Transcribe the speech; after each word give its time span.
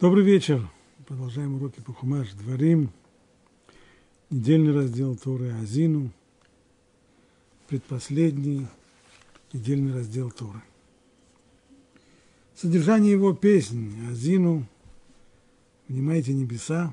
Добрый 0.00 0.24
вечер. 0.24 0.68
Продолжаем 1.06 1.54
уроки 1.54 1.80
по 1.80 1.92
Хумаш 1.92 2.32
Дворим. 2.32 2.90
Недельный 4.28 4.74
раздел 4.74 5.16
Торы 5.16 5.52
Азину. 5.52 6.10
Предпоследний 7.68 8.66
недельный 9.52 9.94
раздел 9.94 10.32
Торы. 10.32 10.60
Содержание 12.56 13.12
его 13.12 13.34
песни 13.34 14.10
Азину. 14.10 14.66
Внимайте 15.86 16.34
небеса. 16.34 16.92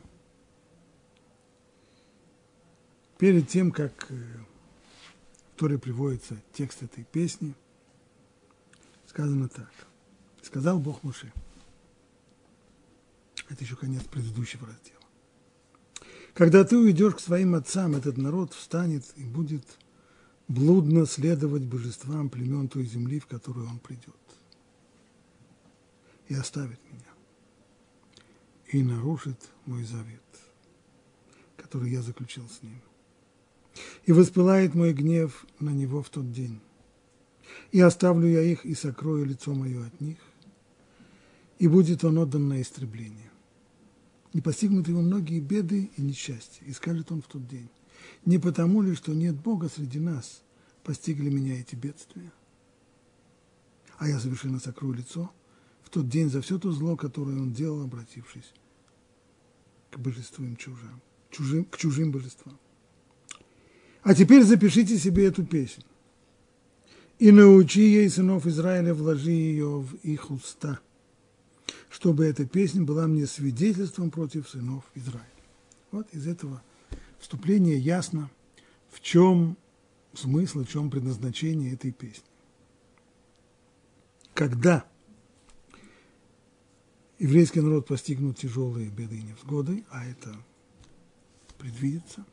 Перед 3.18 3.50
тем, 3.50 3.72
как 3.72 4.12
э, 4.12 4.16
в 4.16 5.60
Торе 5.60 5.80
приводится 5.80 6.40
текст 6.54 6.84
этой 6.84 7.04
песни, 7.04 7.56
сказано 9.08 9.50
так. 9.50 9.72
Сказал 10.44 10.78
Бог 10.78 11.02
Муше– 11.02 11.34
это 13.52 13.64
еще 13.64 13.76
конец 13.76 14.04
предыдущего 14.04 14.66
раздела. 14.66 15.02
Когда 16.34 16.64
ты 16.64 16.78
уйдешь 16.78 17.16
к 17.16 17.20
своим 17.20 17.56
отцам, 17.56 17.96
этот 17.96 18.18
народ 18.18 18.54
встанет 18.54 19.04
и 19.18 19.26
будет 19.26 19.66
блудно 20.48 21.06
следовать 21.06 21.64
божествам 21.64 22.30
племен 22.30 22.70
той 22.70 22.86
земли, 22.86 23.20
в 23.20 23.28
которую 23.28 23.68
он 23.68 23.80
придет. 23.80 24.16
И 26.30 26.34
оставит 26.34 26.80
меня. 26.90 27.02
И 28.68 28.82
нарушит 28.82 29.38
мой 29.66 29.84
завет, 29.84 30.24
который 31.58 31.92
я 31.92 32.02
заключил 32.02 32.48
с 32.48 32.64
ним. 32.64 32.82
И 34.06 34.14
воспылает 34.14 34.74
мой 34.76 34.94
гнев 34.94 35.46
на 35.60 35.72
него 35.72 36.02
в 36.02 36.10
тот 36.10 36.32
день. 36.32 36.62
И 37.74 37.82
оставлю 37.82 38.28
я 38.30 38.42
их, 38.42 38.64
и 38.64 38.74
сокрою 38.76 39.26
лицо 39.26 39.54
мое 39.54 39.86
от 39.86 40.00
них, 40.00 40.18
и 41.60 41.68
будет 41.68 42.06
он 42.06 42.18
отдан 42.18 42.48
на 42.48 42.62
истребление 42.62 43.31
не 44.34 44.42
постигнут 44.42 44.88
его 44.88 45.02
многие 45.02 45.40
беды 45.40 45.92
и 45.96 46.02
несчастья. 46.02 46.66
И 46.66 46.72
скажет 46.72 47.12
он 47.12 47.22
в 47.22 47.28
тот 47.28 47.48
день, 47.48 47.70
не 48.26 48.38
потому 48.38 48.82
ли, 48.82 48.96
что 48.96 49.14
нет 49.14 49.36
Бога 49.36 49.70
среди 49.70 50.00
нас, 50.00 50.42
постигли 50.84 51.30
меня 51.30 51.60
эти 51.60 51.76
бедствия? 51.76 52.32
А 53.98 54.08
я 54.08 54.20
совершенно 54.20 54.60
сокрою 54.60 54.94
лицо 54.94 55.32
в 55.84 55.90
тот 55.90 56.10
день 56.10 56.30
за 56.30 56.42
все 56.42 56.58
то 56.58 56.72
зло, 56.72 56.96
которое 56.96 57.38
он 57.38 57.54
делал, 57.54 57.82
обратившись 57.84 58.54
к 59.92 60.00
божествам 60.00 60.56
чужим, 60.56 61.02
чужим, 61.30 61.66
к 61.66 61.78
чужим 61.78 62.12
божествам. 62.12 62.58
А 64.04 64.16
теперь 64.16 64.44
запишите 64.44 64.98
себе 64.98 65.26
эту 65.26 65.46
песню. 65.46 65.84
И 67.20 67.32
научи 67.32 67.82
ей 67.82 68.10
сынов 68.10 68.48
Израиля, 68.48 68.96
вложи 68.96 69.32
ее 69.32 69.82
в 69.82 69.94
их 69.98 70.32
уста– 70.32 70.80
чтобы 71.92 72.26
эта 72.26 72.46
песня 72.46 72.82
была 72.82 73.06
мне 73.06 73.28
свидетельством 73.28 74.12
против 74.12 74.48
сынов 74.48 74.86
Израиля. 74.96 75.28
Вот 75.92 76.08
из 76.14 76.26
этого 76.26 76.64
вступления 77.20 77.76
ясно, 77.76 78.32
в 78.90 79.02
чем 79.02 79.58
смысл, 80.14 80.64
в 80.64 80.70
чем 80.70 80.90
предназначение 80.90 81.74
этой 81.74 81.92
песни. 81.92 82.24
Когда 84.34 84.86
еврейский 87.20 87.60
народ 87.60 87.88
постигнут 87.88 88.38
тяжелые 88.38 88.90
беды 88.90 89.18
и 89.18 89.24
невзгоды, 89.24 89.84
а 89.90 90.06
это 90.06 90.34
предвидится, 91.58 92.26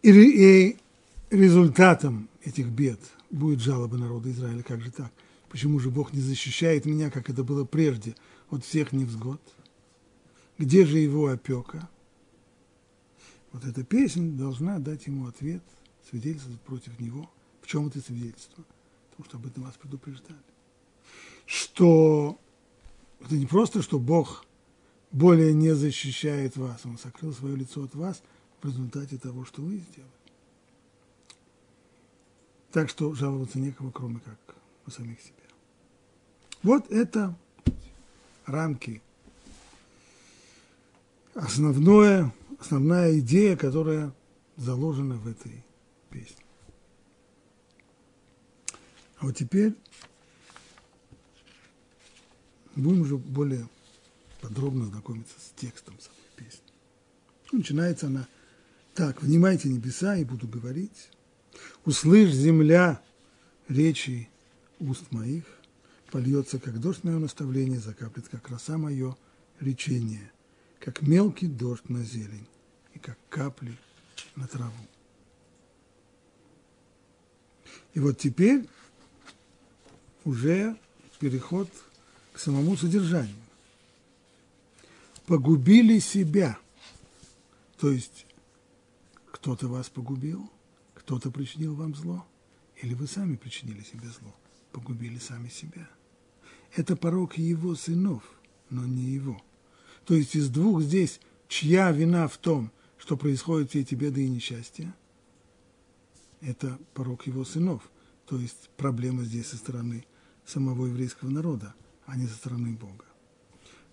и, 0.00 0.10
и 0.10 0.76
результатом 1.28 2.30
этих 2.42 2.68
бед 2.68 3.00
будет 3.30 3.60
жалоба 3.60 3.98
народа 3.98 4.30
Израиля, 4.30 4.62
как 4.62 4.80
же 4.80 4.90
так– 4.90 5.12
Почему 5.48 5.78
же 5.78 5.90
Бог 5.90 6.12
не 6.12 6.20
защищает 6.20 6.86
меня, 6.86 7.10
как 7.10 7.30
это 7.30 7.44
было 7.44 7.64
прежде, 7.64 8.14
от 8.50 8.64
всех 8.64 8.92
невзгод? 8.92 9.40
Где 10.58 10.84
же 10.84 10.98
его 10.98 11.28
опека? 11.28 11.88
Вот 13.52 13.64
эта 13.64 13.84
песня 13.84 14.30
должна 14.30 14.78
дать 14.78 15.06
ему 15.06 15.26
ответ, 15.28 15.62
свидетельствовать 16.10 16.60
против 16.62 16.98
него. 16.98 17.30
В 17.62 17.66
чем 17.66 17.86
это 17.86 18.00
свидетельство? 18.00 18.64
Потому 19.10 19.28
что 19.28 19.36
об 19.38 19.46
этом 19.46 19.62
вас 19.64 19.74
предупреждали. 19.76 20.38
Что 21.46 22.38
это 23.20 23.34
не 23.36 23.46
просто, 23.46 23.82
что 23.82 23.98
Бог 23.98 24.44
более 25.12 25.54
не 25.54 25.74
защищает 25.74 26.56
вас, 26.56 26.84
Он 26.84 26.98
сокрыл 26.98 27.32
свое 27.32 27.56
лицо 27.56 27.84
от 27.84 27.94
вас 27.94 28.22
в 28.60 28.66
результате 28.66 29.16
того, 29.16 29.44
что 29.44 29.62
вы 29.62 29.78
сделали. 29.78 30.10
Так 32.72 32.90
что 32.90 33.14
жаловаться 33.14 33.58
некого, 33.58 33.90
кроме 33.90 34.20
как 34.20 34.56
у 34.86 34.90
самих 34.90 35.20
себя. 35.20 35.32
Вот 36.62 36.90
это 36.90 37.36
рамки. 38.46 39.02
Основное, 41.34 42.32
основная 42.58 43.18
идея, 43.18 43.56
которая 43.56 44.12
заложена 44.56 45.16
в 45.16 45.28
этой 45.28 45.64
песне. 46.10 46.44
А 49.18 49.26
вот 49.26 49.36
теперь 49.36 49.74
будем 52.74 53.02
уже 53.02 53.16
более 53.16 53.68
подробно 54.40 54.86
знакомиться 54.86 55.34
с 55.40 55.52
текстом 55.56 55.98
самой 56.00 56.18
песни. 56.36 56.64
Начинается 57.52 58.06
она 58.06 58.26
так. 58.94 59.22
«Внимайте 59.22 59.68
небеса, 59.68 60.16
и 60.16 60.24
буду 60.24 60.48
говорить. 60.48 61.10
Услышь, 61.84 62.32
земля, 62.32 63.02
речи 63.68 64.30
уст 64.78 65.10
моих 65.10 65.44
польется, 66.10 66.58
как 66.58 66.80
дождь 66.80 67.04
мое 67.04 67.18
наставление, 67.18 67.78
закаплет, 67.78 68.28
как 68.28 68.48
роса 68.48 68.78
мое 68.78 69.16
речение, 69.60 70.30
как 70.78 71.02
мелкий 71.02 71.46
дождь 71.46 71.88
на 71.88 72.04
зелень 72.04 72.46
и 72.94 72.98
как 72.98 73.18
капли 73.28 73.76
на 74.34 74.46
траву. 74.46 74.72
И 77.94 78.00
вот 78.00 78.18
теперь 78.18 78.68
уже 80.24 80.76
переход 81.18 81.70
к 82.32 82.38
самому 82.38 82.76
содержанию. 82.76 83.36
Погубили 85.26 85.98
себя, 85.98 86.58
то 87.78 87.90
есть 87.90 88.26
кто-то 89.32 89.66
вас 89.66 89.88
погубил, 89.88 90.48
кто-то 90.94 91.30
причинил 91.30 91.74
вам 91.74 91.94
зло, 91.94 92.24
или 92.80 92.94
вы 92.94 93.06
сами 93.06 93.36
причинили 93.36 93.82
себе 93.82 94.08
зло– 94.08 94.34
погубили 94.76 95.16
сами 95.16 95.48
себя. 95.48 95.88
Это 96.74 96.96
порог 96.96 97.38
его 97.38 97.74
сынов, 97.74 98.22
но 98.68 98.84
не 98.84 99.04
его. 99.04 99.42
То 100.04 100.12
есть 100.12 100.36
из 100.36 100.50
двух 100.50 100.82
здесь, 100.82 101.18
чья 101.48 101.90
вина 101.92 102.28
в 102.28 102.36
том, 102.36 102.70
что 102.98 103.16
происходят 103.16 103.70
все 103.70 103.80
эти 103.80 103.94
беды 103.94 104.26
и 104.26 104.28
несчастья, 104.28 104.94
это 106.42 106.78
порог 106.92 107.26
его 107.26 107.46
сынов. 107.46 107.90
То 108.26 108.38
есть 108.38 108.68
проблема 108.76 109.24
здесь 109.24 109.46
со 109.46 109.56
стороны 109.56 110.04
самого 110.44 110.88
еврейского 110.88 111.30
народа, 111.30 111.74
а 112.04 112.14
не 112.18 112.26
со 112.26 112.34
стороны 112.34 112.72
Бога. 112.72 113.06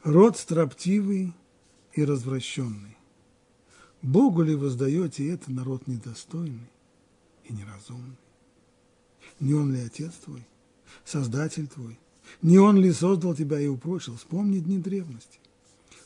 Род 0.03 0.37
строптивый 0.37 1.33
и 1.93 2.03
развращенный. 2.03 2.97
Богу 4.01 4.41
ли 4.41 4.53
воздаете 4.53 5.29
это 5.29 5.49
народ 5.49 5.87
недостойный 5.87 6.69
и 7.45 7.53
неразумный? 7.53 8.17
Не 9.39 9.53
он 9.53 9.73
ли 9.73 9.79
отец 9.79 10.11
твой? 10.15 10.45
Создатель 11.05 11.67
твой. 11.67 11.99
Не 12.41 12.57
он 12.57 12.77
ли 12.77 12.91
создал 12.91 13.35
тебя 13.35 13.59
и 13.59 13.67
упрочил? 13.67 14.17
Вспомни 14.17 14.59
дни 14.59 14.77
древности. 14.77 15.39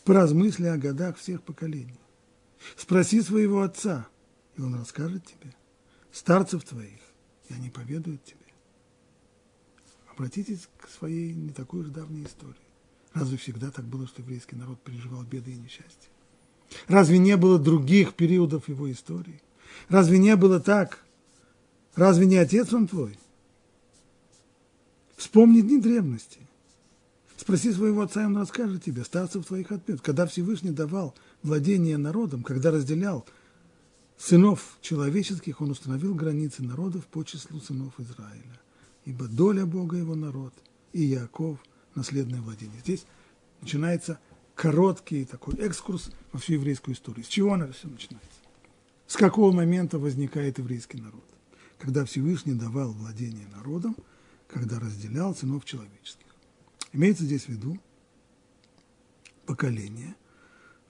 Поразмысли 0.03 0.65
о 0.67 0.77
годах 0.77 1.17
всех 1.17 1.43
поколений. 1.43 1.99
Спроси 2.75 3.21
своего 3.21 3.61
отца, 3.61 4.07
и 4.57 4.61
он 4.61 4.75
расскажет 4.75 5.25
тебе. 5.25 5.53
Старцев 6.11 6.63
твоих, 6.63 6.99
и 7.49 7.53
они 7.53 7.69
поведают 7.69 8.23
тебе. 8.23 8.39
Обратитесь 10.11 10.67
к 10.79 10.89
своей 10.89 11.33
не 11.33 11.49
такой 11.49 11.81
уж 11.81 11.89
давней 11.89 12.25
истории. 12.25 12.55
Разве 13.13 13.37
всегда 13.37 13.71
так 13.71 13.85
было, 13.85 14.07
что 14.07 14.21
еврейский 14.21 14.55
народ 14.55 14.81
переживал 14.81 15.23
беды 15.23 15.51
и 15.51 15.57
несчастья? 15.57 16.09
Разве 16.87 17.17
не 17.17 17.37
было 17.37 17.59
других 17.59 18.13
периодов 18.13 18.67
его 18.67 18.91
истории? 18.91 19.41
Разве 19.89 20.17
не 20.17 20.35
было 20.35 20.59
так? 20.59 21.03
Разве 21.95 22.25
не 22.25 22.37
отец 22.37 22.73
он 22.73 22.87
твой? 22.87 23.17
Вспомни 25.17 25.61
дни 25.61 25.81
древности. 25.81 26.39
Спроси 27.37 27.73
своего 27.73 28.01
отца, 28.01 28.21
и 28.21 28.25
он 28.25 28.37
расскажет 28.37 28.83
тебе, 28.83 29.03
старцев 29.03 29.47
твоих 29.47 29.71
отмет. 29.71 29.99
Когда 30.01 30.27
Всевышний 30.27 30.69
давал 30.69 31.15
владение 31.41 31.97
народом, 31.97 32.43
когда 32.43 32.69
разделял 32.71 33.25
сынов 34.15 34.77
человеческих, 34.81 35.59
он 35.59 35.71
установил 35.71 36.13
границы 36.13 36.63
народов 36.63 37.07
по 37.07 37.23
числу 37.23 37.59
сынов 37.59 37.99
Израиля. 37.99 38.61
Ибо 39.05 39.27
доля 39.27 39.65
Бога 39.65 39.97
его 39.97 40.15
народ, 40.15 40.53
и 40.93 41.03
Яков– 41.03 41.57
наследное 41.95 42.41
владение. 42.41 42.79
Здесь 42.81 43.05
начинается 43.61 44.19
короткий 44.53 45.25
такой 45.25 45.55
экскурс 45.55 46.11
во 46.31 46.39
всю 46.39 46.53
еврейскую 46.53 46.93
историю. 46.93 47.25
С 47.25 47.27
чего 47.27 47.53
она 47.53 47.71
все 47.71 47.87
начинается? 47.87 48.29
С 49.07 49.15
какого 49.15 49.51
момента 49.51 49.97
возникает 49.97 50.59
еврейский 50.59 51.01
народ? 51.01 51.23
Когда 51.79 52.05
Всевышний 52.05 52.53
давал 52.53 52.91
владение 52.91 53.47
народом– 53.47 53.95
когда 54.47 54.79
разделял 54.79 55.35
сынов 55.35 55.65
человеческих. 55.65 56.27
Имеется 56.93 57.23
здесь 57.23 57.45
в 57.45 57.49
виду 57.49 57.77
поколение, 59.45 60.15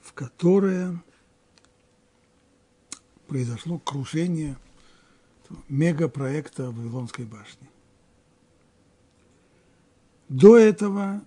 в 0.02 0.14
которое 0.14 1.04
произошло 3.28 3.78
крушение 3.80 4.58
мегапроекта 5.70 6.72
Вавилонской 6.72 7.26
башни. 7.26 7.70
До 10.30 10.58
этого 10.58 11.26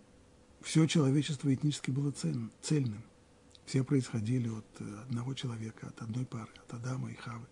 все 0.61 0.87
человечество 0.87 1.53
этнически 1.53 1.91
было 1.91 2.11
цельным, 2.11 2.53
цельным. 2.61 3.03
Все 3.65 3.85
происходили 3.85 4.49
от 4.49 4.67
одного 5.05 5.35
человека, 5.35 5.89
от 5.89 6.03
одной 6.03 6.27
пары, 6.27 6.51
от 6.67 6.75
Адама 6.75 7.11
и 7.11 7.15
Хавы. 7.15 7.47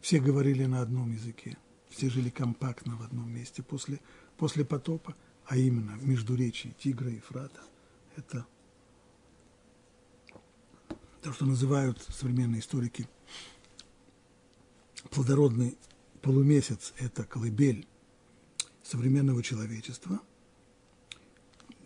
Все 0.00 0.20
говорили 0.20 0.66
на 0.66 0.82
одном 0.82 1.10
языке, 1.12 1.56
все 1.96 2.10
жили 2.10 2.28
компактно 2.28 2.94
в 2.96 3.02
одном 3.02 3.32
месте 3.32 3.62
после, 3.62 4.00
после 4.36 4.66
потопа, 4.66 5.16
а 5.46 5.56
именно 5.56 5.92
между 6.02 6.34
речи 6.34 6.74
Тигра 6.78 7.10
и 7.10 7.20
Фрата. 7.20 7.60
Это 8.16 8.46
то, 11.22 11.32
что 11.32 11.46
называют 11.46 12.06
современные 12.10 12.60
историки 12.60 13.08
плодородный 15.10 15.78
полумесяц– 16.20 16.92
это 16.98 17.24
колыбель 17.24 17.86
современного 18.82 19.42
человечества, 19.42 20.20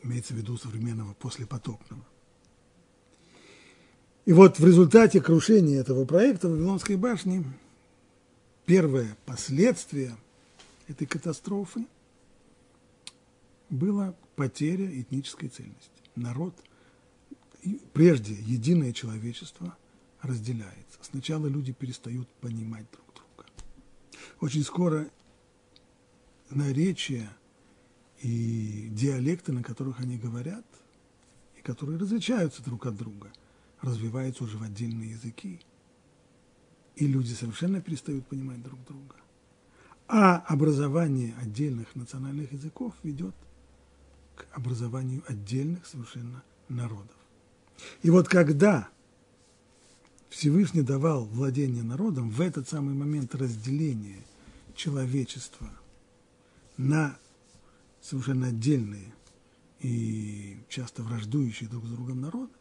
имеется 0.03 0.35
в 0.35 0.37
виду 0.39 0.57
современного 0.57 1.15
послепотопного. 1.15 2.05
И 4.25 4.33
вот 4.33 4.59
в 4.59 4.65
результате 4.67 5.21
крушения 5.21 5.81
этого 5.81 6.05
проекта 6.05 6.49
Вавилонской 6.49 6.97
башни 6.97 7.45
первое 8.67 9.17
последствие 9.27 10.17
этой 10.89 11.07
катастрофы 11.07 11.87
было 13.69 14.17
потеря 14.37 14.87
этнической 15.01 15.49
цельности. 15.49 15.91
Народ, 16.17 16.55
прежде 17.93 18.35
единое 18.35 18.93
человечество 18.93 19.77
разделяется. 20.23 20.99
Сначала 21.03 21.47
люди 21.47 21.73
перестают 21.73 22.29
понимать 22.41 22.87
друг 22.91 23.07
друга. 23.15 23.51
Очень 24.41 24.65
скоро 24.65 25.09
наречия 26.51 27.31
и 28.23 28.89
диалекты, 28.91 29.53
на 29.53 29.63
которых 29.63 30.01
они 30.01 30.19
говорят, 30.19 30.65
и 31.57 31.63
которые 31.63 31.99
различаются 31.99 32.63
друг 32.63 32.87
от 32.87 32.97
друга, 32.97 33.33
развиваются 33.81 34.45
уже 34.45 34.59
в 34.59 34.63
отдельные 34.63 35.11
языки. 35.13 35.61
И 37.01 37.07
люди 37.07 37.33
совершенно 37.33 37.81
перестают 37.81 38.27
понимать 38.27 38.63
друг 38.63 38.79
друга. 38.85 39.17
А 40.07 40.37
образование 40.37 41.35
отдельных 41.41 41.97
национальных 41.97 42.53
языков 42.53 42.93
ведет 43.03 43.35
к 44.37 44.45
образованию 44.53 45.23
отдельных 45.27 45.87
совершенно 45.87 46.43
народов. 46.69 47.17
И 48.03 48.11
вот 48.11 48.29
когда 48.29 48.91
Всевышний 50.29 50.83
давал 50.83 51.25
владение 51.25 51.83
народом, 51.83 52.29
в 52.29 52.43
этот 52.43 52.69
самый 52.69 52.95
момент 52.95 53.35
разделения 53.35 54.23
человечества 54.75 55.71
на 56.77 57.17
совершенно 58.03 58.49
отдельные 58.49 59.15
и 59.79 60.59
часто 60.69 61.03
враждующие 61.03 61.71
друг 61.71 61.87
с 61.87 61.89
другом 61.89 62.21
народы, 62.21 62.53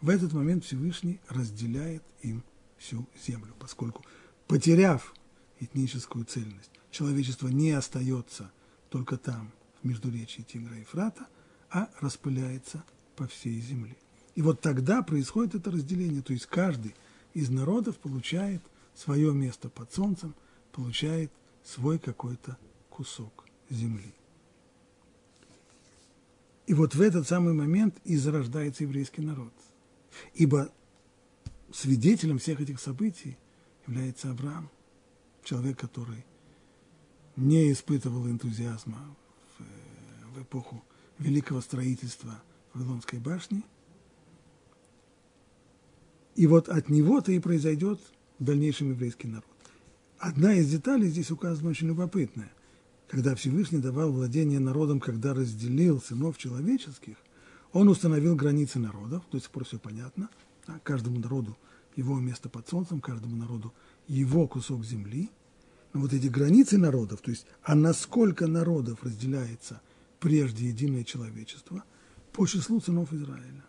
в 0.00 0.10
этот 0.10 0.32
момент 0.32 0.64
Всевышний 0.64 1.18
разделяет 1.28 2.04
им 2.22 2.44
всю 2.78 3.06
землю, 3.26 3.54
поскольку, 3.58 4.04
потеряв 4.46 5.14
этническую 5.60 6.24
цельность, 6.24 6.70
человечество 6.90 7.48
не 7.48 7.72
остается 7.72 8.50
только 8.90 9.16
там, 9.16 9.52
в 9.82 9.86
междуречии 9.86 10.42
Тигра 10.42 10.76
и 10.76 10.84
Фрата, 10.84 11.26
а 11.70 11.90
распыляется 12.00 12.82
по 13.16 13.26
всей 13.26 13.60
земле. 13.60 13.96
И 14.34 14.42
вот 14.42 14.60
тогда 14.60 15.02
происходит 15.02 15.54
это 15.54 15.70
разделение, 15.70 16.22
то 16.22 16.32
есть 16.32 16.46
каждый 16.46 16.94
из 17.34 17.50
народов 17.50 17.98
получает 17.98 18.62
свое 18.94 19.32
место 19.32 19.68
под 19.68 19.92
солнцем, 19.92 20.34
получает 20.72 21.30
свой 21.64 21.98
какой-то 21.98 22.56
кусок 22.88 23.44
земли. 23.68 24.14
И 26.66 26.74
вот 26.74 26.94
в 26.94 27.00
этот 27.00 27.26
самый 27.26 27.54
момент 27.54 27.96
и 28.04 28.16
зарождается 28.16 28.84
еврейский 28.84 29.22
народ. 29.22 29.52
Ибо 30.34 30.70
свидетелем 31.72 32.38
всех 32.38 32.60
этих 32.60 32.80
событий 32.80 33.36
является 33.86 34.30
Авраам, 34.30 34.70
человек, 35.44 35.78
который 35.78 36.24
не 37.36 37.72
испытывал 37.72 38.26
энтузиазма 38.28 38.98
в, 39.58 40.34
в 40.34 40.42
эпоху 40.42 40.82
великого 41.18 41.60
строительства 41.60 42.42
Вавилонской 42.74 43.18
башни. 43.18 43.62
И 46.34 46.46
вот 46.46 46.68
от 46.68 46.88
него-то 46.88 47.32
и 47.32 47.38
произойдет 47.38 48.00
в 48.38 48.44
дальнейшем 48.44 48.90
еврейский 48.90 49.26
народ. 49.26 49.44
Одна 50.18 50.54
из 50.54 50.70
деталей 50.70 51.08
здесь 51.08 51.30
указана 51.30 51.70
очень 51.70 51.88
любопытная 51.88 52.52
когда 53.08 53.34
Всевышний 53.34 53.78
давал 53.78 54.12
владение 54.12 54.60
народом, 54.60 55.00
когда 55.00 55.34
разделил 55.34 56.00
сынов 56.00 56.36
человеческих, 56.38 57.16
он 57.72 57.88
установил 57.88 58.36
границы 58.36 58.78
народов, 58.78 59.24
до 59.32 59.40
сих 59.40 59.50
пор 59.50 59.64
все 59.64 59.78
понятно, 59.78 60.28
каждому 60.82 61.18
народу 61.18 61.56
его 61.96 62.18
место 62.18 62.48
под 62.48 62.68
солнцем, 62.68 63.00
каждому 63.00 63.36
народу 63.36 63.72
его 64.06 64.46
кусок 64.46 64.84
земли. 64.84 65.30
Но 65.92 66.00
вот 66.00 66.12
эти 66.12 66.26
границы 66.26 66.78
народов, 66.78 67.20
то 67.20 67.30
есть, 67.30 67.46
а 67.62 67.74
насколько 67.74 68.46
народов 68.46 69.02
разделяется 69.02 69.80
прежде 70.20 70.68
единое 70.68 71.04
человечество, 71.04 71.84
по 72.32 72.46
числу 72.46 72.80
сынов 72.80 73.12
Израиля. 73.12 73.64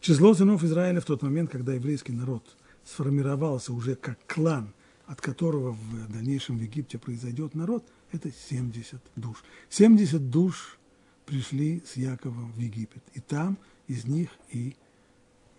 Число 0.00 0.34
сынов 0.34 0.64
Израиля 0.64 1.00
в 1.00 1.04
тот 1.04 1.22
момент, 1.22 1.50
когда 1.50 1.74
еврейский 1.74 2.12
народ 2.12 2.56
сформировался 2.84 3.72
уже 3.72 3.94
как 3.94 4.18
клан– 4.26 4.72
от 5.06 5.20
которого 5.20 5.72
в 5.72 6.12
дальнейшем 6.12 6.58
в 6.58 6.62
Египте 6.62 6.98
произойдет 6.98 7.54
народ, 7.54 7.84
это 8.12 8.30
70 8.30 9.00
душ. 9.16 9.44
70 9.68 10.30
душ 10.30 10.78
пришли 11.26 11.82
с 11.86 11.96
Яковом 11.96 12.52
в 12.52 12.58
Египет. 12.58 13.02
И 13.12 13.20
там 13.20 13.58
из 13.86 14.04
них 14.04 14.30
и 14.50 14.76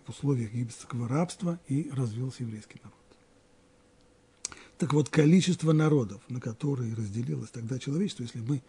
в 0.04 0.10
условиях 0.10 0.52
египетского 0.52 1.08
рабства 1.08 1.58
и 1.68 1.90
развился 1.90 2.42
еврейский 2.42 2.80
народ. 2.82 2.96
Так 4.78 4.92
вот, 4.92 5.08
количество 5.08 5.72
народов, 5.72 6.20
на 6.28 6.40
которые 6.40 6.94
разделилось 6.94 7.50
тогда 7.50 7.78
человечество, 7.78 8.24
если 8.24 8.40
мы 8.40 8.62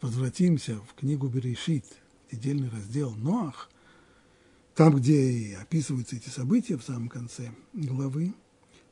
возвратимся 0.00 0.80
в 0.80 0.94
книгу 0.94 1.28
Берешит, 1.28 1.84
недельный 2.30 2.68
раздел 2.68 3.10
Ноах, 3.16 3.68
там, 4.74 4.96
где 4.96 5.30
и 5.30 5.52
описываются 5.54 6.16
эти 6.16 6.28
события 6.28 6.76
в 6.76 6.84
самом 6.84 7.08
конце 7.08 7.52
главы, 7.72 8.32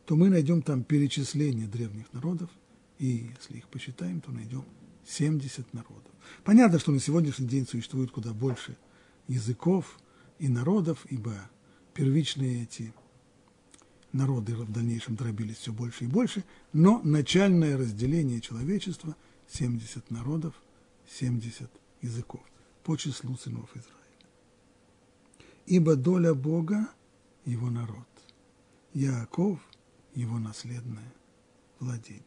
то 0.04 0.16
мы 0.16 0.28
найдем 0.28 0.62
там 0.62 0.82
перечисление 0.82 1.68
древних 1.68 2.12
народов, 2.12 2.50
и 2.98 3.30
если 3.38 3.58
их 3.58 3.68
посчитаем, 3.68 4.20
то 4.20 4.32
найдем 4.32 4.64
70 5.06 5.72
народов. 5.72 6.12
Понятно, 6.44 6.78
что 6.78 6.92
на 6.92 6.98
сегодняшний 6.98 7.46
день 7.46 7.66
существует 7.66 8.10
куда 8.10 8.32
больше 8.32 8.76
языков 9.28 9.98
и 10.38 10.48
народов, 10.48 11.06
ибо 11.10 11.34
первичные 11.94 12.62
эти 12.62 12.92
народы 14.12 14.54
в 14.54 14.70
дальнейшем 14.70 15.16
дробились 15.16 15.58
все 15.58 15.72
больше 15.72 16.04
и 16.04 16.08
больше, 16.08 16.44
но 16.72 17.00
начальное 17.02 17.76
разделение 17.76 18.40
человечества– 18.40 19.16
70 19.48 20.10
народов, 20.10 20.54
70 21.08 21.70
языков 22.02 22.42
по 22.84 22.96
числу 22.96 23.36
сынов 23.36 23.70
Израиля. 23.74 23.94
Ибо 25.66 25.96
доля 25.96 26.34
Бога– 26.34 26.88
его 27.44 27.70
народ. 27.70 28.06
Яаков– 28.92 29.58
его 30.14 30.38
наследное 30.38 31.14
владение. 31.80 32.22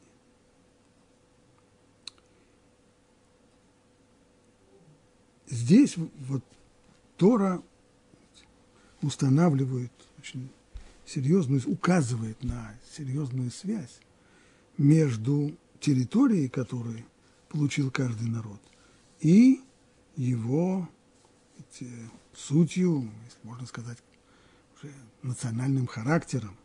Здесь 5.47 5.95
вот 5.97 6.43
Тора 7.17 7.61
устанавливает 9.01 9.91
очень 10.19 10.49
серьезную, 11.05 11.61
указывает 11.65 12.43
на 12.43 12.73
серьезную 12.95 13.51
связь 13.51 13.99
между 14.77 15.55
территорией, 15.79 16.47
которую 16.47 17.03
получил 17.49 17.91
каждый 17.91 18.29
народ, 18.29 18.61
и 19.19 19.61
его 20.15 20.87
сутью, 22.35 23.09
если 23.25 23.39
можно 23.43 23.65
сказать, 23.65 23.97
уже 24.75 24.93
национальным 25.21 25.87
характером. 25.87 26.55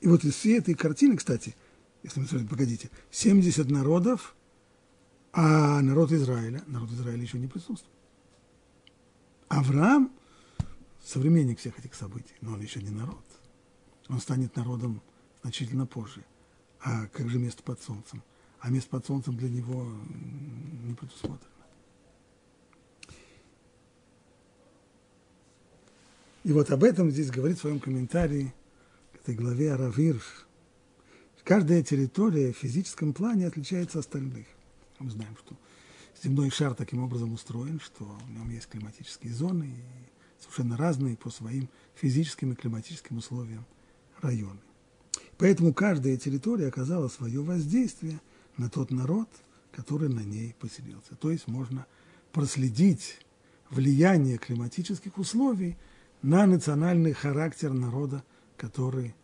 И 0.00 0.06
вот 0.06 0.24
из 0.24 0.34
всей 0.34 0.58
этой 0.58 0.74
картины, 0.74 1.16
кстати, 1.16 1.56
если 2.04 2.20
мы 2.20 2.26
смотрим, 2.26 2.48
погодите, 2.48 2.88
70 3.10 3.68
народов, 3.68 4.36
а 5.40 5.80
народ 5.82 6.10
Израиля, 6.10 6.64
народ 6.66 6.90
Израиля 6.90 7.22
еще 7.22 7.38
не 7.38 7.46
присутствует. 7.46 7.96
Авраам 9.46 10.10
современник 11.04 11.60
всех 11.60 11.78
этих 11.78 11.94
событий, 11.94 12.34
но 12.40 12.54
он 12.54 12.60
еще 12.60 12.82
не 12.82 12.90
народ. 12.90 13.24
Он 14.08 14.18
станет 14.18 14.56
народом 14.56 15.00
значительно 15.42 15.86
позже. 15.86 16.24
А 16.80 17.06
как 17.06 17.30
же 17.30 17.38
место 17.38 17.62
под 17.62 17.80
солнцем? 17.80 18.20
А 18.58 18.68
место 18.68 18.90
под 18.90 19.06
солнцем 19.06 19.36
для 19.36 19.48
него 19.48 19.86
не 20.82 20.94
предусмотрено. 20.94 21.52
И 26.42 26.52
вот 26.52 26.68
об 26.72 26.82
этом 26.82 27.12
здесь 27.12 27.30
говорит 27.30 27.58
в 27.58 27.60
своем 27.60 27.78
комментарии 27.78 28.52
к 29.12 29.20
этой 29.20 29.36
главе 29.36 29.72
Аравирш. 29.72 30.48
Каждая 31.44 31.84
территория 31.84 32.52
в 32.52 32.56
физическом 32.56 33.12
плане 33.12 33.46
отличается 33.46 34.00
от 34.00 34.04
остальных. 34.04 34.48
Мы 34.98 35.10
знаем, 35.10 35.36
что 35.38 35.56
земной 36.22 36.50
шар 36.50 36.74
таким 36.74 37.02
образом 37.02 37.32
устроен, 37.32 37.80
что 37.80 38.04
в 38.04 38.30
нем 38.30 38.50
есть 38.50 38.68
климатические 38.68 39.32
зоны 39.32 39.64
и 39.64 40.42
совершенно 40.42 40.76
разные 40.76 41.16
по 41.16 41.30
своим 41.30 41.68
физическим 41.94 42.52
и 42.52 42.56
климатическим 42.56 43.18
условиям 43.18 43.64
районы. 44.20 44.60
Поэтому 45.36 45.72
каждая 45.72 46.16
территория 46.16 46.68
оказала 46.68 47.08
свое 47.08 47.40
воздействие 47.40 48.20
на 48.56 48.68
тот 48.68 48.90
народ, 48.90 49.28
который 49.70 50.08
на 50.08 50.20
ней 50.20 50.54
поселился. 50.58 51.14
То 51.14 51.30
есть 51.30 51.46
можно 51.46 51.86
проследить 52.32 53.20
влияние 53.70 54.38
климатических 54.38 55.18
условий 55.18 55.76
на 56.22 56.46
национальный 56.46 57.12
характер 57.12 57.72
народа, 57.72 58.24
который 58.56 59.14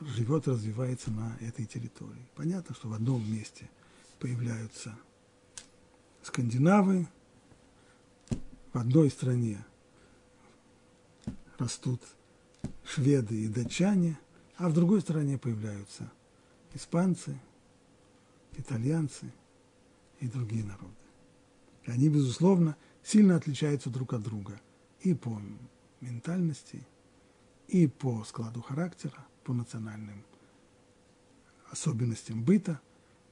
живет 0.00 0.46
развивается 0.46 1.10
на 1.10 1.36
этой 1.40 1.66
территории. 1.66 2.28
Понятно, 2.36 2.74
что 2.74 2.88
в 2.88 2.92
одном 2.92 3.28
месте 3.30 3.68
появляются 4.20 4.96
скандинавы, 6.22 7.08
в 8.72 8.78
одной 8.78 9.10
стране 9.10 9.64
растут 11.58 12.00
шведы 12.84 13.44
и 13.44 13.48
датчане, 13.48 14.18
а 14.56 14.68
в 14.68 14.74
другой 14.74 15.00
стране 15.00 15.38
появляются 15.38 16.12
испанцы, 16.74 17.40
итальянцы 18.56 19.32
и 20.20 20.28
другие 20.28 20.64
народы. 20.64 20.94
И 21.84 21.90
они, 21.90 22.08
безусловно, 22.08 22.76
сильно 23.02 23.36
отличаются 23.36 23.90
друг 23.90 24.12
от 24.12 24.22
друга 24.22 24.60
и 25.00 25.14
по 25.14 25.40
ментальности, 26.00 26.86
и 27.68 27.86
по 27.86 28.22
складу 28.24 28.60
характера, 28.60 29.26
по 29.44 29.54
национальным 29.54 30.24
особенностям 31.70 32.44
быта. 32.44 32.80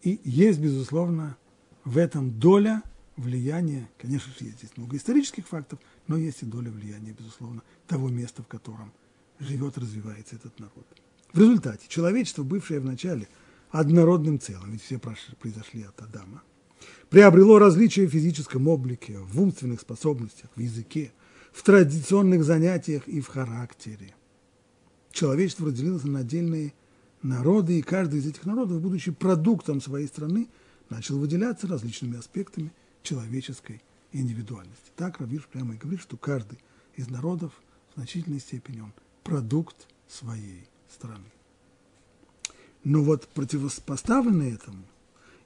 И 0.02 0.20
есть, 0.24 0.60
безусловно, 0.60 1.36
в 1.84 1.98
этом 1.98 2.38
доля 2.38 2.82
влияния, 3.16 3.88
конечно 3.98 4.32
же, 4.32 4.44
есть 4.44 4.58
здесь 4.58 4.76
много 4.76 4.96
исторических 4.96 5.46
фактов, 5.46 5.78
но 6.06 6.16
есть 6.16 6.42
и 6.42 6.46
доля 6.46 6.70
влияния, 6.70 7.12
безусловно, 7.12 7.62
того 7.86 8.08
места, 8.08 8.42
в 8.42 8.46
котором 8.46 8.92
живет, 9.40 9.76
развивается 9.76 10.36
этот 10.36 10.58
народ. 10.60 10.86
В 11.32 11.38
результате 11.38 11.86
человечество, 11.88 12.42
бывшее 12.42 12.80
вначале 12.80 13.28
однородным 13.70 14.38
целым, 14.40 14.72
ведь 14.72 14.82
все 14.82 14.98
произошли 14.98 15.82
от 15.82 16.00
Адама, 16.00 16.42
приобрело 17.10 17.58
различия 17.58 18.06
в 18.06 18.10
физическом 18.10 18.68
облике, 18.68 19.18
в 19.18 19.40
умственных 19.40 19.80
способностях, 19.80 20.48
в 20.54 20.60
языке, 20.60 21.12
в 21.52 21.62
традиционных 21.62 22.44
занятиях 22.44 23.08
и 23.08 23.20
в 23.20 23.26
характере. 23.26 24.14
Человечество 25.10 25.66
разделилось 25.66 26.04
на 26.04 26.20
отдельные 26.20 26.72
народы, 27.22 27.78
и 27.78 27.82
каждый 27.82 28.20
из 28.20 28.26
этих 28.26 28.46
народов, 28.46 28.80
будучи 28.80 29.10
продуктом 29.10 29.80
своей 29.80 30.06
страны, 30.06 30.48
начал 30.88 31.18
выделяться 31.18 31.66
различными 31.66 32.18
аспектами 32.18 32.72
человеческой 33.02 33.82
индивидуальности. 34.12 34.90
Так 34.96 35.20
Равиш 35.20 35.46
прямо 35.46 35.75
и 35.75 35.78
говорит, 35.78 36.00
что 36.00 36.16
каждый 36.16 36.58
из 36.96 37.08
народов 37.08 37.52
в 37.90 37.94
значительной 37.96 38.40
степени 38.40 38.80
он 38.80 38.92
продукт 39.22 39.88
своей 40.08 40.66
страны. 40.88 41.30
Но 42.84 43.02
вот 43.02 43.28
противопоставлено 43.28 44.44
этому, 44.44 44.84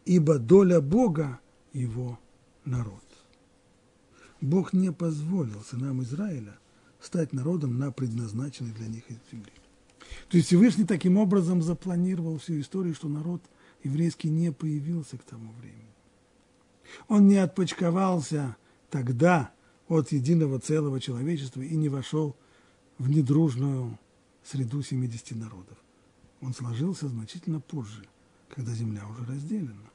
ибо 0.05 0.39
доля 0.39 0.81
Бога– 0.81 1.41
его 1.73 2.19
народ. 2.65 3.03
Бог 4.41 4.73
не 4.73 4.93
позволил 4.93 5.63
сынам 5.63 6.03
Израиля 6.03 6.59
стать 7.01 7.33
народом 7.33 7.79
на 7.79 7.93
предназначенной 7.93 8.73
для 8.73 8.89
них 8.89 9.05
земле. 9.31 9.53
То 10.29 10.37
есть 10.37 10.49
Всевышний 10.49 10.85
таким 10.85 11.17
образом 11.19 11.63
запланировал 11.63 12.39
всю 12.39 12.61
историю, 12.61 12.95
что 12.95 13.09
народ 13.09 13.43
еврейский 13.85 14.31
не 14.31 14.53
появился 14.53 15.19
к 15.19 15.23
тому 15.23 15.53
времени. 15.53 15.83
Он 17.09 17.27
не 17.27 17.37
отпочковался 17.37 18.57
тогда 18.91 19.53
от 19.89 20.13
единого 20.13 20.59
целого 20.59 21.01
человечества 21.01 21.61
и 21.61 21.77
не 21.77 21.89
вошел 21.89 22.37
в 22.99 23.09
недружную 23.09 23.99
среду 24.45 24.83
70 24.83 25.33
народов. 25.33 25.79
Он 26.41 26.55
сложился 26.55 27.09
значительно 27.09 27.61
позже, 27.61 28.05
когда 28.49 28.73
земля 28.73 29.07
уже 29.09 29.25
разделена. 29.25 29.91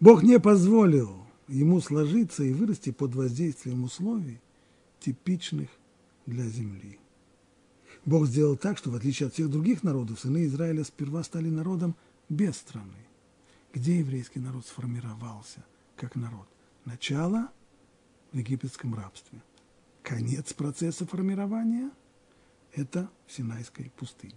Бог 0.00 0.22
не 0.22 0.38
позволил 0.38 1.24
ему 1.48 1.80
сложиться 1.80 2.44
и 2.44 2.52
вырасти 2.52 2.90
под 2.90 3.14
воздействием 3.14 3.84
условий, 3.84 4.40
типичных 5.00 5.68
для 6.26 6.44
земли. 6.44 6.98
Бог 8.04 8.26
сделал 8.26 8.56
так, 8.56 8.78
что 8.78 8.90
в 8.90 8.94
отличие 8.94 9.28
от 9.28 9.34
всех 9.34 9.50
других 9.50 9.82
народов, 9.82 10.20
сыны 10.20 10.46
Израиля 10.46 10.84
сперва 10.84 11.22
стали 11.22 11.48
народом 11.48 11.96
без 12.28 12.56
страны. 12.56 12.92
Где 13.72 13.98
еврейский 13.98 14.40
народ 14.40 14.66
сформировался 14.66 15.64
как 15.96 16.14
народ? 16.14 16.46
Начало 16.84 17.48
в 18.32 18.36
египетском 18.36 18.94
рабстве. 18.94 19.40
Конец 20.02 20.52
процесса 20.52 21.06
формирования– 21.06 21.90
это 22.72 23.08
в 23.26 23.32
Синайской 23.32 23.90
пустыне. 23.96 24.34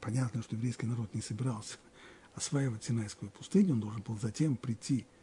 Понятно, 0.00 0.42
что 0.42 0.56
еврейский 0.56 0.86
народ 0.86 1.12
не 1.14 1.22
собирался 1.22 1.78
осваивать 2.34 2.84
Синайскую 2.84 3.30
пустыню, 3.30 3.72
он 3.72 3.80
должен 3.80 4.02
был 4.02 4.18
затем 4.18 4.56
прийти– 4.56 5.06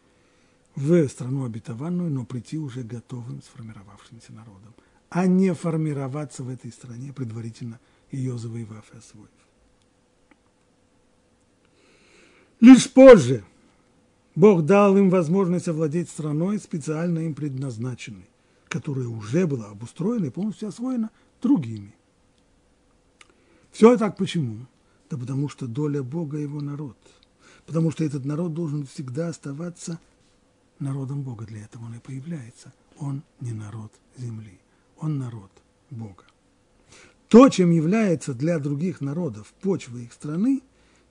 в 0.78 1.08
страну 1.10 1.44
обетованную, 1.44 2.12
но 2.12 2.24
прийти 2.24 2.60
уже 2.60 2.84
готовым, 2.84 3.42
сформировавшимся 3.42 4.32
народом, 4.32 4.76
а 5.10 5.26
не 5.28 5.54
формироваться 5.54 6.44
в 6.44 6.50
этой 6.50 6.72
стране, 6.72 7.14
предварительно 7.14 7.80
ее 8.12 8.38
завоевав 8.38 8.86
и 8.94 8.98
освоив. 8.98 9.30
Лишь 12.60 12.92
позже 12.92 13.44
Бог 14.36 14.66
дал 14.66 14.98
им 14.98 15.10
возможность 15.10 15.68
овладеть 15.68 16.10
страной, 16.10 16.60
специально 16.60 17.20
им 17.20 17.34
предназначенной, 17.34 18.30
которая 18.68 19.08
уже 19.08 19.48
была 19.48 19.68
обустроена 19.70 20.26
и 20.26 20.30
полностью 20.30 20.70
освоена 20.70 21.12
другими. 21.42 21.96
Все 23.72 23.98
так 23.98 24.18
почему? 24.18 24.66
Да 25.10 25.18
потому 25.18 25.50
что 25.50 25.68
доля 25.68 26.04
Бога– 26.04 26.38
его 26.40 26.62
народ. 26.62 26.98
Потому 27.66 27.92
что 27.92 28.04
этот 28.04 28.26
народ 28.26 28.54
должен 28.54 28.86
всегда 28.86 29.30
оставаться 29.30 30.00
народом 30.80 31.22
Бога. 31.22 31.46
Для 31.46 31.64
этого 31.64 31.86
он 31.86 31.96
и 31.96 32.00
появляется. 32.00 32.74
Он 32.98 33.24
не 33.40 33.52
народ 33.52 33.92
земли, 34.18 34.60
он 35.00 35.18
народ 35.18 35.52
Бога. 35.90 36.24
То, 37.28 37.50
чем 37.50 37.72
является 37.72 38.34
для 38.34 38.60
других 38.60 39.02
народов 39.02 39.54
почва 39.62 39.98
их 39.98 40.14
страны, 40.14 40.62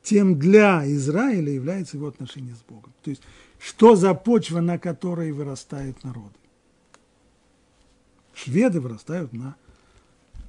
тем 0.02 0.38
для 0.38 0.90
Израиля 0.92 1.52
является 1.52 1.96
его 1.96 2.06
отношение 2.06 2.54
с 2.54 2.60
Богом. 2.60 2.92
То 3.02 3.10
есть, 3.10 3.22
что 3.58 3.96
за 3.96 4.14
почва, 4.14 4.60
на 4.60 4.78
которой 4.78 5.32
вырастают 5.32 6.04
народы? 6.04 6.34
Шведы 8.34 8.80
вырастают 8.80 9.32
на 9.32 9.56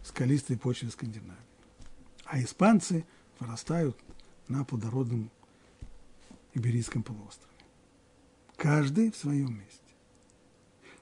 скалистой 0.04 0.58
почве 0.58 0.90
Скандинавии, 0.90 1.36
а 2.26 2.42
испанцы 2.42 3.06
вырастают 3.40 3.98
на 4.48 4.64
плодородном 4.64 5.30
Иберийском 6.54 7.04
полуострове 7.04 7.48
каждый 8.58 9.12
в 9.12 9.16
своем 9.16 9.58
месте. 9.58 9.87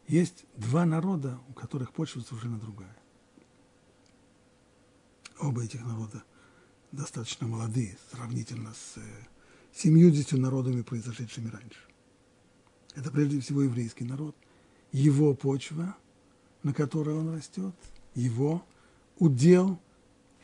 Есть 0.07 0.45
два 0.55 0.85
народа, 0.85 1.39
у 1.49 1.53
которых 1.53 1.91
почва 1.91 2.21
совершенно 2.21 2.59
другая. 2.59 2.95
Оба 5.39 5.63
этих 5.63 5.83
народа 5.83 6.23
достаточно 6.91 7.47
молодые, 7.47 7.97
сравнительно 8.11 8.73
с 8.73 8.99
70 9.73 10.33
э, 10.33 10.37
народами, 10.37 10.81
произошедшими 10.81 11.49
раньше. 11.49 11.79
Это 12.95 13.11
прежде 13.11 13.39
всего 13.41 13.63
еврейский 13.63 14.05
народ, 14.05 14.35
его 14.91 15.33
почва, 15.33 15.95
на 16.63 16.73
которой 16.73 17.15
он 17.15 17.35
растет, 17.35 17.75
его 18.13 18.63
удел, 19.17 19.79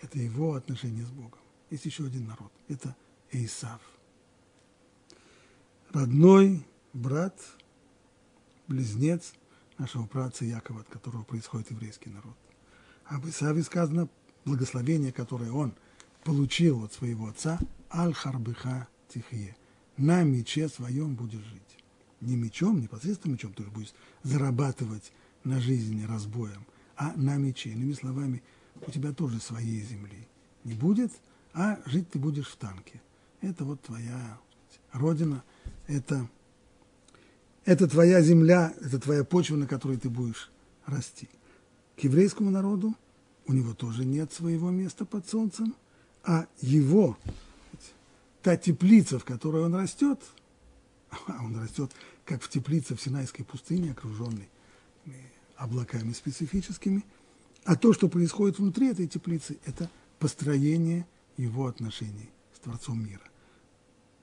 это 0.02 0.20
его 0.20 0.56
отношение 0.56 1.06
с 1.06 1.10
Богом. 1.10 1.40
Есть 1.70 1.86
еще 1.86 2.06
один 2.06 2.26
народ, 2.28 2.52
это 2.68 2.96
Исав. 3.32 3.82
Родной 5.92 6.66
брат, 6.94 7.40
близнец 8.68 9.34
нашего 9.82 10.06
праца 10.06 10.46
Якова, 10.46 10.82
от 10.82 10.90
которого 10.90 11.24
происходит 11.24 11.72
еврейский 11.72 12.10
народ. 12.10 12.36
Об 13.06 13.28
Исаве 13.28 13.64
сказано 13.64 14.08
благословение, 14.46 15.12
которое 15.12 15.52
он 15.52 15.74
получил 16.24 16.84
от 16.84 16.94
своего 16.94 17.28
отца, 17.28 17.60
Аль-Харбыха 17.92 18.88
Тихе. 19.10 19.56
На 19.98 20.24
мече 20.24 20.70
своем 20.70 21.16
будешь 21.16 21.44
жить. 21.44 21.78
Не 22.22 22.36
мечом, 22.36 22.80
непосредственно 22.80 23.34
мечом, 23.34 23.54
ты 23.54 23.64
же 23.64 23.72
будешь 23.72 23.94
зарабатывать 24.22 25.12
на 25.44 25.60
жизни 25.60 26.06
разбоем, 26.06 26.66
а 26.96 27.14
на 27.16 27.38
мече. 27.38 27.72
Иными 27.72 27.94
словами, 27.94 28.44
у 28.86 28.92
тебя 28.92 29.12
тоже 29.12 29.40
своей 29.40 29.82
земли 29.82 30.28
не 30.64 30.76
будет, 30.76 31.12
а 31.54 31.80
жить 31.88 32.10
ты 32.12 32.20
будешь 32.20 32.48
в 32.48 32.56
танке. 32.56 33.02
Это 33.42 33.66
вот 33.66 33.82
твоя 33.82 34.40
родина, 34.92 35.44
это, 35.88 36.30
это 37.66 37.88
твоя 37.88 38.22
земля, 38.22 38.74
это 38.82 39.00
твоя 39.00 39.24
почва, 39.24 39.56
на 39.56 39.68
которой 39.68 39.98
ты 39.98 40.10
будешь 40.10 40.52
расти. 40.86 41.30
К 41.98 42.04
еврейскому 42.04 42.50
народу 42.50 42.96
у 43.46 43.54
него 43.54 43.74
тоже 43.74 44.06
нет 44.06 44.32
своего 44.32 44.70
места 44.70 45.06
под 45.06 45.28
солнцем, 45.28 45.76
а 46.24 46.48
его, 46.62 47.18
та 48.42 48.58
теплица, 48.58 49.20
в 49.20 49.26
которой 49.26 49.64
он 49.64 49.76
растет, 49.76 50.20
а 51.28 51.44
он 51.44 51.60
растет 51.60 51.92
как 52.26 52.42
в 52.42 52.50
теплице 52.50 52.96
в 52.96 53.02
Синайской 53.02 53.46
пустыне, 53.46 53.92
окруженной 53.92 54.50
облаками 55.56 56.14
специфическими, 56.14 57.04
а 57.66 57.76
то, 57.76 57.94
что 57.94 58.10
происходит 58.10 58.58
внутри 58.58 58.90
этой 58.90 59.08
теплицы, 59.08 59.60
это 59.66 59.90
построение 60.18 61.06
его 61.38 61.68
отношений 61.68 62.30
с 62.56 62.60
Творцом 62.60 63.06
мира. 63.06 63.31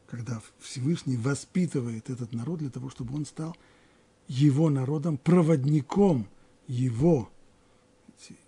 Когда 0.08 0.40
Всевышний 0.58 1.16
воспитывает 1.16 2.08
этот 2.08 2.32
народ 2.32 2.60
для 2.60 2.70
того, 2.70 2.88
чтобы 2.88 3.14
он 3.14 3.26
стал 3.26 3.54
его 4.26 4.70
народом, 4.70 5.18
проводником 5.18 6.26
его 6.66 7.30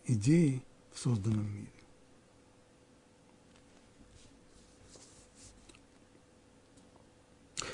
идеи 0.07 0.63
в 0.93 0.99
созданном 0.99 1.47
мире. 1.53 1.69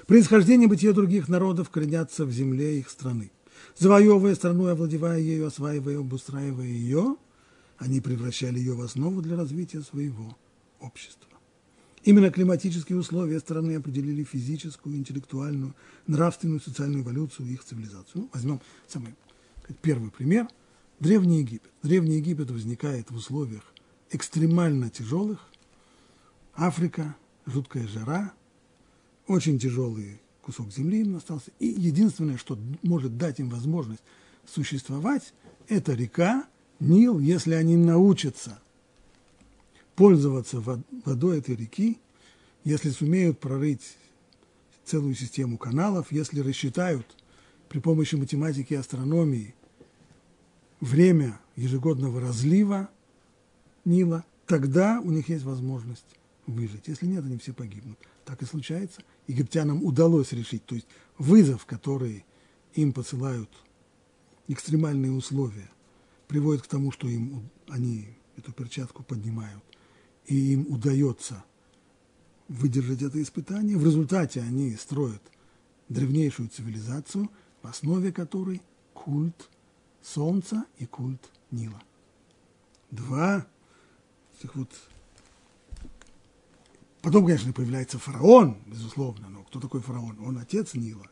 Происхождение 0.06 0.68
бытия 0.68 0.92
других 0.92 1.28
народов 1.28 1.70
коренятся 1.70 2.24
в 2.24 2.30
земле 2.30 2.78
их 2.78 2.90
страны. 2.90 3.30
Завоевывая 3.76 4.34
страну, 4.34 4.66
овладевая 4.66 5.18
ею, 5.18 5.46
осваивая, 5.46 5.98
обустраивая 5.98 6.66
ее, 6.66 7.16
они 7.78 8.00
превращали 8.00 8.58
ее 8.58 8.74
в 8.74 8.80
основу 8.82 9.20
для 9.20 9.36
развития 9.36 9.82
своего 9.82 10.36
общества. 10.80 11.35
Именно 12.06 12.30
климатические 12.30 12.98
условия 12.98 13.40
страны 13.40 13.74
определили 13.74 14.22
физическую, 14.22 14.96
интеллектуальную, 14.96 15.74
нравственную, 16.06 16.60
социальную 16.60 17.02
эволюцию 17.02 17.48
их 17.48 17.64
цивилизацию. 17.64 18.22
Ну, 18.22 18.30
возьмем 18.32 18.60
самый 18.86 19.16
первый 19.82 20.12
пример. 20.12 20.46
Древний 21.00 21.40
Египет. 21.40 21.68
Древний 21.82 22.18
Египет 22.18 22.48
возникает 22.52 23.10
в 23.10 23.16
условиях 23.16 23.64
экстремально 24.12 24.88
тяжелых. 24.88 25.48
Африка, 26.54 27.16
жуткая 27.44 27.88
жара, 27.88 28.32
очень 29.26 29.58
тяжелый 29.58 30.20
кусок 30.42 30.70
земли 30.70 31.00
им 31.00 31.16
остался. 31.16 31.50
И 31.58 31.66
единственное, 31.66 32.38
что 32.38 32.56
может 32.82 33.18
дать 33.18 33.40
им 33.40 33.50
возможность 33.50 34.02
существовать, 34.48 35.34
это 35.66 35.92
река 35.92 36.46
Нил, 36.78 37.18
если 37.18 37.54
они 37.54 37.76
научатся 37.76 38.60
пользоваться 39.96 40.62
водой 41.04 41.38
этой 41.38 41.56
реки, 41.56 41.98
если 42.64 42.90
сумеют 42.90 43.40
прорыть 43.40 43.96
целую 44.84 45.14
систему 45.14 45.58
каналов, 45.58 46.12
если 46.12 46.40
рассчитают 46.40 47.06
при 47.68 47.80
помощи 47.80 48.14
математики 48.14 48.74
и 48.74 48.76
астрономии 48.76 49.54
время 50.80 51.40
ежегодного 51.56 52.20
разлива 52.20 52.90
Нила, 53.84 54.24
тогда 54.46 55.00
у 55.02 55.10
них 55.10 55.28
есть 55.28 55.44
возможность 55.44 56.06
выжить. 56.46 56.88
Если 56.88 57.06
нет, 57.06 57.24
они 57.24 57.38
все 57.38 57.52
погибнут. 57.52 57.98
Так 58.24 58.42
и 58.42 58.46
случается. 58.46 59.02
Египтянам 59.26 59.84
удалось 59.84 60.32
решить, 60.32 60.64
то 60.66 60.74
есть 60.74 60.86
вызов, 61.18 61.66
который 61.66 62.24
им 62.74 62.92
посылают 62.92 63.50
экстремальные 64.48 65.12
условия, 65.12 65.70
приводит 66.28 66.62
к 66.62 66.66
тому, 66.66 66.92
что 66.92 67.08
им, 67.08 67.48
они 67.68 68.08
эту 68.36 68.52
перчатку 68.52 69.02
поднимают, 69.02 69.62
и 70.26 70.52
им 70.52 70.66
удается 70.68 71.44
выдержать 72.48 73.02
это 73.02 73.20
испытание. 73.22 73.76
В 73.76 73.84
результате 73.84 74.40
они 74.40 74.74
строят 74.76 75.22
древнейшую 75.88 76.48
цивилизацию, 76.48 77.30
в 77.62 77.66
основе 77.66 78.12
которой 78.12 78.62
культ 78.94 79.48
Солнца 80.02 80.64
и 80.78 80.86
культ 80.86 81.30
Нила. 81.50 81.82
Два 82.90 83.46
этих 84.38 84.54
вот 84.54 84.70
Потом, 87.02 87.24
конечно, 87.24 87.52
появляется 87.52 88.00
фараон, 88.00 88.58
безусловно, 88.66 89.28
но 89.28 89.44
кто 89.44 89.60
такой 89.60 89.80
фараон? 89.80 90.18
Он 90.26 90.38
отец 90.38 90.74
Нила. 90.74 91.06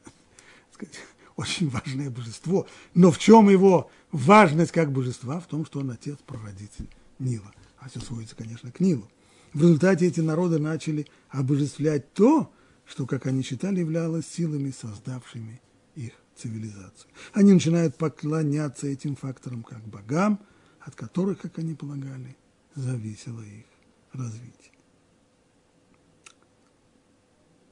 Очень 1.36 1.68
важное 1.70 2.10
божество. 2.10 2.66
Но 2.94 3.12
в 3.12 3.18
чем 3.18 3.48
его 3.48 3.88
важность 4.10 4.72
как 4.72 4.90
божества? 4.90 5.38
В 5.38 5.46
том, 5.46 5.64
что 5.64 5.78
он 5.78 5.92
отец, 5.92 6.18
прародитель 6.26 6.88
Нила. 7.20 7.52
Все 7.88 8.00
сводится, 8.00 8.36
конечно, 8.36 8.70
к 8.70 8.80
Нилу. 8.80 9.08
В 9.52 9.60
результате 9.60 10.06
эти 10.06 10.20
народы 10.20 10.58
начали 10.58 11.06
обожествлять 11.28 12.12
то, 12.12 12.52
что, 12.84 13.06
как 13.06 13.26
они 13.26 13.42
считали, 13.42 13.80
являлось 13.80 14.26
силами, 14.26 14.70
создавшими 14.70 15.60
их 15.94 16.12
цивилизацию. 16.36 17.10
Они 17.32 17.52
начинают 17.52 17.96
поклоняться 17.96 18.86
этим 18.86 19.16
факторам 19.16 19.62
как 19.62 19.86
богам, 19.86 20.40
от 20.80 20.94
которых, 20.94 21.40
как 21.40 21.58
они 21.58 21.74
полагали, 21.74 22.36
зависело 22.74 23.40
их 23.40 23.64
развитие. 24.12 24.72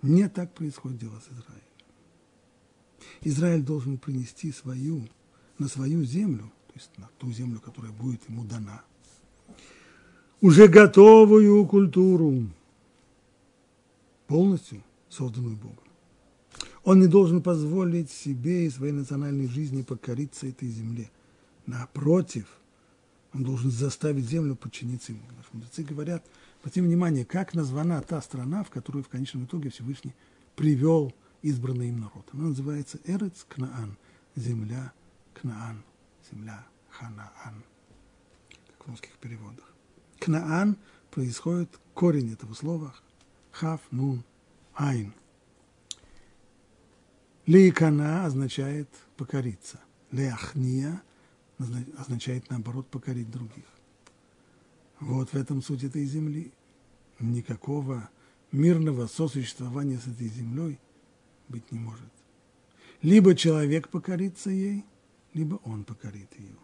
Не 0.02 0.28
так 0.28 0.54
происходит 0.54 0.98
дело 0.98 1.20
с 1.20 1.26
Израилем. 1.32 1.62
Израиль 3.22 3.62
должен 3.62 3.98
принести 3.98 4.50
свою, 4.52 5.08
на 5.58 5.68
свою 5.68 6.04
землю, 6.04 6.52
то 6.68 6.74
есть 6.74 6.90
на 6.98 7.08
ту 7.18 7.30
землю, 7.32 7.60
которая 7.60 7.92
будет 7.92 8.28
ему 8.28 8.44
дана, 8.44 8.82
уже 10.42 10.68
готовую 10.68 11.64
культуру, 11.66 12.44
полностью 14.26 14.82
созданную 15.08 15.56
Богом. 15.56 15.78
Он 16.84 17.00
не 17.00 17.06
должен 17.06 17.40
позволить 17.40 18.10
себе 18.10 18.66
и 18.66 18.70
своей 18.70 18.92
национальной 18.92 19.48
жизни 19.48 19.80
покориться 19.80 20.46
этой 20.46 20.68
земле. 20.68 21.10
Напротив, 21.64 22.44
он 23.32 23.44
должен 23.44 23.70
заставить 23.70 24.26
землю 24.26 24.54
подчиниться 24.54 25.12
ему. 25.12 25.22
Наши 25.38 25.48
мудрецы 25.54 25.82
говорят– 25.82 26.22
Обратим 26.62 26.84
внимание, 26.84 27.24
как 27.24 27.54
названа 27.54 28.00
та 28.02 28.22
страна, 28.22 28.62
в 28.62 28.70
которую 28.70 29.02
в 29.02 29.08
конечном 29.08 29.46
итоге 29.46 29.68
Всевышний 29.68 30.14
привел 30.54 31.12
избранный 31.42 31.88
им 31.88 31.98
народ. 32.00 32.24
Она 32.32 32.44
называется 32.44 33.00
Эрец 33.04 33.44
Кнаан, 33.48 33.98
земля 34.36 34.92
Кнаан, 35.34 35.82
земля 36.30 36.64
Ханаан, 36.88 37.64
как 38.78 38.86
в 38.86 38.90
русских 38.90 39.10
переводах. 39.18 39.71
Кнаан 40.22 40.76
происходит 41.10 41.80
корень 41.94 42.32
этого 42.32 42.54
слова 42.54 42.94
хав, 43.50 43.80
нун, 43.90 44.22
айн. 44.72 45.12
Лейкана 47.46 48.24
означает 48.24 48.88
покориться. 49.16 49.80
Леахния 50.12 51.02
означает, 51.98 52.48
наоборот, 52.50 52.86
покорить 52.86 53.32
других. 53.32 53.64
Вот 55.00 55.30
в 55.30 55.34
этом 55.34 55.60
суть 55.60 55.82
этой 55.82 56.04
земли. 56.04 56.52
Никакого 57.18 58.08
мирного 58.52 59.08
сосуществования 59.08 59.98
с 59.98 60.06
этой 60.06 60.28
землей 60.28 60.78
быть 61.48 61.72
не 61.72 61.80
может. 61.80 62.12
Либо 63.02 63.34
человек 63.34 63.88
покорится 63.88 64.50
ей, 64.50 64.84
либо 65.34 65.56
он 65.64 65.82
покорит 65.82 66.30
ее. 66.38 66.56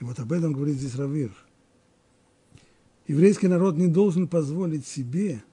И 0.00 0.04
вот 0.04 0.18
об 0.18 0.32
этом 0.32 0.54
говорит 0.54 0.76
здесь 0.76 0.94
Равир. 0.94 1.36
Еврейский 3.12 3.46
народ 3.46 3.76
не 3.76 3.88
должен 3.88 4.26
позволить 4.26 4.86
себе, 4.86 5.44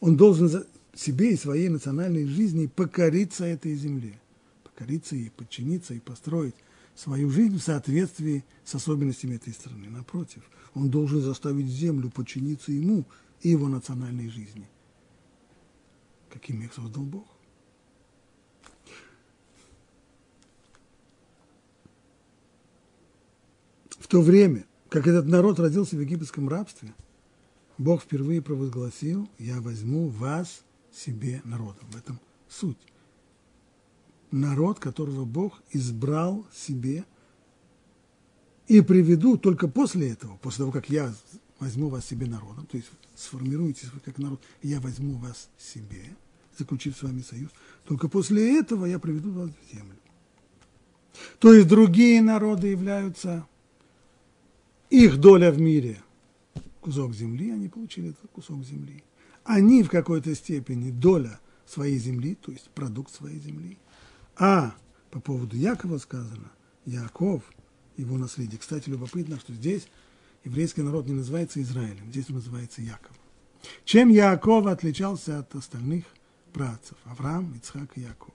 он 0.00 0.16
должен 0.16 0.64
себе 0.94 1.34
и 1.34 1.36
своей 1.36 1.68
национальной 1.68 2.24
жизни 2.24 2.68
покориться 2.68 3.44
этой 3.44 3.74
земле, 3.74 4.18
покориться 4.62 5.14
ей, 5.14 5.30
подчиниться 5.30 5.92
и 5.92 6.00
построить 6.00 6.54
свою 6.94 7.28
жизнь 7.28 7.58
в 7.58 7.62
соответствии 7.62 8.46
с 8.64 8.74
особенностями 8.74 9.34
этой 9.34 9.52
страны. 9.52 9.90
Напротив, 9.90 10.42
он 10.72 10.88
должен 10.88 11.20
заставить 11.20 11.66
землю 11.66 12.08
подчиниться 12.08 12.72
ему 12.72 13.04
и 13.42 13.50
его 13.50 13.68
национальной 13.68 14.30
жизни, 14.30 14.66
каким 16.30 16.62
их 16.62 16.72
создал 16.72 17.02
Бог. 17.02 17.26
В 23.98 24.08
то 24.08 24.22
время, 24.22 24.64
как 24.94 25.08
этот 25.08 25.26
народ 25.26 25.58
родился 25.58 25.96
в 25.96 26.00
египетском 26.00 26.48
рабстве, 26.48 26.94
Бог 27.78 28.02
впервые 28.02 28.40
провозгласил, 28.40 29.28
я 29.40 29.60
возьму 29.60 30.06
вас 30.06 30.62
себе 30.92 31.42
народом. 31.42 31.90
В 31.90 31.96
этом 31.96 32.20
суть 32.48 32.78
народ, 34.30 34.78
которого 34.78 35.24
Бог 35.24 35.60
избрал 35.72 36.46
себе, 36.54 37.04
и 38.68 38.82
приведу 38.82 39.36
только 39.36 39.66
после 39.66 40.12
этого, 40.12 40.36
после 40.36 40.58
того, 40.58 40.70
как 40.70 40.88
я 40.88 41.12
возьму 41.58 41.88
вас 41.88 42.06
себе 42.06 42.26
народом, 42.26 42.64
то 42.66 42.76
есть 42.76 42.88
сформируете 43.16 43.88
вы 43.92 43.98
как 43.98 44.18
народ, 44.18 44.40
я 44.62 44.78
возьму 44.80 45.14
вас 45.14 45.48
себе, 45.58 46.04
заключив 46.56 46.96
с 46.96 47.02
вами 47.02 47.22
союз, 47.22 47.50
только 47.84 48.08
после 48.08 48.60
этого 48.60 48.86
я 48.86 49.00
приведу 49.00 49.32
вас 49.32 49.50
в 49.50 49.74
землю. 49.74 49.96
То 51.40 51.52
есть 51.52 51.66
другие 51.66 52.22
народы 52.22 52.68
являются, 52.68 53.44
их 54.94 55.18
доля 55.18 55.50
в 55.50 55.60
мире 55.60 56.00
кусок 56.80 57.14
земли, 57.14 57.50
они 57.50 57.68
получили 57.68 58.10
этот 58.10 58.30
кусок 58.30 58.62
земли. 58.64 59.02
Они 59.42 59.82
в 59.82 59.90
какой-то 59.90 60.34
степени 60.34 60.90
доля 60.90 61.40
своей 61.66 61.98
земли, 61.98 62.34
то 62.36 62.52
есть 62.52 62.70
продукт 62.70 63.12
своей 63.12 63.40
земли. 63.40 63.78
А 64.36 64.74
по 65.10 65.20
поводу 65.20 65.56
Якова 65.56 65.98
сказано, 65.98 66.52
Яков, 66.84 67.42
его 67.96 68.18
наследие. 68.18 68.58
Кстати, 68.58 68.88
любопытно, 68.88 69.38
что 69.38 69.52
здесь 69.52 69.88
еврейский 70.44 70.82
народ 70.82 71.06
не 71.06 71.14
называется 71.14 71.60
Израилем, 71.60 72.10
здесь 72.10 72.28
он 72.28 72.36
называется 72.36 72.82
Яков. 72.82 73.16
Чем 73.84 74.10
Яков 74.10 74.66
отличался 74.66 75.40
от 75.40 75.54
остальных 75.54 76.04
братцев? 76.52 76.98
Авраам, 77.04 77.54
Ицхак 77.56 77.96
и 77.96 78.02
Яков. 78.02 78.34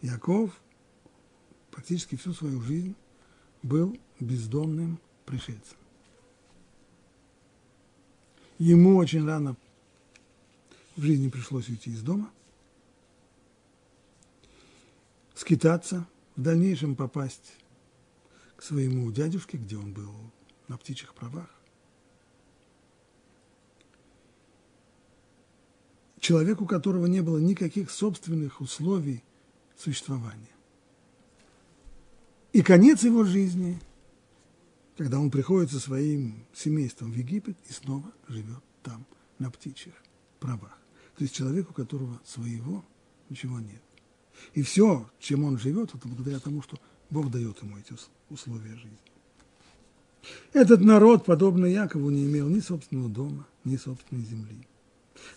Яков 0.00 0.50
практически 1.70 2.16
всю 2.16 2.32
свою 2.32 2.60
жизнь 2.60 2.94
был 3.62 3.98
бездомным 4.20 4.98
пришельцем. 5.26 5.76
Ему 8.58 8.96
очень 8.96 9.26
рано 9.26 9.56
в 10.96 11.02
жизни 11.02 11.28
пришлось 11.28 11.68
уйти 11.68 11.90
из 11.90 12.02
дома, 12.02 12.30
скитаться, 15.34 16.06
в 16.36 16.42
дальнейшем 16.42 16.96
попасть 16.96 17.54
к 18.56 18.62
своему 18.62 19.10
дядюшке, 19.12 19.56
где 19.56 19.76
он 19.76 19.92
был 19.92 20.10
на 20.68 20.76
птичьих 20.76 21.14
правах. 21.14 21.48
Человеку, 26.18 26.64
у 26.64 26.66
которого 26.66 27.06
не 27.06 27.20
было 27.20 27.38
никаких 27.38 27.90
собственных 27.90 28.60
условий 28.60 29.22
существования. 29.76 30.48
И 32.52 32.62
конец 32.62 33.02
его 33.02 33.24
жизни, 33.24 33.78
когда 34.96 35.18
он 35.18 35.30
приходит 35.30 35.70
со 35.70 35.80
своим 35.80 36.46
семейством 36.54 37.12
в 37.12 37.16
Египет 37.16 37.56
и 37.68 37.72
снова 37.72 38.12
живет 38.28 38.62
там, 38.82 39.06
на 39.38 39.50
птичьих 39.50 39.94
правах. 40.40 40.78
То 41.16 41.24
есть 41.24 41.34
человек, 41.34 41.70
у 41.70 41.74
которого 41.74 42.20
своего 42.24 42.84
ничего 43.28 43.58
нет. 43.60 43.82
И 44.52 44.62
все, 44.62 45.08
чем 45.18 45.44
он 45.44 45.58
живет, 45.58 45.94
это 45.94 46.08
благодаря 46.08 46.38
тому, 46.40 46.62
что 46.62 46.78
Бог 47.10 47.30
дает 47.30 47.62
ему 47.62 47.78
эти 47.78 47.94
условия 48.30 48.74
жизни. 48.76 48.98
Этот 50.52 50.80
народ, 50.80 51.24
подобно 51.24 51.66
Якову, 51.66 52.10
не 52.10 52.24
имел 52.24 52.48
ни 52.48 52.60
собственного 52.60 53.08
дома, 53.08 53.46
ни 53.64 53.76
собственной 53.76 54.24
земли. 54.24 54.66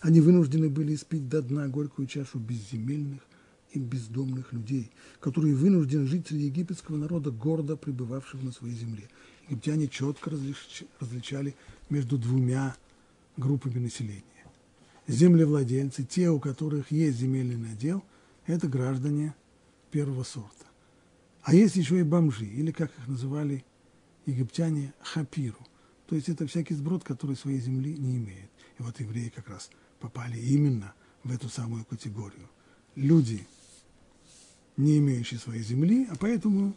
Они 0.00 0.20
вынуждены 0.20 0.68
были 0.68 0.94
испить 0.94 1.28
до 1.28 1.42
дна 1.42 1.68
горькую 1.68 2.08
чашу 2.08 2.38
безземельных 2.38 3.20
и 3.72 3.78
бездомных 3.78 4.52
людей, 4.52 4.90
которые 5.20 5.54
вынуждены 5.54 6.06
жить 6.06 6.26
среди 6.26 6.46
египетского 6.46 6.96
народа, 6.96 7.30
гордо 7.30 7.76
пребывавшего 7.76 8.42
на 8.42 8.52
своей 8.52 8.74
земле. 8.74 9.08
Египтяне 9.48 9.88
четко 9.88 10.30
различали 11.00 11.54
между 11.88 12.18
двумя 12.18 12.76
группами 13.36 13.78
населения. 13.78 14.22
Землевладельцы, 15.06 16.04
те, 16.04 16.28
у 16.28 16.38
которых 16.38 16.90
есть 16.90 17.18
земельный 17.18 17.56
надел, 17.56 18.04
это 18.46 18.68
граждане 18.68 19.34
первого 19.90 20.22
сорта. 20.22 20.66
А 21.42 21.54
есть 21.54 21.76
еще 21.76 21.98
и 21.98 22.02
бомжи, 22.02 22.44
или, 22.44 22.72
как 22.72 22.90
их 22.98 23.08
называли 23.08 23.64
египтяне, 24.26 24.92
хапиру. 25.00 25.66
То 26.06 26.14
есть 26.14 26.28
это 26.28 26.46
всякий 26.46 26.74
сброд, 26.74 27.04
который 27.04 27.36
своей 27.36 27.60
земли 27.60 27.96
не 27.96 28.16
имеет. 28.16 28.50
И 28.78 28.82
вот 28.82 29.00
евреи 29.00 29.32
как 29.34 29.48
раз 29.48 29.70
попали 29.98 30.38
именно 30.38 30.92
в 31.24 31.32
эту 31.32 31.48
самую 31.48 31.86
категорию. 31.86 32.48
Люди, 32.96 33.46
не 34.76 34.98
имеющие 34.98 35.40
своей 35.40 35.62
земли, 35.62 36.06
а 36.10 36.16
поэтому 36.16 36.74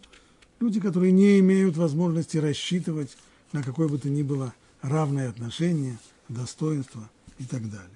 люди, 0.62 0.80
которые 0.80 1.12
не 1.12 1.40
имеют 1.40 1.76
возможности 1.76 2.38
рассчитывать 2.38 3.18
на 3.52 3.64
какое 3.64 3.88
бы 3.88 3.98
то 3.98 4.10
ни 4.10 4.22
было 4.22 4.54
равное 4.82 5.30
отношение, 5.30 5.98
достоинство 6.30 7.10
и 7.40 7.46
так 7.46 7.70
далее. 7.70 7.90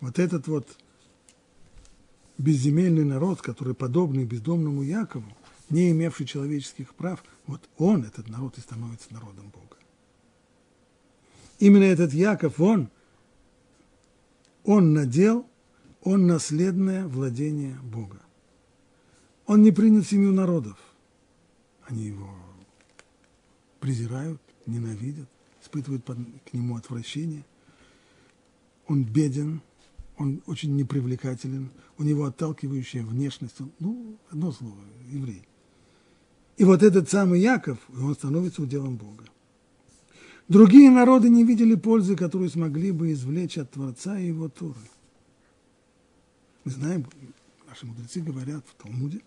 Вот 0.00 0.18
этот 0.18 0.46
вот 0.48 0.76
безземельный 2.38 3.04
народ, 3.04 3.40
который 3.40 3.74
подобный 3.74 4.24
бездомному 4.24 4.82
Якову, 4.82 5.32
не 5.70 5.90
имевший 5.90 6.26
человеческих 6.26 6.94
прав, 6.94 7.24
вот 7.46 7.62
он, 7.78 8.04
этот 8.04 8.28
народ, 8.28 8.58
и 8.58 8.60
становится 8.60 9.12
народом 9.12 9.50
Бога. 9.54 9.76
Именно 11.58 11.84
этот 11.84 12.12
Яков, 12.12 12.60
он, 12.60 12.90
он 14.64 14.92
надел, 14.92 15.46
он 16.02 16.26
наследное 16.26 17.06
владение 17.06 17.78
Бога. 17.82 18.20
Он 19.46 19.62
не 19.62 19.70
принят 19.70 20.06
семью 20.06 20.32
народов. 20.32 20.76
Они 21.86 22.04
его 22.04 22.28
презирают, 23.78 24.40
ненавидят, 24.66 25.28
испытывают 25.62 26.04
к 26.04 26.52
нему 26.52 26.76
отвращение. 26.76 27.44
Он 28.88 29.04
беден, 29.04 29.62
он 30.16 30.42
очень 30.46 30.74
непривлекателен, 30.74 31.70
у 31.98 32.02
него 32.02 32.24
отталкивающая 32.24 33.04
внешность, 33.04 33.60
он, 33.60 33.70
ну, 33.78 34.18
одно 34.30 34.52
слово, 34.52 34.80
еврей. 35.08 35.46
И 36.56 36.64
вот 36.64 36.82
этот 36.82 37.08
самый 37.08 37.40
Яков, 37.40 37.78
он 37.94 38.14
становится 38.14 38.62
уделом 38.62 38.96
Бога. 38.96 39.24
Другие 40.48 40.90
народы 40.90 41.28
не 41.28 41.44
видели 41.44 41.74
пользы, 41.74 42.16
которую 42.16 42.48
смогли 42.50 42.92
бы 42.92 43.12
извлечь 43.12 43.58
от 43.58 43.70
Творца 43.72 44.18
и 44.18 44.28
его 44.28 44.48
Торы. 44.48 44.74
Мы 46.64 46.70
знаем, 46.70 47.06
наши 47.68 47.86
мудрецы 47.86 48.20
говорят 48.20 48.64
в 48.66 48.82
Талмуде, 48.82 49.20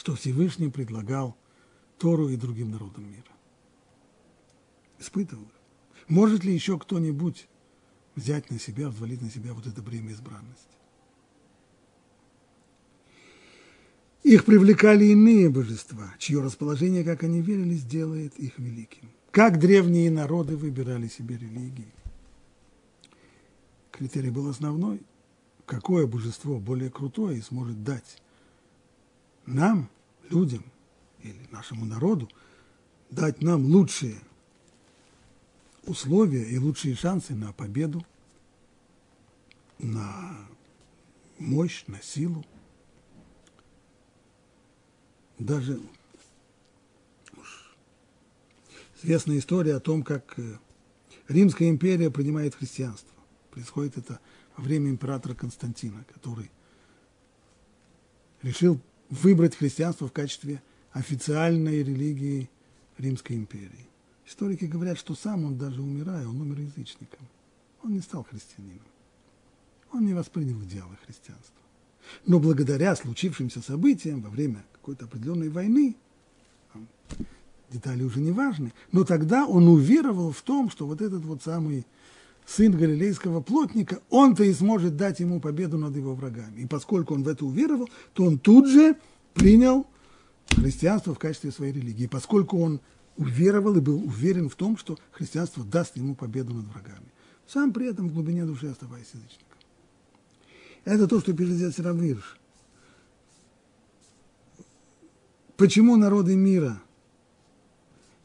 что 0.00 0.14
Всевышний 0.14 0.70
предлагал 0.70 1.36
Тору 1.98 2.30
и 2.30 2.36
другим 2.36 2.70
народам 2.70 3.04
мира. 3.04 3.32
Испытывал. 4.98 5.46
Может 6.08 6.42
ли 6.42 6.54
еще 6.54 6.78
кто-нибудь 6.78 7.46
взять 8.16 8.50
на 8.50 8.58
себя, 8.58 8.88
взвалить 8.88 9.20
на 9.20 9.30
себя 9.30 9.52
вот 9.52 9.66
это 9.66 9.82
бремя 9.82 10.12
избранности. 10.12 10.78
Их 14.22 14.46
привлекали 14.46 15.04
иные 15.04 15.50
божества, 15.50 16.14
чье 16.18 16.40
расположение, 16.40 17.04
как 17.04 17.22
они 17.22 17.42
верили, 17.42 17.74
сделает 17.74 18.34
их 18.38 18.58
великим. 18.58 19.10
Как 19.30 19.58
древние 19.58 20.10
народы 20.10 20.56
выбирали 20.56 21.08
себе 21.08 21.36
религии. 21.36 21.92
Критерий 23.90 24.30
был 24.30 24.48
основной. 24.48 25.02
Какое 25.66 26.06
божество 26.06 26.58
более 26.58 26.88
крутое 26.88 27.42
сможет 27.42 27.84
дать 27.84 28.16
нам, 29.54 29.90
людям 30.28 30.64
или 31.22 31.46
нашему 31.50 31.84
народу, 31.84 32.28
дать 33.10 33.42
нам 33.42 33.64
лучшие 33.64 34.16
условия 35.84 36.44
и 36.44 36.58
лучшие 36.58 36.94
шансы 36.94 37.34
на 37.34 37.52
победу, 37.52 38.04
на 39.78 40.36
мощь, 41.38 41.84
на 41.86 42.00
силу. 42.02 42.44
Даже 45.38 45.80
известная 49.02 49.38
история 49.38 49.76
о 49.76 49.80
том, 49.80 50.02
как 50.02 50.38
э, 50.38 50.58
Римская 51.28 51.70
империя 51.70 52.10
принимает 52.10 52.54
христианство. 52.54 53.14
Происходит 53.50 53.96
это 53.96 54.20
во 54.56 54.62
время 54.62 54.90
императора 54.90 55.34
Константина, 55.34 56.04
который 56.12 56.50
решил 58.42 58.78
выбрать 59.10 59.56
христианство 59.56 60.08
в 60.08 60.12
качестве 60.12 60.62
официальной 60.92 61.82
религии 61.82 62.48
Римской 62.98 63.36
империи. 63.36 63.86
Историки 64.26 64.64
говорят, 64.64 64.98
что 64.98 65.14
сам 65.14 65.44
он 65.44 65.58
даже 65.58 65.82
умирая, 65.82 66.26
он 66.26 66.40
умер 66.40 66.60
язычником. 66.60 67.26
Он 67.82 67.92
не 67.92 68.00
стал 68.00 68.24
христианином. 68.24 68.86
Он 69.92 70.06
не 70.06 70.14
воспринял 70.14 70.60
идеалы 70.62 70.96
христианства. 71.04 71.56
Но 72.26 72.38
благодаря 72.38 72.94
случившимся 72.94 73.60
событиям 73.60 74.20
во 74.20 74.30
время 74.30 74.64
какой-то 74.72 75.06
определенной 75.06 75.48
войны, 75.48 75.96
детали 77.70 78.02
уже 78.02 78.20
не 78.20 78.32
важны, 78.32 78.72
но 78.92 79.04
тогда 79.04 79.46
он 79.46 79.68
уверовал 79.68 80.32
в 80.32 80.42
том, 80.42 80.70
что 80.70 80.86
вот 80.86 81.00
этот 81.00 81.24
вот 81.24 81.42
самый 81.42 81.86
сын 82.50 82.72
галилейского 82.72 83.40
плотника, 83.40 84.00
он-то 84.10 84.42
и 84.42 84.52
сможет 84.52 84.96
дать 84.96 85.20
ему 85.20 85.40
победу 85.40 85.78
над 85.78 85.94
его 85.94 86.14
врагами. 86.14 86.62
И 86.62 86.66
поскольку 86.66 87.14
он 87.14 87.22
в 87.22 87.28
это 87.28 87.44
уверовал, 87.44 87.88
то 88.12 88.24
он 88.24 88.38
тут 88.38 88.68
же 88.68 88.96
принял 89.34 89.86
христианство 90.48 91.14
в 91.14 91.18
качестве 91.18 91.52
своей 91.52 91.72
религии. 91.72 92.06
Поскольку 92.06 92.58
он 92.58 92.80
уверовал 93.16 93.76
и 93.76 93.80
был 93.80 94.02
уверен 94.04 94.48
в 94.48 94.56
том, 94.56 94.76
что 94.76 94.98
христианство 95.12 95.64
даст 95.64 95.96
ему 95.96 96.16
победу 96.16 96.52
над 96.52 96.66
врагами. 96.66 97.06
Сам 97.46 97.72
при 97.72 97.88
этом 97.88 98.08
в 98.08 98.14
глубине 98.14 98.44
души 98.44 98.66
оставаясь 98.66 99.10
язычником. 99.12 99.46
Это 100.84 101.06
то, 101.06 101.20
что 101.20 101.32
пишет 101.32 101.54
здесь 101.54 101.78
Равирш. 101.78 102.36
Почему 105.56 105.96
народы 105.96 106.34
мира 106.34 106.80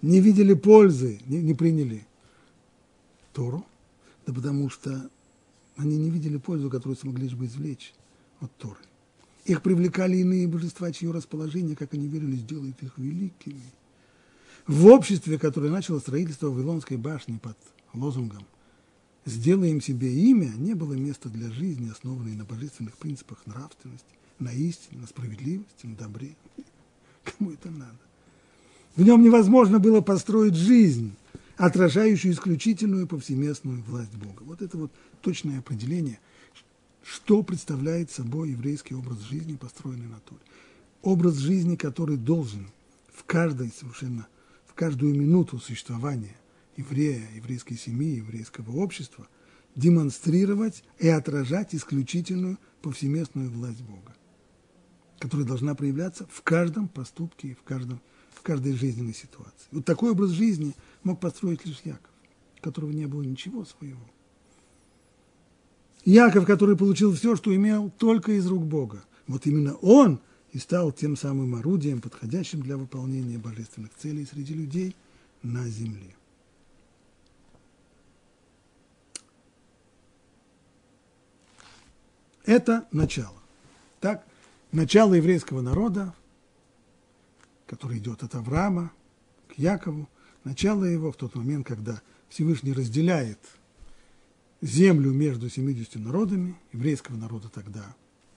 не 0.02 0.20
видели 0.20 0.54
пользы, 0.54 1.20
не, 1.28 1.42
не 1.42 1.54
приняли 1.54 2.08
Тору? 3.34 3.66
Да 4.26 4.34
потому 4.34 4.70
что 4.70 5.10
они 5.78 5.98
не 5.98 6.10
видели 6.10 6.38
пользу, 6.38 6.70
которую 6.70 6.98
смогли 6.98 7.28
бы 7.30 7.46
извлечь 7.46 7.94
от 8.40 8.56
Торы. 8.58 8.80
Их 9.46 9.62
привлекали 9.62 10.18
иные 10.18 10.48
божества, 10.48 10.92
чье 10.92 11.12
расположение, 11.12 11.76
как 11.76 11.94
они 11.94 12.08
верили, 12.08 12.36
сделает 12.36 12.82
их 12.82 12.98
великими– 12.98 13.62
в 14.68 14.88
обществе, 14.88 15.38
которое 15.38 15.70
начало 15.70 16.00
строительство 16.00 16.50
Вавилонской 16.50 16.98
башни 16.98 17.38
под 17.38 17.58
лозунгом 17.94 18.46
«Сделаем 19.24 19.80
себе 19.80 20.12
имя», 20.12 20.52
не 20.58 20.74
было 20.74 20.94
места 20.94 21.30
для 21.30 21.52
жизни, 21.52 21.92
основанной 21.92 22.36
на 22.36 22.46
божественных 22.46 22.98
принципах 22.98 23.46
нравственности, 23.46 24.06
на 24.40 24.52
истине, 24.52 25.02
на 25.02 25.08
справедливости, 25.08 25.86
на 25.86 25.96
добре. 25.96 26.36
Кому 27.24 27.52
это 27.52 27.70
надо? 27.70 28.00
В 28.96 29.04
нем 29.04 29.22
невозможно 29.22 29.80
было 29.80 30.02
построить 30.02 30.56
жизнь, 30.56 31.14
отражающую 31.58 32.34
исключительную 32.34 33.08
повсеместную 33.08 33.82
власть 33.84 34.16
Бога. 34.16 34.44
Вот 34.44 34.62
это 34.62 34.78
вот 34.78 34.92
точное 35.22 35.60
определение, 35.60 36.20
что 37.04 37.44
представляет 37.44 38.12
собой 38.12 38.52
еврейский 38.52 38.96
образ 38.96 39.22
жизни, 39.22 39.56
построенный 39.56 40.08
на 40.08 40.20
Торе. 40.20 40.42
Образ 41.02 41.36
жизни, 41.36 41.76
который 41.76 42.18
должен 42.18 42.68
в 43.14 43.24
каждой 43.24 43.72
совершенно, 43.72 44.28
в 44.66 44.74
каждую 44.74 45.16
минуту 45.16 45.60
существования 45.60 46.36
еврея, 46.78 47.22
еврейской 47.36 47.76
семьи, 47.76 48.18
еврейского 48.18 48.78
общества 48.78 49.28
демонстрировать 49.76 50.84
и 51.00 51.08
отражать 51.08 51.76
исключительную 51.76 52.58
повсеместную 52.82 53.50
власть 53.50 53.82
Бога, 53.82 54.16
которая 55.20 55.46
должна 55.46 55.76
проявляться 55.76 56.28
в 56.32 56.42
каждом 56.42 56.88
поступке 56.88 57.50
и 57.50 57.54
в, 57.54 57.64
каждом, 57.64 58.02
в 58.34 58.42
каждой 58.42 58.74
жизненной 58.74 59.14
ситуации. 59.14 59.68
Вот 59.72 59.86
такой 59.86 60.12
образ 60.12 60.32
жизни 60.32 60.74
мог 61.06 61.20
построить 61.20 61.66
лишь 61.66 61.82
Яков, 61.86 62.12
у 62.58 62.62
которого 62.62 62.92
не 62.92 63.06
было 63.06 63.22
ничего 63.22 63.64
своего. 63.64 64.02
Яков, 66.04 66.46
который 66.46 66.76
получил 66.76 67.14
все, 67.14 67.36
что 67.36 67.56
имел 67.56 67.90
только 67.90 68.34
из 68.34 68.46
рук 68.48 68.64
Бога. 68.64 69.04
Вот 69.28 69.46
именно 69.46 69.76
он 69.76 70.20
и 70.52 70.60
стал 70.60 70.92
тем 70.92 71.16
самым 71.16 71.56
орудием, 71.56 72.02
подходящим 72.02 72.62
для 72.62 72.78
выполнения 72.78 73.38
божественных 73.38 73.92
целей 73.96 74.26
среди 74.26 74.54
людей 74.54 74.96
на 75.42 75.68
земле. 75.68 76.16
Это 82.46 82.88
начало. 82.92 83.42
Так, 84.00 84.26
начало 84.72 85.16
еврейского 85.16 85.62
народа, 85.62 86.14
который 87.66 87.98
идет 87.98 88.22
от 88.22 88.36
Авраама 88.36 88.92
к 89.48 89.58
Якову, 89.58 90.08
начало 90.46 90.86
его 90.86 91.12
в 91.12 91.18
тот 91.18 91.36
момент, 91.36 91.68
когда 91.68 92.02
Всевышний 92.30 92.72
разделяет 92.72 93.40
землю 94.62 95.12
между 95.12 95.50
70 95.50 95.96
народами, 95.96 96.56
еврейского 96.72 97.18
народа 97.18 97.50
тогда 97.50 97.96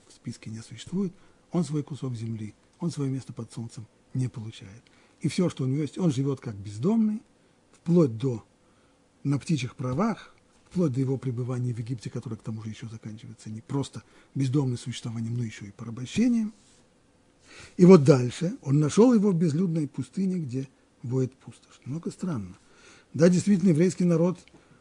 в 0.09 0.13
списке 0.13 0.49
не 0.49 0.59
существует, 0.59 1.13
он 1.51 1.63
свой 1.63 1.83
кусок 1.83 2.15
земли, 2.15 2.53
он 2.79 2.91
свое 2.91 3.09
место 3.09 3.31
под 3.31 3.53
солнцем 3.53 3.87
не 4.13 4.27
получает. 4.27 4.83
И 5.21 5.27
все, 5.27 5.49
что 5.49 5.63
у 5.63 5.67
него 5.67 5.81
есть, 5.81 5.97
он 5.97 6.11
живет 6.11 6.39
как 6.39 6.55
бездомный, 6.55 7.21
вплоть 7.71 8.17
до 8.17 8.43
на 9.23 9.37
птичьих 9.37 9.75
правах, 9.75 10.35
вплоть 10.69 10.93
до 10.93 10.99
его 10.99 11.17
пребывания 11.17 11.73
в 11.73 11.79
Египте, 11.79 12.09
которое 12.09 12.37
к 12.37 12.43
тому 12.43 12.63
же 12.63 12.69
еще 12.69 12.87
заканчивается 12.87 13.49
не 13.49 13.61
просто 13.61 14.03
бездомным 14.35 14.77
существованием, 14.77 15.35
но 15.35 15.43
еще 15.43 15.65
и 15.65 15.71
порабощением. 15.71 16.53
И 17.77 17.85
вот 17.85 18.03
дальше 18.03 18.57
он 18.61 18.79
нашел 18.79 19.13
его 19.13 19.31
в 19.31 19.35
безлюдной 19.35 19.87
пустыне, 19.87 20.37
где 20.37 20.69
воет 21.03 21.33
пустошь. 21.35 21.79
Немного 21.85 22.11
странно. 22.11 22.57
Да, 23.13 23.29
действительно, 23.29 23.69
еврейский 23.69 24.05
народ 24.05 24.39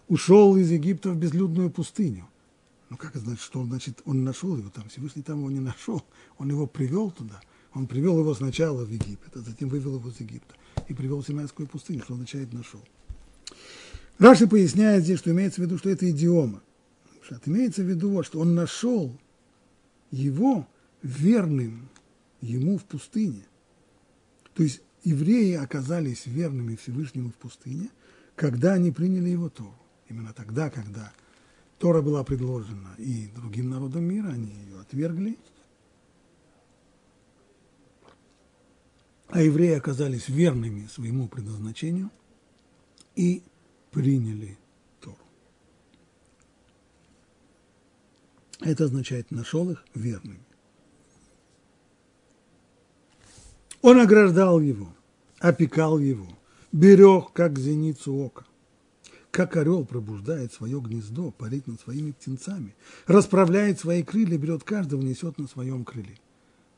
ушел 0.08 0.56
из 0.56 0.70
Египта 0.70 1.10
в 1.10 1.16
безлюдную 1.16 1.70
пустыню. 1.70 2.28
Ну, 2.90 2.96
как 2.96 3.10
это 3.10 3.20
значит, 3.20 3.42
что 3.42 3.64
значит, 3.64 4.00
он 4.04 4.24
нашел 4.24 4.56
его 4.56 4.70
там? 4.70 4.88
Всевышний 4.88 5.22
там 5.22 5.38
его 5.38 5.50
не 5.50 5.60
нашел, 5.60 6.02
он 6.38 6.48
его 6.48 6.66
привел 6.66 7.10
туда. 7.10 7.40
Он 7.74 7.86
привел 7.86 8.18
его 8.18 8.34
сначала 8.34 8.84
в 8.84 8.90
Египет, 8.90 9.36
а 9.36 9.40
затем 9.40 9.68
вывел 9.68 9.96
его 9.96 10.08
из 10.08 10.18
Египта 10.20 10.54
и 10.88 10.94
привел 10.94 11.20
в 11.20 11.26
Синайскую 11.26 11.68
пустыню, 11.68 12.02
что 12.02 12.14
означает 12.14 12.52
«нашел». 12.52 12.80
Раши 14.18 14.48
поясняет 14.48 15.04
здесь, 15.04 15.20
что 15.20 15.30
имеется 15.30 15.60
в 15.60 15.64
виду, 15.64 15.78
что 15.78 15.90
это 15.90 16.10
идиома. 16.10 16.62
Что 17.22 17.38
имеется 17.44 17.82
в 17.82 17.86
виду, 17.86 18.22
что 18.24 18.40
он 18.40 18.54
нашел 18.54 19.16
его 20.10 20.66
верным 21.02 21.88
ему 22.40 22.78
в 22.78 22.84
пустыне. 22.84 23.44
То 24.54 24.62
есть 24.62 24.80
евреи 25.04 25.54
оказались 25.54 26.26
верными 26.26 26.76
Всевышнему 26.76 27.30
в 27.30 27.34
пустыне, 27.34 27.90
когда 28.36 28.74
они 28.74 28.90
приняли 28.92 29.30
его 29.30 29.48
Тору. 29.48 29.74
Именно 30.08 30.32
тогда, 30.32 30.70
когда 30.70 31.12
Тора 31.78 32.02
была 32.02 32.24
предложена 32.24 32.94
и 32.98 33.28
другим 33.34 33.70
народам 33.70 34.04
мира, 34.04 34.28
они 34.28 34.50
ее 34.50 34.80
отвергли. 34.80 35.38
А 39.28 39.42
евреи 39.42 39.74
оказались 39.74 40.28
верными 40.28 40.86
своему 40.86 41.28
предназначению 41.28 42.10
и 43.14 43.42
приняли 43.90 44.56
Тору. 45.00 45.18
Это 48.60 48.84
означает, 48.84 49.30
нашел 49.30 49.70
их 49.70 49.84
верными. 49.94 50.47
Он 53.82 54.00
ограждал 54.00 54.60
его, 54.60 54.88
опекал 55.38 55.98
его, 55.98 56.26
берег, 56.72 57.32
как 57.32 57.58
зеницу 57.58 58.14
ока. 58.14 58.44
Как 59.30 59.56
орел 59.56 59.84
пробуждает 59.84 60.52
свое 60.52 60.80
гнездо, 60.80 61.30
парит 61.30 61.66
над 61.66 61.80
своими 61.80 62.12
птенцами, 62.12 62.74
расправляет 63.06 63.78
свои 63.78 64.02
крылья, 64.02 64.38
берет 64.38 64.64
каждого, 64.64 65.02
несет 65.02 65.38
на 65.38 65.46
своем 65.46 65.84
крыле. 65.84 66.18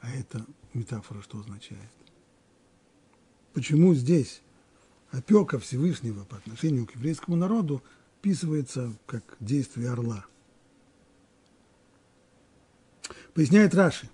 А 0.00 0.10
это 0.10 0.44
метафора 0.74 1.22
что 1.22 1.38
означает? 1.38 1.80
Почему 3.54 3.94
здесь 3.94 4.42
опека 5.10 5.58
Всевышнего 5.58 6.24
по 6.24 6.36
отношению 6.36 6.86
к 6.86 6.94
еврейскому 6.94 7.36
народу 7.36 7.82
описывается 8.20 8.92
как 9.06 9.36
действие 9.40 9.90
орла. 9.90 10.26
Поясняет 13.32 13.74
Раши. 13.74 14.10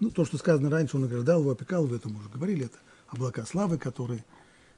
Ну, 0.00 0.10
то, 0.10 0.24
что 0.24 0.38
сказано 0.38 0.70
раньше, 0.70 0.96
он 0.96 1.02
награждал 1.02 1.40
его, 1.40 1.50
опекал 1.50 1.84
его, 1.84 1.96
это 1.96 2.08
мы 2.08 2.20
уже 2.20 2.28
говорили, 2.28 2.66
это 2.66 2.78
облака 3.08 3.44
славы, 3.44 3.78
которые, 3.78 4.24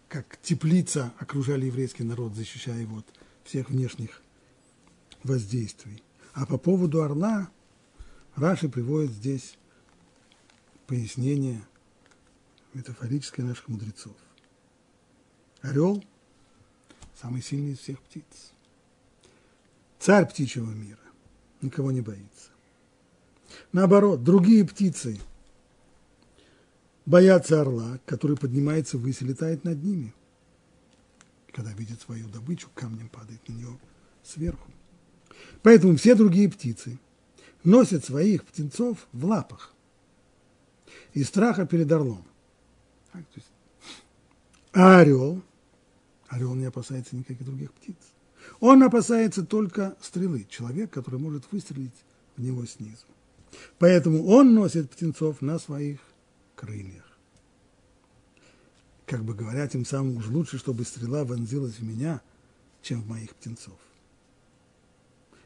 как 0.09 0.39
теплица, 0.41 1.13
окружали 1.19 1.67
еврейский 1.67 2.05
народ, 2.05 2.35
защищая 2.35 2.81
его 2.81 2.99
от 2.99 3.07
всех 3.45 3.69
внешних 3.69 4.23
воздействий. 5.23 6.03
А 6.33 6.47
по 6.47 6.59
поводу 6.59 7.03
орла 7.03 7.51
Раши 8.37 8.69
приводит 8.69 9.13
здесь 9.13 9.59
пояснение 10.87 11.63
метафорическое 12.73 13.45
наших 13.45 13.69
мудрецов. 13.69 14.17
Орел– 15.61 16.03
самый 17.21 17.43
сильный 17.43 17.73
из 17.73 17.81
всех 17.81 18.01
птиц. 18.01 18.53
Царь 19.99 20.27
птичьего 20.27 20.71
мира, 20.71 21.01
никого 21.61 21.93
не 21.93 22.01
боится. 22.01 22.50
Наоборот, 23.73 24.23
другие 24.23 24.65
птицы 24.65 25.19
боятся 27.07 27.61
орла, 27.61 27.99
который 28.07 28.37
поднимается 28.37 28.99
ввысь 28.99 29.23
и 29.23 29.27
летает 29.27 29.65
над 29.65 29.83
ними. 29.83 30.15
Когда 31.53 31.73
видит 31.73 32.01
свою 32.01 32.29
добычу, 32.29 32.69
камнем 32.75 33.09
падает 33.09 33.47
на 33.49 33.53
нее 33.53 33.79
сверху. 34.23 34.71
Поэтому 35.63 35.97
все 35.97 36.15
другие 36.15 36.49
птицы 36.49 36.99
носят 37.65 38.05
своих 38.05 38.45
птенцов 38.45 39.09
в 39.13 39.25
лапах 39.25 39.75
из 41.13 41.29
страха 41.29 41.67
перед 41.67 41.91
орлом. 41.91 42.25
А 44.73 45.01
орел 45.01 45.43
Орел 46.31 46.55
не 46.55 46.65
опасается 46.65 47.17
никаких 47.17 47.45
других 47.45 47.73
птиц. 47.73 47.97
Он 48.61 48.83
опасается 48.85 49.45
только 49.45 49.97
стрелы, 50.01 50.47
человек, 50.49 50.91
который 50.91 51.19
может 51.19 51.45
выстрелить 51.51 52.05
в 52.37 52.43
него 52.43 52.65
снизу. 52.67 53.05
Поэтому 53.79 54.27
он 54.27 54.55
носит 54.55 54.91
птенцов 54.91 55.41
на 55.43 55.59
своих 55.59 56.01
крыльях. 56.55 57.05
Как 59.07 59.25
бы 59.25 59.35
говоря, 59.35 59.67
тем 59.67 59.85
самым 59.85 60.19
уж 60.19 60.29
лучше, 60.29 60.59
чтобы 60.59 60.85
стрела 60.85 61.25
вонзилась 61.25 61.79
в 61.79 61.83
меня, 61.83 62.21
чем 62.83 63.03
в 63.03 63.09
моих 63.09 63.35
птенцов. 63.35 63.79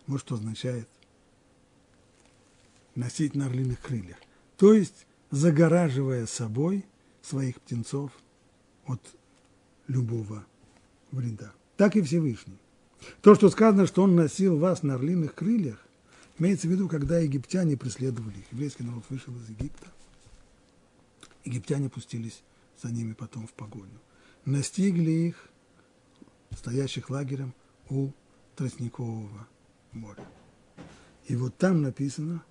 Вот 0.07 0.21
что 0.21 0.35
означает 0.35 0.89
носить 2.95 3.35
на 3.35 3.47
орлиных 3.47 3.81
крыльях. 3.81 4.19
То 4.57 4.75
есть 4.75 5.07
загораживая 5.31 6.27
собой 6.27 6.85
своих 7.23 7.61
птенцов 7.61 8.13
от 8.87 9.01
любого 9.89 10.45
вреда. 11.11 11.53
Так 11.77 11.97
и 11.97 12.03
Всевышний. 12.03 12.59
То, 13.21 13.35
что 13.35 13.51
сказано, 13.51 13.87
что 13.87 14.03
он 14.03 14.15
носил 14.15 14.59
вас 14.59 14.83
на 14.83 14.95
орлиных 14.95 15.35
крыльях, 15.35 15.85
имеется 16.39 16.69
в 16.69 16.71
виду, 16.71 16.89
когда 16.89 17.19
египтяне 17.19 17.77
преследовали 17.77 18.39
их. 18.39 18.53
Еврейский 18.53 18.83
народ 18.83 19.05
вышел 19.09 19.35
из 19.37 19.49
Египта. 19.49 19.87
Египтяне 21.45 21.89
пустились 21.89 22.43
за 22.83 22.91
ними 22.91 23.13
потом 23.13 23.47
в 23.47 23.53
погоню. 23.53 24.01
Настигли 24.45 25.11
их, 25.11 25.49
стоящих 26.57 27.11
лагерем 27.11 27.55
у 27.89 28.11
Тростникового 28.57 29.47
моря. 29.93 30.27
И 31.27 31.37
вот 31.37 31.57
там 31.57 31.83
написано, 31.83 32.45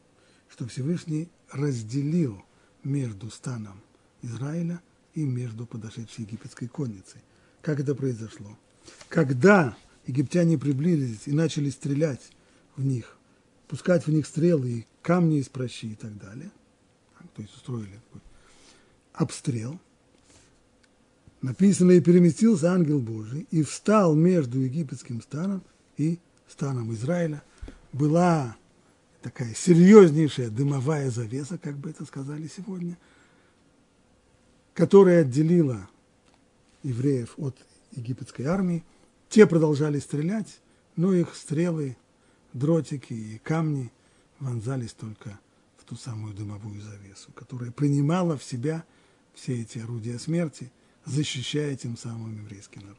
что 0.50 0.67
Всевышний 0.67 1.30
разделил 1.52 2.43
между 2.84 3.30
станом 3.30 3.82
Израиля 4.22 4.82
и 5.13 5.24
между 5.26 5.65
подошедшей 5.65 6.26
египетской 6.26 6.67
конницей. 6.67 7.22
Как 7.62 7.80
это 7.80 7.96
произошло? 7.96 8.58
Когда 9.10 9.78
египтяне 10.06 10.58
приблизились 10.58 11.28
и 11.28 11.32
начали 11.32 11.69
стрелять 11.69 12.32
в 12.76 12.84
них, 12.84 13.17
пускать 13.67 14.06
в 14.06 14.12
них 14.12 14.26
стрелы 14.28 14.69
и 14.69 14.88
камни 15.02 15.39
из 15.39 15.49
прощи 15.49 15.88
и 15.88 15.95
так 15.95 16.17
далее, 16.17 16.52
то 17.36 17.41
есть 17.41 17.56
устроили 17.56 17.99
такой 18.08 18.21
обстрел, 19.13 19.80
написано, 21.41 21.91
и 21.91 22.02
переместился 22.02 22.71
ангел 22.71 22.99
Божий, 22.99 23.47
и 23.52 23.63
встал 23.63 24.15
между 24.15 24.60
египетским 24.60 25.21
станом 25.21 25.63
и 25.97 26.19
станом 26.47 26.93
Израиля. 26.93 27.43
Была 27.91 28.56
такая 29.21 29.54
серьезнейшая 29.54 30.49
дымовая 30.49 31.10
завеса, 31.12 31.58
как 31.58 31.78
бы 31.78 31.91
это 31.91 32.06
сказали 32.06 32.47
сегодня, 32.47 32.97
которая 34.73 35.21
отделила 35.21 35.88
евреев 36.82 37.36
от 37.38 37.56
египетской 37.91 38.43
армии. 38.43 38.84
Те 39.30 39.45
продолжали 39.45 39.99
стрелять, 39.99 40.60
но 40.95 41.13
их 41.13 41.36
стрелы, 41.36 41.97
дротики 42.54 43.13
и 43.13 43.38
камни 43.39 43.92
вонзались 44.39 44.94
только 44.94 45.39
в 45.78 45.84
ту 45.86 45.96
самую 45.96 46.34
дымовую 46.34 46.82
завесу, 46.82 47.32
которая 47.34 47.72
принимала 47.72 48.38
в 48.38 48.44
себя 48.44 48.86
все 49.34 49.62
эти 49.62 49.80
орудия 49.80 50.20
смерти, 50.20 50.72
защищая 51.06 51.76
тем 51.76 51.98
самым 51.98 52.36
еврейский 52.38 52.80
народ. 52.80 52.98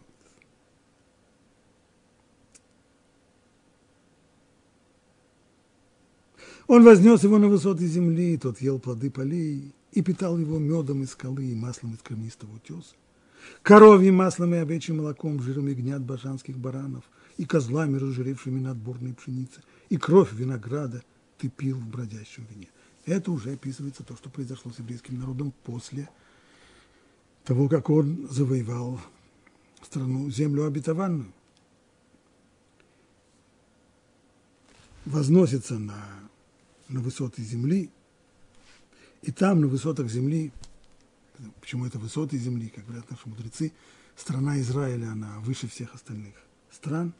Он 6.66 6.82
вознес 6.82 7.22
его 7.22 7.38
на 7.38 7.48
высоты 7.48 7.86
земли, 7.86 8.38
тот 8.38 8.60
ел 8.60 8.78
плоды 8.78 9.10
полей 9.10 9.74
и 9.92 10.02
питал 10.02 10.38
его 10.38 10.58
медом 10.58 11.02
из 11.02 11.10
скалы 11.10 11.44
и 11.44 11.54
маслом 11.54 11.94
из 11.94 12.00
камнистого 12.00 12.56
утеса, 12.56 12.94
коровьим 13.62 14.16
маслом 14.16 14.54
и 14.54 14.58
овечьим 14.58 14.98
молоком, 14.98 15.42
жиром 15.42 15.66
ягнят 15.66 16.02
башанских 16.02 16.56
баранов 16.56 17.04
и 17.36 17.44
козлами, 17.44 17.98
разжиревшими 17.98 18.60
на 18.60 18.72
отборной 18.72 19.14
пшеницы, 19.14 19.62
и 19.88 19.96
кровь 19.96 20.32
винограда 20.32 21.02
ты 21.38 21.48
пил 21.48 21.78
в 21.78 21.86
бродящем 21.86 22.46
вине. 22.46 22.68
Это 23.06 23.32
уже 23.32 23.52
описывается 23.52 24.02
то, 24.02 24.16
что 24.16 24.30
произошло 24.30 24.72
с 24.72 24.78
еврейским 24.78 25.18
народом 25.18 25.52
после 25.64 26.08
того, 27.44 27.68
как 27.68 27.90
он 27.90 28.28
завоевал 28.30 29.00
страну, 29.82 30.30
землю 30.30 30.66
обетованную. 30.66 31.32
Возносится 35.04 35.78
на 35.78 36.24
на 36.88 37.00
высоты 37.00 37.42
земли, 37.42 37.90
и 39.22 39.32
там, 39.32 39.60
на 39.60 39.68
высотах 39.68 40.08
земли, 40.08 40.52
почему 41.60 41.86
это 41.86 41.98
высоты 41.98 42.38
земли, 42.38 42.68
как 42.68 42.84
говорят 42.84 43.10
наши 43.10 43.28
мудрецы, 43.28 43.72
страна 44.16 44.60
Израиля, 44.60 45.12
она 45.12 45.38
выше 45.40 45.66
всех 45.66 45.94
остальных 45.94 46.34
стран, 46.70 47.14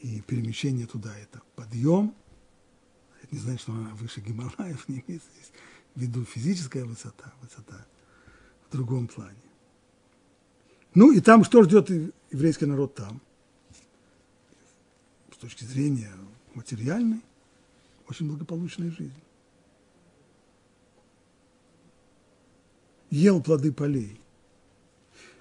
и 0.00 0.20
перемещение 0.20 0.86
туда– 0.86 1.16
это 1.18 1.42
подъем, 1.56 2.14
это 3.22 3.34
не 3.34 3.40
значит, 3.40 3.62
что 3.62 3.72
она 3.72 3.90
выше 3.94 4.20
Гималаев, 4.20 4.88
не 4.88 5.04
имеется 5.06 5.28
здесь 5.34 5.52
в 5.94 6.00
виду 6.00 6.24
физическая 6.24 6.84
высота, 6.84 7.32
высота 7.42 7.86
в 8.68 8.72
другом 8.72 9.08
плане. 9.08 9.36
Ну 10.94 11.12
и 11.12 11.20
там 11.20 11.44
что 11.44 11.62
ждет 11.62 11.90
еврейский 12.30 12.66
народ 12.66 12.94
там? 12.94 13.20
С 15.32 15.36
точки 15.36 15.64
зрения 15.64 16.12
материальной, 16.54 17.20
очень 18.08 18.28
благополучная 18.28 18.90
жизнь. 18.90 19.12
Ел 23.10 23.42
плоды 23.42 23.72
полей. 23.72 24.20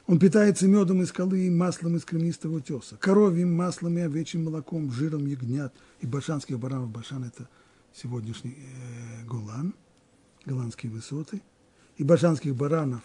Он 0.07 0.19
питается 0.19 0.67
медом 0.67 1.01
из 1.01 1.09
скалы 1.09 1.45
и 1.45 1.49
маслом 1.49 1.97
из 1.97 2.05
кремнистого 2.05 2.55
утеса, 2.55 2.97
коровьим 2.97 3.53
маслом 3.53 3.97
и 3.97 4.01
овечьим 4.01 4.45
молоком, 4.45 4.91
жиром 4.91 5.25
ягнят 5.27 5.73
и 5.99 6.07
башанских 6.07 6.57
баранов. 6.57 6.89
Башан– 6.89 7.23
это 7.25 7.47
сегодняшний 7.93 8.57
э, 8.57 9.25
Голан, 9.25 9.75
голландские 10.45 10.91
высоты, 10.91 11.41
и 11.97 12.03
башанских 12.03 12.55
баранов, 12.55 13.01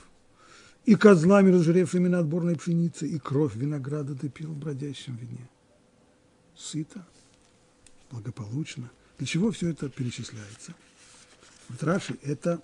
и 0.84 0.94
козлами, 0.94 1.50
разжиревшими 1.50 2.08
на 2.08 2.20
отборной 2.20 2.56
пшенице, 2.56 3.06
и 3.06 3.18
кровь 3.18 3.56
винограда 3.56 4.14
ты 4.14 4.28
пил 4.28 4.52
в 4.52 4.56
бродящем 4.56 5.16
вине. 5.16 5.48
Сыто, 6.54 7.04
благополучно– 8.10 8.90
для 9.22 9.28
чего 9.28 9.52
все 9.52 9.70
это 9.70 9.88
перечисляется? 9.88 10.74
В 11.68 11.80
Раши 11.84 12.18
это 12.22 12.60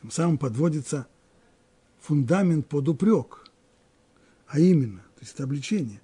тем 0.00 0.12
самым 0.12 0.38
подводится 0.38 1.08
фундамент 2.00 2.68
под 2.68 2.88
упрек, 2.88 3.50
а 4.46 4.60
именно, 4.60 5.00
то 5.00 5.20
есть 5.20 5.34
это 5.34 5.44
обличение. 5.44 6.00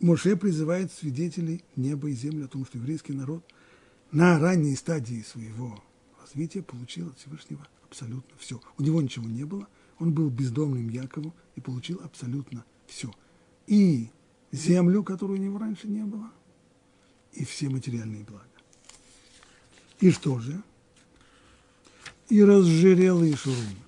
Моше 0.00 0.36
призывает 0.36 0.92
свидетелей 0.92 1.64
неба 1.74 2.08
и 2.08 2.12
земли 2.12 2.44
о 2.44 2.48
том, 2.48 2.64
что 2.64 2.78
еврейский 2.78 3.12
народ 3.12 3.44
на 4.12 4.38
ранней 4.38 4.76
стадии 4.76 5.22
своего 5.22 5.82
развития 6.20 6.62
получил 6.62 7.08
от 7.08 7.18
Всевышнего 7.18 7.66
абсолютно 7.84 8.36
все. 8.38 8.60
У 8.76 8.82
него 8.82 9.02
ничего 9.02 9.28
не 9.28 9.44
было, 9.44 9.66
он 9.98 10.12
был 10.12 10.30
бездомным 10.30 10.88
Якову 10.88 11.34
и 11.56 11.60
получил 11.60 12.00
абсолютно 12.04 12.64
все. 12.86 13.12
И 13.66 14.10
землю, 14.52 15.02
которой 15.02 15.32
у 15.32 15.42
него 15.42 15.58
раньше 15.58 15.88
не 15.88 16.04
было, 16.04 16.30
и 17.32 17.44
все 17.44 17.68
материальные 17.68 18.24
блага. 18.24 18.44
И 20.00 20.10
что 20.10 20.38
же? 20.38 20.62
И 22.28 22.42
разжирел 22.44 23.24
Ишурун, 23.24 23.78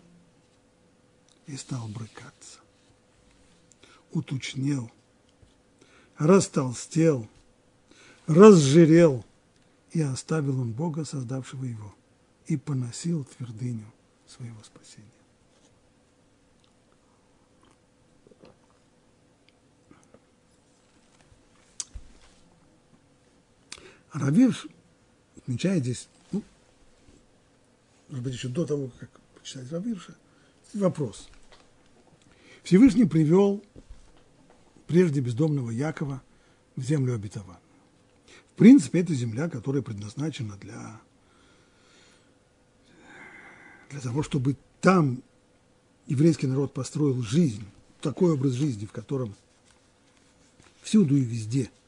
и 1.47 1.57
стал 1.57 1.89
брыкаться, 1.89 2.61
уточнел, 4.13 4.91
растолстел, 6.17 7.29
разжирел, 8.27 9.27
и 9.93 10.01
оставил 10.01 10.61
он 10.61 10.73
Бога, 10.73 11.05
создавшего 11.05 11.65
его, 11.65 11.95
и 12.47 12.57
поносил 12.57 13.25
твердыню 13.25 13.93
своего 14.27 14.63
спасения. 14.63 15.07
Равирш 24.13 24.67
отмечает 25.37 25.85
здесь, 25.85 26.09
может 28.11 28.25
быть, 28.25 28.35
еще 28.35 28.49
до 28.49 28.67
того, 28.67 28.91
как 28.99 29.09
почитать 29.39 29.71
Равирша, 29.73 30.15
вопрос. 30.75 31.29
Всевышний 32.63 33.07
привел 33.07 33.65
прежде 34.87 35.21
бездомного 35.21 35.71
Якова 35.71 36.23
в 36.77 36.83
землю 36.83 37.15
обетованную. 37.15 37.59
В 38.53 38.57
принципе, 38.57 39.01
это 39.01 39.15
земля, 39.15 39.49
которая 39.49 39.83
предназначена 39.83 40.57
для, 40.57 41.01
для 43.91 44.01
того, 44.01 44.23
чтобы 44.23 44.57
там 44.81 45.23
еврейский 46.07 46.47
народ 46.47 46.75
построил 46.75 47.23
жизнь, 47.23 47.65
такой 48.03 48.33
образ 48.33 48.53
жизни, 48.53 48.85
в 48.87 48.93
котором 48.93 49.35
всюду 50.83 51.17
и 51.17 51.23
везде– 51.23 51.71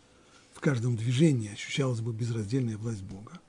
каждом 0.62 0.96
движении 0.96 1.52
ощущалась 1.52 2.00
бы 2.00 2.12
безраздельная 2.12 2.78
власть 2.78 3.02
Бога, 3.02 3.40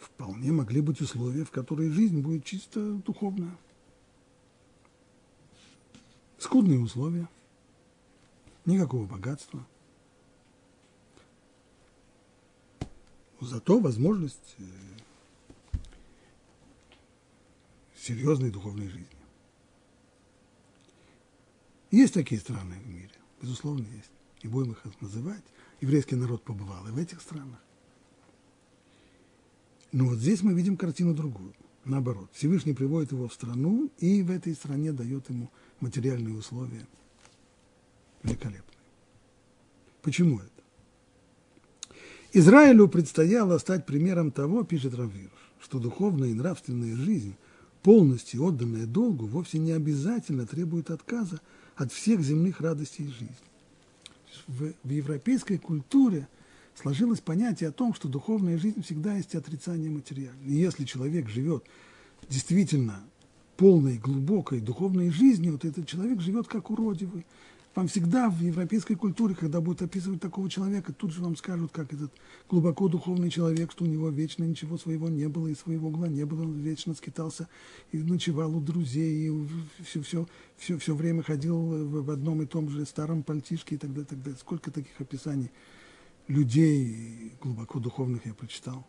вполне 0.00 0.52
могли 0.52 0.80
быть 0.80 1.00
условия, 1.00 1.44
в 1.44 1.50
которые 1.50 1.90
жизнь 1.90 2.20
будет 2.20 2.44
чисто 2.44 2.94
духовная. 2.94 3.56
Скудные 6.38 6.80
условия, 6.80 7.28
никакого 8.64 9.06
богатства. 9.06 9.64
Зато 13.40 13.78
возможность 13.78 14.56
э, 14.58 14.64
серьезной 17.96 18.50
духовной 18.50 18.88
жизни. 18.88 19.06
Есть 21.90 22.14
такие 22.14 22.40
страны 22.40 22.76
в 22.76 22.86
мире, 22.86 23.14
безусловно, 23.40 23.86
есть. 23.96 24.10
Не 24.42 24.50
будем 24.50 24.72
их 24.72 24.84
называть 25.00 25.44
еврейский 25.80 26.16
народ 26.16 26.42
побывал 26.42 26.86
и 26.86 26.90
в 26.90 26.98
этих 26.98 27.20
странах. 27.20 27.58
Но 29.92 30.06
вот 30.06 30.18
здесь 30.18 30.42
мы 30.42 30.52
видим 30.54 30.76
картину 30.76 31.14
другую. 31.14 31.52
Наоборот, 31.84 32.30
Всевышний 32.32 32.74
приводит 32.74 33.12
его 33.12 33.28
в 33.28 33.34
страну 33.34 33.90
и 33.98 34.22
в 34.22 34.30
этой 34.30 34.54
стране 34.54 34.92
дает 34.92 35.28
ему 35.30 35.50
материальные 35.80 36.34
условия 36.34 36.86
великолепные. 38.22 38.64
Почему 40.02 40.38
это? 40.38 40.50
Израилю 42.32 42.86
предстояло 42.86 43.58
стать 43.58 43.86
примером 43.86 44.30
того, 44.30 44.62
пишет 44.62 44.94
Равир, 44.94 45.30
что 45.60 45.78
духовная 45.78 46.28
и 46.28 46.34
нравственная 46.34 46.94
жизнь, 46.94 47.34
полностью 47.82 48.44
отданная 48.44 48.86
долгу, 48.86 49.26
вовсе 49.26 49.58
не 49.58 49.72
обязательно 49.72 50.46
требует 50.46 50.90
отказа 50.90 51.40
от 51.76 51.92
всех 51.92 52.20
земных 52.20 52.60
радостей 52.60 53.06
жизни 53.06 53.36
в, 54.46 54.72
в 54.84 54.90
европейской 54.90 55.58
культуре 55.58 56.28
сложилось 56.80 57.20
понятие 57.20 57.68
о 57.68 57.72
том, 57.72 57.94
что 57.94 58.08
духовная 58.08 58.58
жизнь 58.58 58.82
всегда 58.82 59.14
есть 59.14 59.34
отрицание 59.34 59.90
материального. 59.90 60.48
И 60.48 60.54
если 60.54 60.84
человек 60.84 61.28
живет 61.28 61.64
действительно 62.28 63.00
полной, 63.56 63.98
глубокой 63.98 64.60
духовной 64.60 65.10
жизни, 65.10 65.50
вот 65.50 65.64
этот 65.64 65.86
человек 65.86 66.20
живет 66.20 66.48
как 66.48 66.70
уродивый. 66.70 67.26
Вам 67.74 67.86
всегда 67.86 68.28
в 68.28 68.40
европейской 68.40 68.94
культуре, 68.94 69.36
когда 69.36 69.60
будут 69.60 69.82
описывать 69.82 70.20
такого 70.20 70.50
человека, 70.50 70.92
тут 70.92 71.12
же 71.12 71.22
вам 71.22 71.36
скажут, 71.36 71.70
как 71.70 71.92
этот 71.92 72.10
глубоко 72.48 72.88
духовный 72.88 73.30
человек, 73.30 73.70
что 73.70 73.84
у 73.84 73.86
него 73.86 74.08
вечно 74.08 74.42
ничего 74.42 74.76
своего 74.76 75.08
не 75.08 75.28
было, 75.28 75.46
и 75.46 75.54
своего 75.54 75.88
угла 75.88 76.08
не 76.08 76.24
было, 76.24 76.42
он 76.42 76.58
вечно 76.58 76.94
скитался 76.94 77.46
и 77.92 77.98
ночевал 77.98 78.56
у 78.56 78.60
друзей, 78.60 79.28
и 79.28 79.46
все, 79.84 80.02
все, 80.02 80.26
все, 80.56 80.78
все 80.78 80.94
время 80.96 81.22
ходил 81.22 81.58
в 81.58 82.10
одном 82.10 82.42
и 82.42 82.46
том 82.46 82.68
же 82.70 82.84
старом 82.86 83.22
пальтишке 83.22 83.76
и 83.76 83.78
так 83.78 83.90
далее, 83.90 84.06
так 84.06 84.20
далее. 84.20 84.38
Сколько 84.40 84.72
таких 84.72 85.00
описаний 85.00 85.50
людей 86.30 87.32
глубоко 87.40 87.78
духовных 87.78 88.24
я 88.26 88.34
прочитал. 88.34 88.86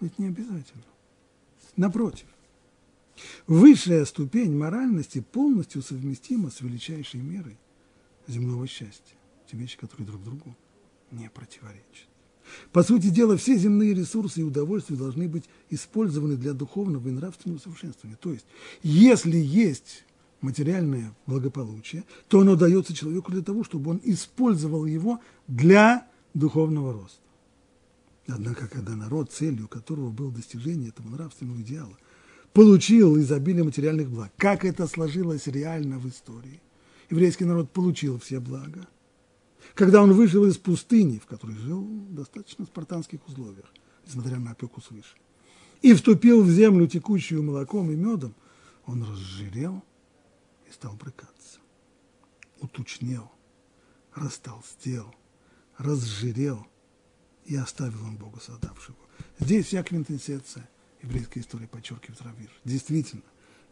Это 0.00 0.14
не 0.18 0.28
обязательно. 0.28 0.82
Напротив, 1.76 2.26
высшая 3.46 4.04
ступень 4.04 4.56
моральности 4.56 5.20
полностью 5.20 5.82
совместима 5.82 6.50
с 6.50 6.60
величайшей 6.60 7.20
мерой 7.20 7.56
земного 8.26 8.66
счастья. 8.66 9.16
Те 9.50 9.56
вещи, 9.56 9.78
которые 9.78 10.06
друг 10.06 10.22
другу 10.22 10.56
не 11.10 11.30
противоречат. 11.30 12.08
По 12.72 12.82
сути 12.82 13.08
дела, 13.08 13.36
все 13.36 13.56
земные 13.56 13.94
ресурсы 13.94 14.40
и 14.40 14.44
удовольствия 14.44 14.96
должны 14.96 15.28
быть 15.28 15.44
использованы 15.70 16.36
для 16.36 16.52
духовного 16.52 17.08
и 17.08 17.12
нравственного 17.12 17.60
совершенствования. 17.60 18.18
То 18.20 18.32
есть, 18.32 18.46
если 18.82 19.36
есть 19.36 20.04
материальное 20.40 21.14
благополучие, 21.26 22.02
то 22.28 22.40
оно 22.40 22.56
дается 22.56 22.92
человеку 22.92 23.30
для 23.30 23.42
того, 23.42 23.62
чтобы 23.62 23.92
он 23.92 24.00
использовал 24.02 24.86
его 24.86 25.20
для 25.46 26.08
духовного 26.34 26.92
роста. 26.92 27.20
Однако, 28.28 28.68
когда 28.68 28.94
народ, 28.94 29.32
целью 29.32 29.68
которого 29.68 30.10
было 30.10 30.32
достижение 30.32 30.90
этого 30.90 31.08
нравственного 31.08 31.60
идеала, 31.60 31.96
получил 32.52 33.18
изобилие 33.18 33.64
материальных 33.64 34.10
благ, 34.10 34.32
как 34.36 34.64
это 34.64 34.86
сложилось 34.86 35.46
реально 35.46 35.98
в 35.98 36.08
истории– 36.08 36.60
еврейский 37.12 37.44
народ 37.44 37.70
получил 37.70 38.18
все 38.18 38.40
блага. 38.40 38.88
Когда 39.74 40.02
он 40.02 40.12
вышел 40.12 40.44
из 40.46 40.56
пустыни, 40.56 41.18
в 41.18 41.26
которой 41.26 41.56
жил 41.56 41.82
в 41.82 42.14
достаточно 42.14 42.64
спартанских 42.64 43.26
условиях, 43.28 43.70
несмотря 44.06 44.38
на 44.38 44.52
опеку 44.52 44.80
свыше, 44.80 45.16
и 45.82 45.92
вступил 45.94 46.42
в 46.42 46.50
землю, 46.50 46.86
текущую 46.86 47.42
молоком 47.42 47.90
и 47.90 47.96
медом, 47.96 48.34
он 48.86 49.02
разжирел 49.04 49.84
и 50.68 50.72
стал 50.72 50.94
брыкаться. 50.94 51.60
Утучнел, 52.60 53.30
растолстел, 54.14 55.14
разжирел 55.78 56.66
и 57.44 57.56
оставил 57.56 58.04
он 58.04 58.16
Бога 58.16 58.40
создавшего. 58.40 58.96
Здесь 59.38 59.66
вся 59.66 59.82
квинтэссенция 59.82 60.68
еврейской 61.02 61.40
истории 61.40 61.66
подчеркивает 61.66 62.20
Равир. 62.22 62.50
Действительно, 62.64 63.22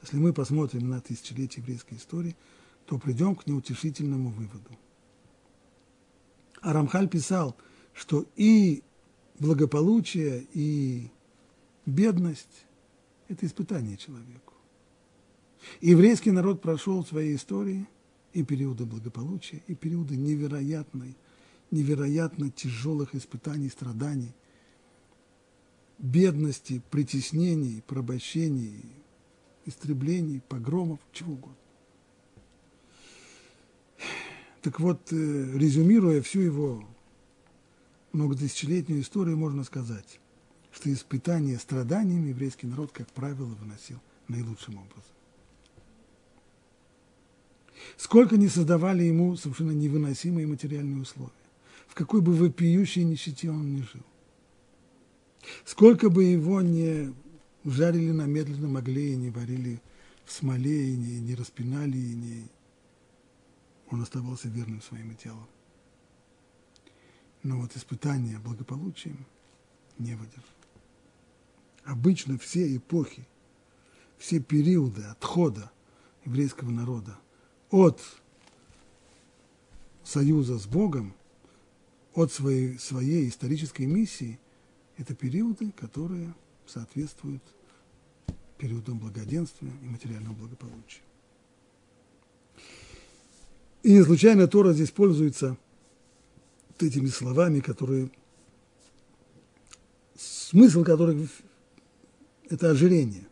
если 0.03 0.17
мы 0.17 0.33
посмотрим 0.33 0.89
на 0.89 1.01
тысячелетия 1.01 1.61
еврейской 1.61 1.95
истории– 1.95 2.37
то 2.91 2.99
придем 2.99 3.37
к 3.37 3.47
неутешительному 3.47 4.31
выводу. 4.31 4.77
Арамхаль 6.61 7.09
писал, 7.09 7.57
что 7.93 8.27
и 8.35 8.83
благополучие, 9.39 10.45
и 10.53 11.09
бедность– 11.87 12.67
это 13.29 13.47
испытание 13.47 13.97
человеку. 13.97 14.55
еврейский 15.81 16.33
народ 16.33 16.61
прошел 16.61 17.05
в 17.05 17.09
своей 17.09 17.37
истории 17.37 17.89
и 18.33 18.43
периоды 18.43 18.87
благополучия, 18.87 19.63
и 19.69 19.77
периоды 19.77 20.17
невероятной, 20.17 21.17
невероятно 21.71 22.51
тяжелых 22.51 23.15
испытаний, 23.15 23.69
страданий, 23.69 24.35
бедности, 25.99 26.83
притеснений, 26.91 27.83
порабощений, 27.87 28.85
истреблений, 29.67 30.41
погромов, 30.49 31.01
чего 31.13 31.35
угодно. 31.35 31.57
Так 34.63 34.81
вот, 34.81 35.13
э, 35.13 35.17
резюмируя 35.17 36.21
всю 36.21 36.41
его 36.41 36.85
многотысячелетнюю 38.13 39.01
историю, 39.01 39.37
можно 39.37 39.65
сказать, 39.65 40.21
что 40.73 40.93
испытания 40.93 41.59
страданиями 41.59 42.31
еврейский 42.31 42.67
народ, 42.67 42.93
как 42.93 43.09
правило, 43.11 43.47
выносил 43.47 44.01
наилучшим 44.29 44.77
образом. 44.77 45.05
Сколько 47.97 48.37
не 48.37 48.49
создавали 48.49 49.05
ему 49.05 49.37
совершенно 49.37 49.73
невыносимые 49.73 50.47
материальные 50.47 51.03
условия, 51.03 51.33
какой 52.01 52.23
бы 52.23 52.33
вопиющей 52.33 53.05
нищете 53.05 53.51
он 53.51 53.75
ни 53.75 53.83
жил, 53.83 54.01
сколько 55.67 56.09
бы 56.09 56.25
его 56.25 56.63
не 56.63 57.15
жарили 57.63 58.11
на 58.11 58.25
медленном 58.25 58.79
огле, 58.79 59.17
не 59.17 59.29
варили 59.29 59.83
в 60.25 60.33
смоле, 60.33 60.95
и 60.95 60.97
не, 60.97 61.21
не 61.21 61.35
распинали, 61.35 61.99
и 61.99 62.15
не 62.15 62.49
он 63.91 64.01
оставался 64.01 64.49
верным 64.49 64.81
своим 64.81 65.13
идеалам. 65.13 65.47
Но 67.43 67.61
вот 67.61 67.77
испытания 67.77 68.39
благополучием 68.39 69.27
не 69.99 70.15
выдержал. 70.15 70.49
Обычно 71.85 72.39
все 72.39 72.77
эпохи, 72.79 73.29
все 74.17 74.41
периоды 74.41 75.03
отхода 75.03 75.71
еврейского 76.25 76.71
народа 76.71 77.19
от 77.71 78.01
союза 80.03 80.59
с 80.59 80.67
Богом, 80.67 81.15
от 82.15 82.33
своей, 82.33 82.79
своей 82.79 83.29
исторической 83.29 83.87
миссии, 83.87 84.39
это 84.97 85.15
периоды, 85.15 85.73
которые 85.73 86.35
соответствуют 86.67 87.43
периодам 88.59 88.99
благоденствия 88.99 89.73
и 89.83 89.87
материального 89.87 90.35
благополучия. 90.35 91.03
И 93.83 93.93
не 93.93 94.03
случайно 94.03 94.47
Тора 94.47 94.73
здесь 94.73 94.91
пользуется 94.91 95.57
этими 96.79 97.07
словами, 97.07 97.61
которые, 97.61 98.11
смысл 100.17 100.85
которых– 100.85 101.31
это 102.51 102.71
ожирение. 102.71 103.27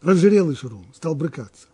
Разжирел 0.00 0.52
Ишерун, 0.52 0.86
стал 0.94 1.14
брыкаться. 1.14 1.68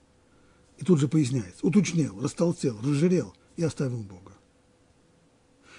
И 0.79 0.85
тут 0.85 1.01
же 1.01 1.09
поясняется, 1.09 1.65
уточнел, 1.67 2.21
растолстел, 2.21 2.79
разжирел 2.81 3.35
и 3.57 3.63
оставил 3.63 4.03
Бога. 4.03 4.33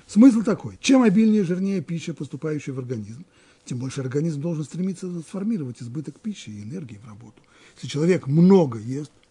Смысл 0.07 0.41
такой, 0.41 0.77
чем 0.79 1.03
обильнее, 1.03 1.43
жирнее 1.43 1.81
пища, 1.81 2.13
поступающая 2.13 2.73
в 2.73 2.79
организм, 2.79 3.25
тем 3.65 3.79
больше 3.79 4.01
организм 4.01 4.41
должен 4.41 4.63
стремиться 4.63 5.07
сформировать 5.21 5.81
избыток 5.81 6.19
пищи 6.19 6.49
и 6.49 6.63
энергии 6.63 6.97
в 6.97 7.07
работу. 7.07 7.41
Если 7.75 7.87
человек 7.87 8.27
много 8.27 8.79
ест– 8.79 9.11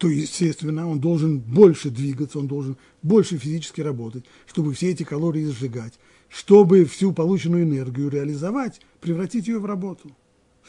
то, 0.00 0.08
естественно, 0.08 0.88
он 0.88 0.98
должен 0.98 1.40
больше 1.40 1.90
двигаться, 1.90 2.38
он 2.38 2.46
должен 2.46 2.78
больше 3.02 3.36
физически 3.36 3.82
работать, 3.82 4.24
чтобы 4.46 4.72
все 4.72 4.92
эти 4.92 5.02
калории 5.02 5.44
сжигать, 5.44 5.92
чтобы 6.30 6.86
всю 6.86 7.12
полученную 7.12 7.64
энергию 7.64 8.08
реализовать, 8.08 8.80
превратить 9.02 9.46
ее 9.46 9.58
в 9.58 9.66
работу. 9.66 10.10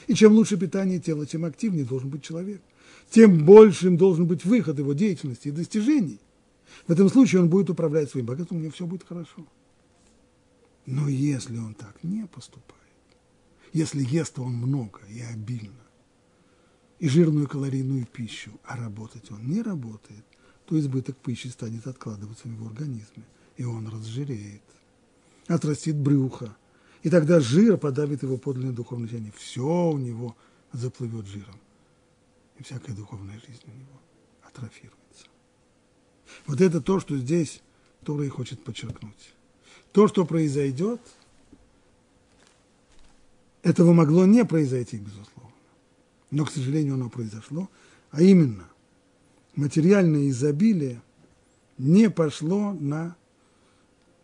И 0.07 0.15
чем 0.15 0.33
лучше 0.33 0.57
питание 0.57 0.99
тела, 0.99 1.25
тем 1.25 1.45
активнее 1.45 1.85
должен 1.85 2.09
быть 2.09 2.23
человек, 2.23 2.61
тем 3.09 3.45
большим 3.45 3.95
должен 3.95 4.25
быть 4.25 4.43
выход 4.43 4.79
его 4.79 4.91
деятельности 4.91 5.47
и 5.47 5.51
достижений. 5.51 6.19
В 6.87 6.91
этом 6.91 7.09
случае 7.09 7.41
он 7.41 7.49
будет 7.49 7.69
управлять 7.69 8.09
своим 8.09 8.25
богатством, 8.25 8.57
у 8.57 8.61
него 8.61 8.71
все 8.71 8.85
будет 8.85 9.03
хорошо. 9.03 9.45
Но 10.85 11.07
если 11.07 11.57
он 11.57 11.73
так 11.73 12.03
не 12.03 12.25
поступает, 12.25 12.81
если 13.73 14.03
ест 14.03 14.39
он 14.39 14.53
много 14.53 14.99
и 15.07 15.21
обильно, 15.21 15.73
и 16.99 17.07
жирную 17.07 17.47
калорийную 17.47 18.05
пищу, 18.05 18.51
а 18.63 18.77
работать 18.77 19.31
он 19.31 19.47
не 19.47 19.61
работает, 19.61 20.25
то 20.65 20.79
избыток 20.79 21.17
пищи 21.17 21.47
станет 21.47 21.87
откладываться 21.87 22.47
в 22.47 22.51
его 22.51 22.67
организме, 22.67 23.23
и 23.57 23.63
он 23.63 23.87
разжиреет, 23.87 24.61
отрастит 25.47 25.95
брюхо, 25.95 26.55
и 27.03 27.09
тогда 27.09 27.39
жир 27.39 27.77
подавит 27.77 28.23
его 28.23 28.37
подлинное 28.37 28.73
духовное 28.73 29.07
течение. 29.07 29.33
Все 29.35 29.89
у 29.89 29.97
него 29.97 30.35
заплывет 30.71 31.25
жиром, 31.25 31.59
и 32.57 32.63
всякая 32.63 32.93
духовная 32.93 33.39
жизнь 33.39 33.63
у 33.65 33.71
него 33.71 33.99
атрофируется. 34.43 35.00
Вот 36.47 36.61
это 36.61 36.81
то, 36.81 36.99
что 36.99 37.17
здесь 37.17 37.61
Тора 38.03 38.25
и 38.25 38.29
хочет 38.29 38.63
подчеркнуть. 38.63 39.33
То, 39.91 40.07
что 40.07 40.25
произойдет, 40.25 41.01
этого 43.63 43.93
могло 43.93 44.25
не 44.25 44.43
произойти, 44.45 44.97
безусловно 44.97 45.41
но, 46.31 46.45
к 46.45 46.51
сожалению, 46.51 46.95
оно 46.95 47.09
произошло, 47.09 47.69
а 48.09 48.23
именно 48.23 48.67
материальное 49.55 50.29
изобилие 50.29 51.01
не 51.77 52.09
пошло 52.09 52.73
на, 52.73 53.15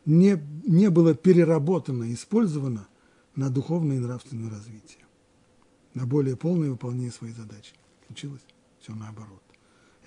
не, 0.05 0.41
не 0.65 0.89
было 0.89 1.13
переработано, 1.13 2.11
использовано 2.13 2.87
на 3.35 3.49
духовное 3.49 3.97
и 3.97 3.99
нравственное 3.99 4.49
развитие, 4.49 5.03
на 5.93 6.07
более 6.07 6.37
полное 6.37 6.71
выполнение 6.71 7.11
своей 7.11 7.33
задачи. 7.33 7.73
Случилось 8.07 8.41
все 8.79 8.95
наоборот. 8.95 9.43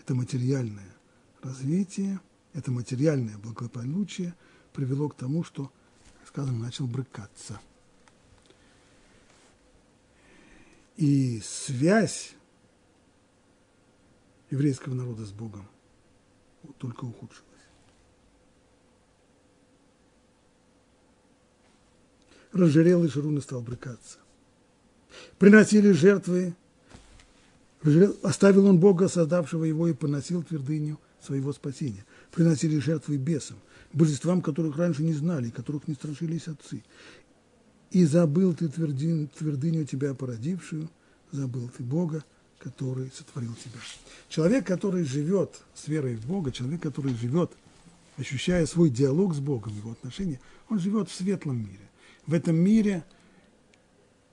Это 0.01 0.15
материальное 0.15 0.97
развитие, 1.43 2.21
это 2.53 2.71
материальное 2.71 3.39
благополучие 3.39 4.35
привело 4.73 5.09
к 5.09 5.15
тому, 5.15 5.45
что, 5.45 5.71
сказано, 6.27 6.59
начал 6.59 6.87
брыкаться– 6.87 7.61
И 11.01 11.41
связь 11.41 12.35
еврейского 14.51 14.93
народа 14.93 15.25
с 15.25 15.33
Богом 15.33 15.67
только 16.77 17.07
ухудшилась. 17.07 17.47
Разжирел 22.53 23.03
и 23.03 23.09
Шарун 23.09 23.39
и 23.39 23.41
стал 23.41 23.63
брыкаться. 23.63 24.19
Приносили 25.39 25.93
жертвы, 25.93 26.55
оставил 28.23 28.67
он 28.67 28.79
Бога, 28.79 29.09
создавшего 29.09 29.65
его, 29.65 29.89
и 29.89 29.95
поносил 29.95 30.43
твердыню 30.43 31.01
своего 31.23 31.53
спасения. 31.53 32.05
Приносили 32.33 32.79
жертвы 32.79 33.17
бесам, 33.17 33.59
божествам, 33.93 34.43
которых 34.43 34.77
раньше 34.77 35.03
не 35.03 35.13
знали, 35.13 35.51
которых 35.51 35.89
не 35.89 35.95
страшились 35.95 36.49
отцы. 36.49 36.83
И 37.91 38.05
забыл 38.05 38.55
ты 38.55 38.69
твердиню, 38.69 39.29
твердыню 39.37 39.85
тебя 39.85 40.15
породившую, 40.15 40.89
забыл 41.33 41.69
ты 41.77 41.83
Бога, 41.83 42.25
который 42.59 43.11
сотворил 43.11 43.55
тебя. 43.55 43.81
Человек, 44.29 44.67
который 44.67 45.05
живет 45.05 45.61
с 45.75 45.89
верой 45.89 46.17
в 46.17 46.27
Бога, 46.27 46.53
человек, 46.53 46.83
который 46.83 47.15
живет, 47.15 47.51
ощущая 48.17 48.67
свой 48.67 48.91
диалог 48.91 49.35
с 49.35 49.41
Богом, 49.41 49.75
его 49.77 49.93
отношения, 49.93 50.41
он 50.69 50.79
живет 50.79 51.09
в 51.09 51.15
светлом 51.15 51.59
мире. 51.59 51.91
В 52.27 52.35
этом 52.35 52.55
мире 52.55 53.05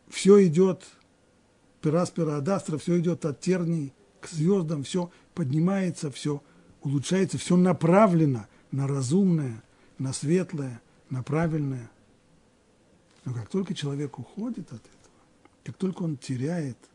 все 0.09 0.45
идет 0.45 0.83
пера 1.81 2.03
адастра, 2.03 2.77
все 2.77 2.99
идет 2.99 3.25
от 3.25 3.39
терний 3.39 3.93
к 4.21 4.27
звездам, 4.27 4.83
все 4.83 5.09
поднимается, 5.33 6.11
все 6.11 6.43
улучшается, 6.81 7.37
все 7.37 7.55
направлено 7.55 8.47
на 8.71 8.87
разумное, 8.87 9.63
на 9.97 10.13
светлое, 10.13 10.81
на 11.09 11.23
правильное. 11.23 11.89
Но 13.25 13.33
как 13.33 13.49
только 13.49 13.73
человек 13.73 14.19
уходит 14.19 14.67
от 14.71 14.81
этого, 14.81 15.21
как 15.63 15.75
только 15.77 16.03
он 16.03 16.17
теряет– 16.17 16.77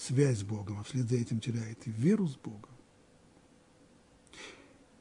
связь 0.00 0.38
с 0.38 0.42
Богом, 0.42 0.78
а 0.80 0.82
вслед 0.82 1.08
за 1.08 1.16
этим 1.16 1.40
теряет 1.40 1.86
и 1.86 1.90
веру 1.90 2.26
с 2.26 2.36
Богом, 2.36 2.70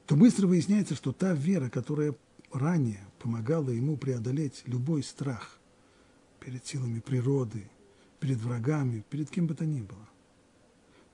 то 0.06 0.16
быстро 0.16 0.48
выясняется, 0.48 0.96
что 0.96 1.14
та 1.14 1.34
вера, 1.34 1.70
которая 1.70 2.16
ранее 2.52 3.00
помогала 3.20 3.70
ему 3.70 3.96
преодолеть 3.96 4.64
любой 4.66 5.04
страх 5.04 5.58
перед 6.40 6.66
силами 6.66 7.00
природы, 7.00 7.70
перед 8.20 8.38
врагами, 8.40 9.06
перед 9.10 9.30
кем 9.30 9.48
бы 9.48 9.56
то 9.56 9.66
ни 9.66 9.82
было, 9.82 10.08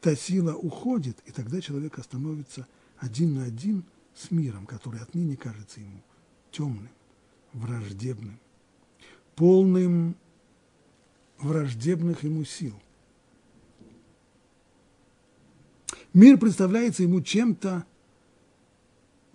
та 0.02 0.16
сила 0.16 0.56
уходит, 0.56 1.20
и 1.26 1.32
тогда 1.32 1.62
человек 1.62 2.00
становится 2.04 2.68
один 3.06 3.36
на 3.36 3.46
один 3.46 3.84
с 4.14 4.32
миром, 4.32 4.66
который 4.66 5.00
отныне 5.00 5.38
кажется 5.38 5.80
ему 5.80 6.02
темным, 6.52 6.90
враждебным, 7.54 8.40
полным 9.36 10.16
враждебных 11.38 12.24
ему 12.24 12.44
сил. 12.44 12.74
Мир 16.14 16.38
представляется 16.38 17.04
ему 17.04 17.22
чем-то 17.22 17.86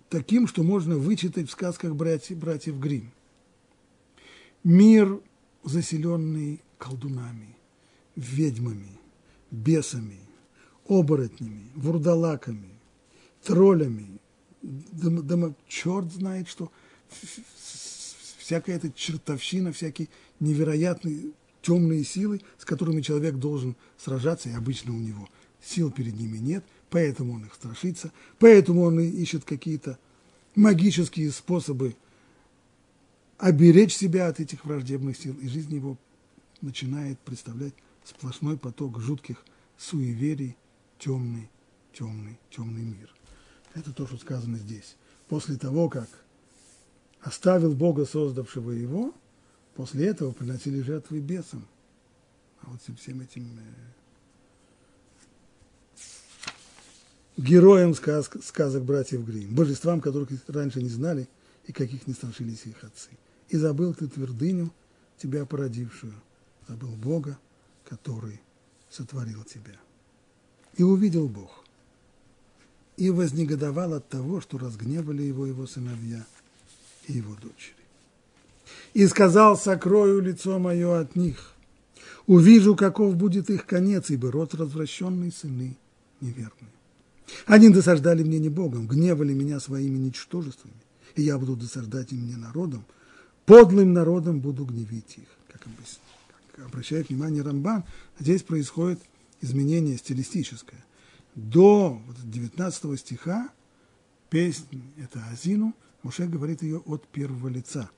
таким, 0.09 0.47
что 0.47 0.63
можно 0.63 0.97
вычитать 0.97 1.47
в 1.47 1.51
сказках 1.51 1.95
братьев, 1.95 2.37
братьев 2.37 2.79
Грим. 2.79 3.11
Мир, 4.63 5.21
заселенный 5.63 6.61
колдунами, 6.77 7.55
ведьмами, 8.15 8.99
бесами, 9.51 10.19
оборотнями, 10.87 11.69
вурдалаками, 11.75 12.80
троллями, 13.43 14.19
дом, 14.61 15.25
дом, 15.25 15.55
черт 15.67 16.11
знает 16.11 16.47
что, 16.47 16.71
всякая 18.37 18.75
эта 18.77 18.91
чертовщина, 18.91 19.71
всякие 19.71 20.07
невероятные 20.39 21.31
темные 21.61 22.03
силы, 22.03 22.41
с 22.57 22.65
которыми 22.65 23.01
человек 23.01 23.35
должен 23.35 23.75
сражаться, 23.97 24.49
и 24.49 24.53
обычно 24.53 24.93
у 24.93 24.99
него– 24.99 25.29
сил 25.63 25.91
перед 25.91 26.19
ними 26.19 26.37
нет, 26.37 26.63
поэтому 26.89 27.33
он 27.33 27.45
их 27.45 27.53
страшится, 27.53 28.11
поэтому 28.39 28.81
он 28.81 28.99
ищет 28.99 29.45
какие-то 29.45 29.97
магические 30.55 31.31
способы 31.31 31.95
оберечь 33.37 33.95
себя 33.95 34.27
от 34.27 34.39
этих 34.39 34.65
враждебных 34.65 35.17
сил, 35.17 35.35
и 35.41 35.47
жизнь 35.47 35.73
его 35.73 35.97
начинает 36.61 37.19
представлять 37.19 37.73
сплошной 38.03 38.57
поток 38.57 38.99
жутких 38.99 39.43
суеверий, 39.77 40.55
темный, 40.99 41.49
темный, 41.93 42.37
темный 42.49 42.83
мир. 42.83 43.13
Это 43.73 43.93
то, 43.93 44.05
что 44.07 44.17
сказано 44.17 44.57
здесь. 44.57 44.95
После 45.27 45.55
того, 45.57 45.89
как 45.89 46.09
оставил 47.21 47.73
Бога, 47.73 48.05
создавшего 48.05 48.71
его, 48.71 49.13
после 49.75 50.07
этого 50.07 50.31
приносили 50.31 50.81
жертвы 50.81 51.19
бесам. 51.19 51.65
А 52.61 52.69
вот 52.69 52.81
всем 52.99 53.21
этим 53.21 53.47
э, 53.57 53.61
героям 57.37 57.95
сказок, 57.95 58.43
сказок 58.43 58.83
братьев 58.83 59.25
Грим, 59.25 59.55
божествам, 59.55 60.01
которых 60.01 60.29
раньше 60.47 60.81
не 60.81 60.89
знали 60.89 61.27
и 61.65 61.71
каких 61.71 62.07
не 62.07 62.13
страшились 62.13 62.65
их 62.65 62.83
отцы. 62.83 63.09
И 63.49 63.57
забыл 63.57 63.93
ты 63.93 64.07
твердыню, 64.07 64.71
тебя 65.17 65.45
породившую, 65.45 66.13
забыл 66.67 66.95
Бога, 66.95 67.37
который 67.85 68.41
сотворил 68.89 69.43
тебя. 69.43 69.79
И 70.75 70.83
увидел 70.83 71.27
Бог, 71.27 71.63
и 73.01 73.09
вознегодовал 73.09 73.95
от 73.95 74.09
того, 74.09 74.41
что 74.41 74.59
разгневали 74.59 75.23
его 75.23 75.47
его 75.47 75.65
сыновья 75.65 76.23
и 77.07 77.13
его 77.13 77.33
дочери. 77.33 77.73
И 78.93 79.07
сказал, 79.07 79.57
сокрою 79.57 80.21
лицо 80.21 80.59
мое 80.59 80.99
от 80.99 81.15
них, 81.15 81.55
увижу, 82.27 82.75
каков 82.75 83.15
будет 83.15 83.49
их 83.49 83.65
конец, 83.65 84.11
ибо 84.11 84.31
род 84.31 84.53
развращенный 84.53 85.31
сыны 85.31 85.75
неверные. 86.19 86.69
Они 87.47 87.69
досаждали 87.69 88.21
мне 88.21 88.37
не 88.37 88.49
Богом, 88.49 88.87
гневали 88.87 89.33
меня 89.33 89.59
своими 89.59 89.97
ничтожествами, 89.97 90.75
и 91.15 91.23
я 91.23 91.39
буду 91.39 91.55
досаждать 91.55 92.11
им 92.11 92.27
не 92.27 92.35
народом, 92.35 92.85
подлым 93.47 93.93
народом 93.93 94.41
буду 94.41 94.63
гневить 94.63 95.17
их. 95.17 95.27
Как, 95.51 95.63
как 96.55 96.65
обращает 96.67 97.09
внимание 97.09 97.41
Рамбан, 97.41 97.83
здесь 98.19 98.43
происходит 98.43 98.99
изменение 99.41 99.97
стилистическое. 99.97 100.85
До 101.35 102.01
19 102.23 102.99
стиха 102.99 103.49
песня, 104.29 104.81
это 104.97 105.23
Азину, 105.31 105.73
Муше 106.03 106.25
говорит 106.25 106.61
ее 106.61 106.79
от 106.79 107.07
первого 107.07 107.47
лица. 107.47 107.89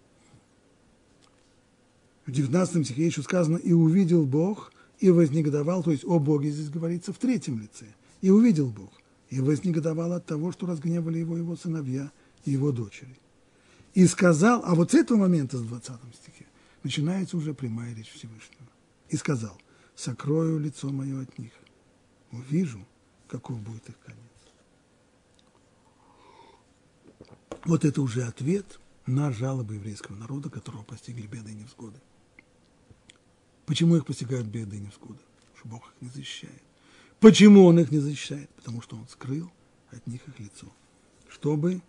В 2.25 2.31
19 2.31 2.85
стихе 2.85 3.05
еще 3.05 3.21
сказано 3.21 3.57
«И 3.57 3.73
увидел 3.73 4.25
Бог, 4.25 4.71
и 4.99 5.09
вознегодовал», 5.09 5.83
то 5.83 5.91
есть 5.91 6.05
о 6.05 6.19
Боге 6.19 6.51
здесь 6.51 6.69
говорится 6.69 7.11
в 7.11 7.17
третьем 7.17 7.59
лице. 7.59 7.85
«И 8.21 8.29
увидел 8.29 8.69
Бог, 8.69 8.91
и 9.29 9.39
вознегодовал 9.39 10.13
от 10.13 10.25
того, 10.25 10.51
что 10.51 10.67
разгневали 10.67 11.17
его 11.19 11.35
его 11.37 11.55
сыновья 11.55 12.11
и 12.45 12.51
его 12.51 12.71
дочери. 12.71 13.17
И 13.95 14.05
сказал, 14.05 14.61
а 14.63 14.75
вот 14.75 14.91
с 14.91 14.93
этого 14.93 15.17
момента, 15.17 15.57
с 15.57 15.61
20 15.61 15.91
стихе, 16.21 16.45
начинается 16.83 17.35
уже 17.37 17.53
прямая 17.53 17.95
речь 17.95 18.11
Всевышнего. 18.11 18.69
И 19.09 19.17
сказал, 19.17 19.59
сокрою 19.95 20.59
лицо 20.59 20.89
мое 20.91 21.23
от 21.23 21.37
них, 21.39 21.51
увижу, 22.31 22.85
каков 23.33 23.59
будет 23.61 23.89
их 23.89 23.99
конец. 24.05 24.19
Вот 27.65 27.83
это 27.83 27.99
уже 28.03 28.25
ответ 28.25 28.79
на 29.07 29.31
жалобы 29.31 29.73
еврейского 29.73 30.15
народа, 30.15 30.51
которого 30.51 30.83
постигли 30.83 31.25
беды 31.25 31.51
и 31.51 31.55
невзгоды. 31.55 31.99
Почему 33.65 33.95
их 33.95 34.05
постигают 34.05 34.45
беды 34.45 34.77
и 34.77 34.81
невзгоды? 34.81 35.17
Потому 35.17 35.57
что 35.57 35.67
Бог 35.67 35.87
их 35.87 36.01
не 36.01 36.09
защищает. 36.09 36.61
Почему 37.19 37.65
он 37.65 37.79
их 37.79 37.89
не 37.89 37.97
защищает? 37.97 38.51
Потому 38.51 38.83
что 38.83 38.97
он 38.97 39.07
скрыл 39.07 39.51
от 39.89 40.05
них 40.05 40.27
их 40.27 40.39
лицо. 40.39 40.67
Чтобы... 41.27 41.81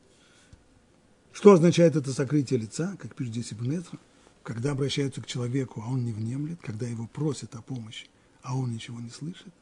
Что 1.33 1.53
означает 1.53 1.95
это 1.95 2.11
сокрытие 2.13 2.61
лица, 2.61 2.97
как 2.99 3.15
пишет 3.15 3.35
здесь 3.35 3.53
Ибн 3.53 3.83
когда 4.43 4.73
обращаются 4.73 5.21
к 5.21 5.27
человеку, 5.27 5.83
а 5.85 5.91
он 5.91 6.05
не 6.05 6.13
внемлет, 6.13 6.61
когда 6.63 6.87
его 6.87 7.07
просят 7.07 7.55
о 7.55 7.63
помощи, 7.63 8.09
а 8.43 8.57
он 8.57 8.73
ничего 8.73 9.01
не 9.01 9.11
слышит, 9.11 9.53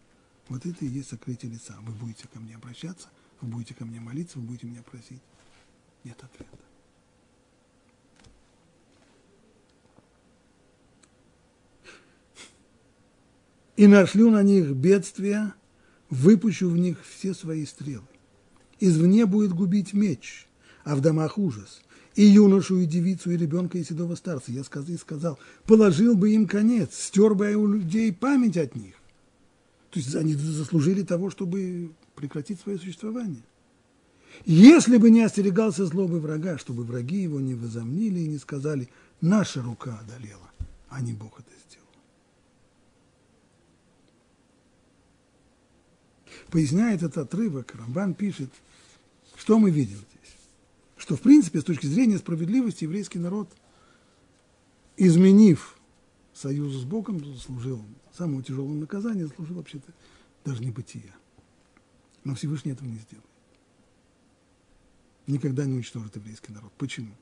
вот 0.49 0.66
это 0.66 0.84
и 0.84 0.88
есть 0.88 1.11
сокрытие 1.11 1.53
лица. 1.53 1.76
Вы 1.82 1.93
будете 1.93 2.28
ко 2.28 2.40
мне 2.40 2.57
обращаться, 2.57 3.09
вы 3.40 3.49
будете 3.49 3.74
ко 3.74 3.84
мне 3.84 4.01
молиться, 4.01 4.38
вы 4.38 4.47
будете 4.47 4.66
меня 4.66 4.82
просить. 4.82 5.22
Нет 6.05 6.16
ответа. 6.22 6.62
И 13.76 13.86
нашлю 13.86 14.30
на 14.30 14.43
них 14.43 14.70
бедствия, 14.70 15.55
выпущу 16.11 16.68
в 16.68 16.76
них 16.76 16.99
все 17.05 17.34
свои 17.34 17.64
стрелы. 17.64 18.07
Извне 18.80 19.26
будет 19.26 19.53
губить 19.53 19.95
меч, 19.95 20.47
а 20.84 20.95
в 20.95 21.01
домах 21.01 21.38
ужас. 21.38 21.82
И 22.14 22.24
юношу, 22.24 22.78
и 22.78 22.84
девицу, 22.84 23.30
и 23.30 23.36
ребенка, 23.36 23.78
и 23.78 23.84
седого 23.84 24.14
старца. 24.16 24.53
Я 24.53 24.64
сказал, 24.64 24.99
сказал, 24.99 25.38
положил 25.66 26.14
бы 26.14 26.32
им 26.32 26.47
конец, 26.47 26.95
стер 26.95 27.34
бы 27.34 27.55
у 27.55 27.66
людей 27.66 28.12
память 28.12 28.59
от 28.59 28.74
них. 28.74 28.95
То 29.93 30.01
есть 30.01 30.14
они 30.14 30.34
заслужили 30.34 31.03
того, 31.03 31.28
чтобы 31.28 31.93
прекратить 32.14 32.59
свое 32.61 32.78
существование. 32.78 33.43
Если 34.47 34.97
бы 34.97 35.11
не 35.11 35.20
остерегался 35.20 35.84
злобы 35.84 36.18
врага, 36.18 36.57
чтобы 36.57 36.82
враги 36.82 37.18
его 37.18 37.40
не 37.40 37.55
возомнили 37.55 38.20
и 38.20 38.26
не 38.26 38.38
сказали, 38.38 38.88
наша 39.20 39.61
рука 39.61 40.01
одолела, 40.03 40.51
а 40.88 41.03
не 41.03 41.12
Бог 41.12 41.38
это 41.38 41.51
сделал. 41.68 41.82
поясняет 46.51 47.03
этот 47.03 47.18
отрывок, 47.18 47.74
Рамбан 47.74 48.14
пишет, 48.14 48.51
что 49.36 49.59
мы 49.59 49.70
видим 49.70 49.97
здесь. 49.97 50.36
Что, 50.97 51.16
в 51.16 51.20
принципе, 51.20 51.61
с 51.61 51.64
точки 51.64 51.86
зрения 51.86 52.18
справедливости, 52.18 52.84
еврейский 52.84 53.18
народ, 53.18 53.51
изменив 54.97 55.76
союз 56.34 56.74
с 56.74 56.84
Богом, 56.84 57.24
заслужил 57.24 57.84
самого 58.12 58.42
тяжелого 58.42 58.74
наказания, 58.74 59.26
заслужил 59.26 59.56
вообще-то 59.56 59.92
даже 60.44 60.62
не 60.62 60.70
бытия. 60.70 61.14
Но 62.24 62.34
Всевышний 62.34 62.72
этого 62.72 62.88
не 62.88 62.98
сделает. 62.98 63.26
Никогда 65.26 65.64
не 65.64 65.74
уничтожит 65.74 66.16
еврейский 66.16 66.52
народ. 66.52 66.72
Почему? 66.78 67.12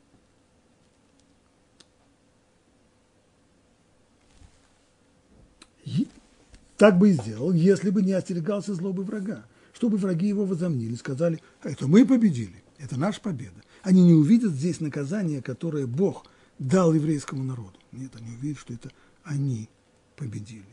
так 6.80 6.96
бы 6.96 7.11
и 7.11 7.12
сделал, 7.12 7.52
если 7.52 7.90
бы 7.90 8.00
не 8.00 8.14
остерегался 8.14 8.74
злобы 8.74 9.02
врага. 9.02 9.44
Чтобы 9.74 9.98
враги 9.98 10.28
его 10.28 10.46
возомнили, 10.46 10.94
сказали, 10.94 11.42
это 11.62 11.86
мы 11.86 12.06
победили, 12.06 12.64
это 12.78 12.98
наша 12.98 13.20
победа. 13.20 13.62
Они 13.82 14.02
не 14.02 14.14
увидят 14.14 14.52
здесь 14.52 14.80
наказание, 14.80 15.42
которое 15.42 15.86
Бог 15.86 16.24
дал 16.58 16.94
еврейскому 16.94 17.44
народу. 17.44 17.80
Нет, 17.93 18.14
они 18.16 18.34
увидят, 18.36 18.59
что 18.59 18.72
это 18.72 18.91
они 19.24 19.68
победили. 20.16 20.64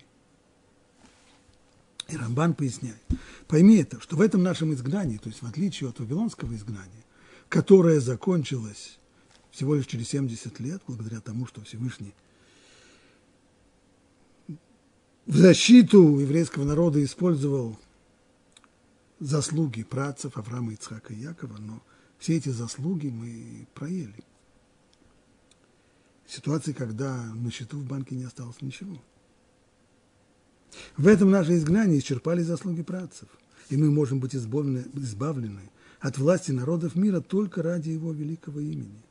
И 2.08 2.16
Рамбан 2.16 2.54
поясняет, 2.54 3.02
пойми 3.48 3.78
это, 3.78 4.00
что 4.00 4.16
в 4.16 4.22
этом 4.22 4.42
нашем 4.42 4.74
изгнании, 4.74 5.18
то 5.18 5.28
есть 5.28 5.42
в 5.42 5.46
отличие 5.46 5.90
от 5.90 6.00
вавилонского 6.00 6.54
изгнания, 6.56 7.04
которое 7.50 8.00
закончилось 8.00 8.98
всего 9.52 9.76
лишь 9.76 9.88
через 9.88 10.10
70 10.10 10.60
лет, 10.60 10.82
благодаря 10.88 11.20
тому, 11.20 11.48
что 11.48 11.62
Всевышний 11.64 12.14
в 15.26 15.36
защиту 15.36 16.20
еврейского 16.20 16.64
народа 16.64 17.04
использовал 17.04 17.78
заслуги 19.20 19.84
працев 19.84 20.38
Авраама, 20.38 20.74
Ицхака 20.74 21.14
и 21.14 21.20
Якова, 21.20 21.58
но 21.58 21.84
все 22.18 22.38
эти 22.38 22.50
заслуги 22.50 23.08
мы 23.08 23.68
проели. 23.74 24.24
Ситуации, 26.28 26.74
когда 26.74 27.24
на 27.34 27.52
счету 27.52 27.78
в 27.78 27.86
банке 27.86 28.16
не 28.16 28.26
осталось 28.26 28.62
ничего. 28.62 28.98
В 30.98 31.08
этом 31.08 31.32
наше 31.32 31.56
изгнание 31.56 32.00
исчерпали 32.00 32.42
заслуги 32.42 32.84
працев, 32.84 33.30
и 33.70 33.78
мы 33.78 33.90
можем 33.90 34.20
быть 34.20 34.36
избавлены, 34.36 34.86
избавлены 34.94 35.72
от 36.00 36.18
власти 36.18 36.52
народов 36.52 36.96
мира 36.96 37.22
только 37.22 37.64
ради 37.64 37.90
его 37.90 38.12
великого 38.12 38.60
имени, 38.60 39.02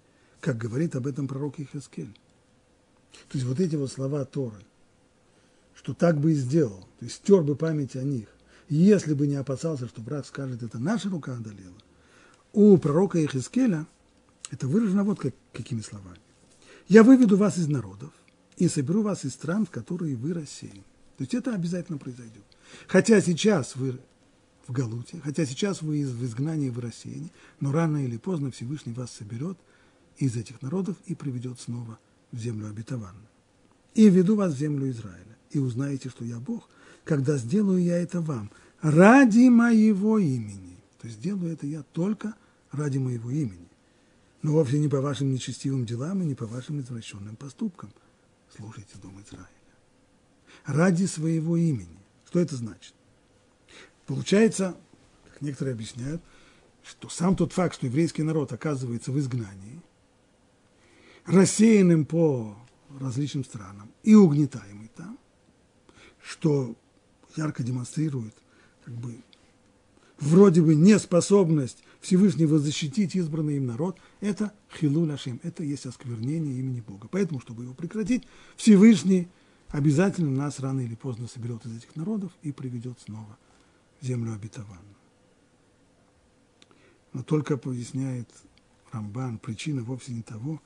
как 0.41 0.59
говорит 0.59 0.95
об 0.95 1.07
этом 1.07 1.27
пророк 1.27 1.59
Ихаскель. 1.59 2.15
То 3.29 3.39
есть 3.39 3.47
вот 3.47 3.59
эти 3.61 3.77
вот 3.77 3.91
слова 3.91 4.25
Торы– 4.25 4.59
что 5.77 5.95
так 5.95 6.19
бы 6.19 6.33
и 6.33 6.35
сделал, 6.35 6.81
то 6.99 7.05
есть 7.05 7.17
стер 7.17 7.43
бы 7.43 7.55
память 7.55 7.95
о 7.97 8.03
них, 8.03 8.27
если 8.69 9.15
бы 9.15 9.27
не 9.27 9.37
опасался, 9.37 9.87
что 9.87 10.01
брат 10.01 10.27
скажет, 10.27 10.63
это 10.63 10.79
наша 10.79 11.09
рука 11.09 11.35
одолела. 11.35 11.77
У 12.53 12.77
пророка 12.79 13.25
Ихискеля 13.25 13.87
это 14.51 14.67
выражено 14.67 15.05
вот 15.05 15.21
как, 15.21 15.35
какими 15.53 15.83
словами. 15.83 16.19
«Я 16.89 17.03
выведу 17.03 17.37
вас 17.37 17.59
из 17.59 17.69
народов 17.69 18.13
и 18.57 18.69
соберу 18.69 19.03
вас 19.03 19.25
из 19.25 19.33
стран, 19.33 19.67
в 19.67 19.71
которые 19.71 20.17
вы 20.17 20.33
рассеяны». 20.33 20.85
То 21.17 21.23
есть 21.23 21.35
это 21.35 21.55
обязательно 21.55 21.99
произойдет. 21.99 22.45
Хотя 22.87 23.21
сейчас 23.21 23.75
вы 23.77 23.99
в 24.67 24.73
Галуте, 24.73 25.21
хотя 25.23 25.47
сейчас 25.47 25.81
вы 25.83 26.05
в 26.05 26.25
изгнании, 26.25 26.71
в 26.71 26.79
рассеянии, 26.79 27.33
но 27.61 27.73
рано 27.73 28.05
или 28.05 28.17
поздно 28.17 28.51
Всевышний 28.51 28.93
вас 28.93 29.11
соберет 29.13 29.57
из 30.19 30.37
этих 30.37 30.61
народов 30.63 30.97
и 31.07 31.15
приведет 31.15 31.61
снова 31.61 31.99
в 32.33 32.39
землю 32.39 32.69
обетованную. 32.69 33.29
И 33.95 34.09
веду 34.11 34.37
вас 34.37 34.55
в 34.55 34.59
землю 34.59 34.91
Израиля 34.91 35.37
и 35.51 35.59
узнаете, 35.59 36.11
что 36.11 36.25
я 36.25 36.39
Бог, 36.39 36.69
когда 37.05 37.39
сделаю 37.39 37.83
я 37.83 37.99
это 37.99 38.21
вам 38.21 38.51
ради 38.83 39.49
моего 39.49 40.19
имени. 40.19 40.77
То 41.01 41.07
есть 41.07 41.21
сделаю 41.21 41.53
это 41.53 41.67
я 41.67 41.83
только 41.93 42.35
ради 42.73 42.99
моего 42.99 43.31
имени. 43.31 43.69
Но 44.43 44.53
вовсе 44.53 44.79
не 44.79 44.89
по 44.89 45.01
вашим 45.01 45.33
нечестивым 45.33 45.85
делам 45.85 46.23
и 46.23 46.27
не 46.27 46.35
по 46.35 46.47
вашим 46.47 46.81
извращенным 46.81 47.37
поступкам. 47.37 47.93
Слушайте 48.57 48.97
Дом 49.03 49.21
Израиля. 49.23 49.49
Ради 50.65 51.07
своего 51.07 51.57
имени. 51.57 51.99
Что 52.27 52.41
это 52.41 52.57
значит? 52.57 52.95
Получается, 54.07 54.77
как 55.25 55.41
некоторые 55.43 55.75
объясняют, 55.75 56.23
что 56.83 57.09
сам 57.09 57.35
тот 57.35 57.53
факт, 57.53 57.75
что 57.75 57.87
еврейский 57.87 58.23
народ 58.23 58.53
оказывается 58.53 59.11
в 59.11 59.19
изгнании, 59.19 59.83
рассеянным 61.25 62.05
по 62.05 62.57
различным 63.01 63.45
странам 63.45 63.91
и 64.03 64.15
угнетаемый 64.15 64.91
там, 64.95 65.19
что 66.23 66.77
ярко 67.37 67.63
демонстрирует 67.63 68.35
как 68.85 68.95
бы, 68.95 69.21
вроде 70.19 70.63
бы 70.63 70.75
неспособность 70.75 71.83
Всевышнего 72.07 72.61
защитить 72.61 73.17
избранный 73.17 73.57
им 73.57 73.67
народ, 73.67 73.99
это 74.21 74.53
хилу 74.73 75.05
лашем, 75.05 75.41
это 75.43 75.65
есть 75.65 75.87
осквернение 75.87 76.57
имени 76.57 76.81
Бога. 76.81 77.09
Поэтому, 77.11 77.41
чтобы 77.41 77.65
его 77.65 77.75
прекратить, 77.75 78.29
Всевышний 78.57 79.27
обязательно 79.71 80.31
нас 80.31 80.61
рано 80.61 80.83
или 80.83 80.95
поздно 80.95 81.27
соберет 81.27 81.67
из 81.67 81.79
этих 81.79 81.97
народов 81.97 82.31
и 82.43 82.53
приведет 82.53 83.01
снова 83.01 83.37
в 84.01 84.07
землю 84.07 84.35
обетованную. 84.35 84.95
Но 87.13 87.25
только 87.25 87.57
поясняет 87.57 88.31
Рамбан, 88.93 89.39
причина 89.39 89.83
вовсе 89.83 90.13
не 90.13 90.23
того, 90.23 90.63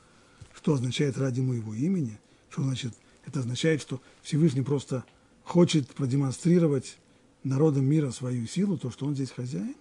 что 0.54 0.74
означает 0.74 1.16
ради 1.16 1.40
моего 1.40 1.72
имени, 1.72 2.18
что 2.50 2.64
значит, 2.64 2.92
это 3.24 3.40
означает, 3.40 3.80
что 3.80 4.02
Всевышний 4.20 4.60
просто 4.60 5.06
хочет 5.44 5.88
продемонстрировать 5.94 6.98
народам 7.44 7.86
мира 7.86 8.10
свою 8.10 8.46
силу, 8.46 8.76
то, 8.76 8.90
что 8.90 9.06
он 9.06 9.14
здесь 9.14 9.30
хозяин. 9.30 9.76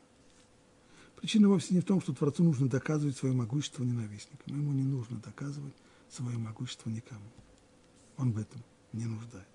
Причина 1.19 1.49
вовсе 1.49 1.73
не 1.73 1.81
в 1.81 1.85
том, 1.85 2.01
что 2.01 2.13
Творцу 2.13 2.43
нужно 2.43 2.69
доказывать 2.69 3.17
свое 3.17 3.33
могущество 3.33 3.83
ненавистникам. 3.83 4.55
Ему 4.55 4.71
не 4.71 4.83
нужно 4.83 5.17
доказывать 5.17 5.73
свое 6.09 6.37
могущество 6.37 6.89
никому. 6.89 7.29
Он 8.17 8.31
в 8.31 8.39
этом 8.39 8.63
не 8.93 9.05
нуждается. 9.05 9.45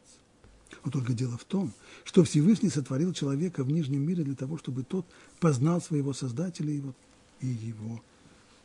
Но 0.84 0.90
только 0.90 1.14
дело 1.14 1.38
в 1.38 1.44
том, 1.44 1.72
что 2.04 2.24
Всевышний 2.24 2.68
сотворил 2.68 3.12
человека 3.12 3.64
в 3.64 3.70
Нижнем 3.70 4.02
мире 4.02 4.24
для 4.24 4.34
того, 4.34 4.58
чтобы 4.58 4.82
тот 4.82 5.06
познал 5.40 5.80
своего 5.80 6.12
Создателя 6.12 6.70
и 6.70 6.76
его, 6.76 6.94
и 7.40 7.46
его 7.46 8.02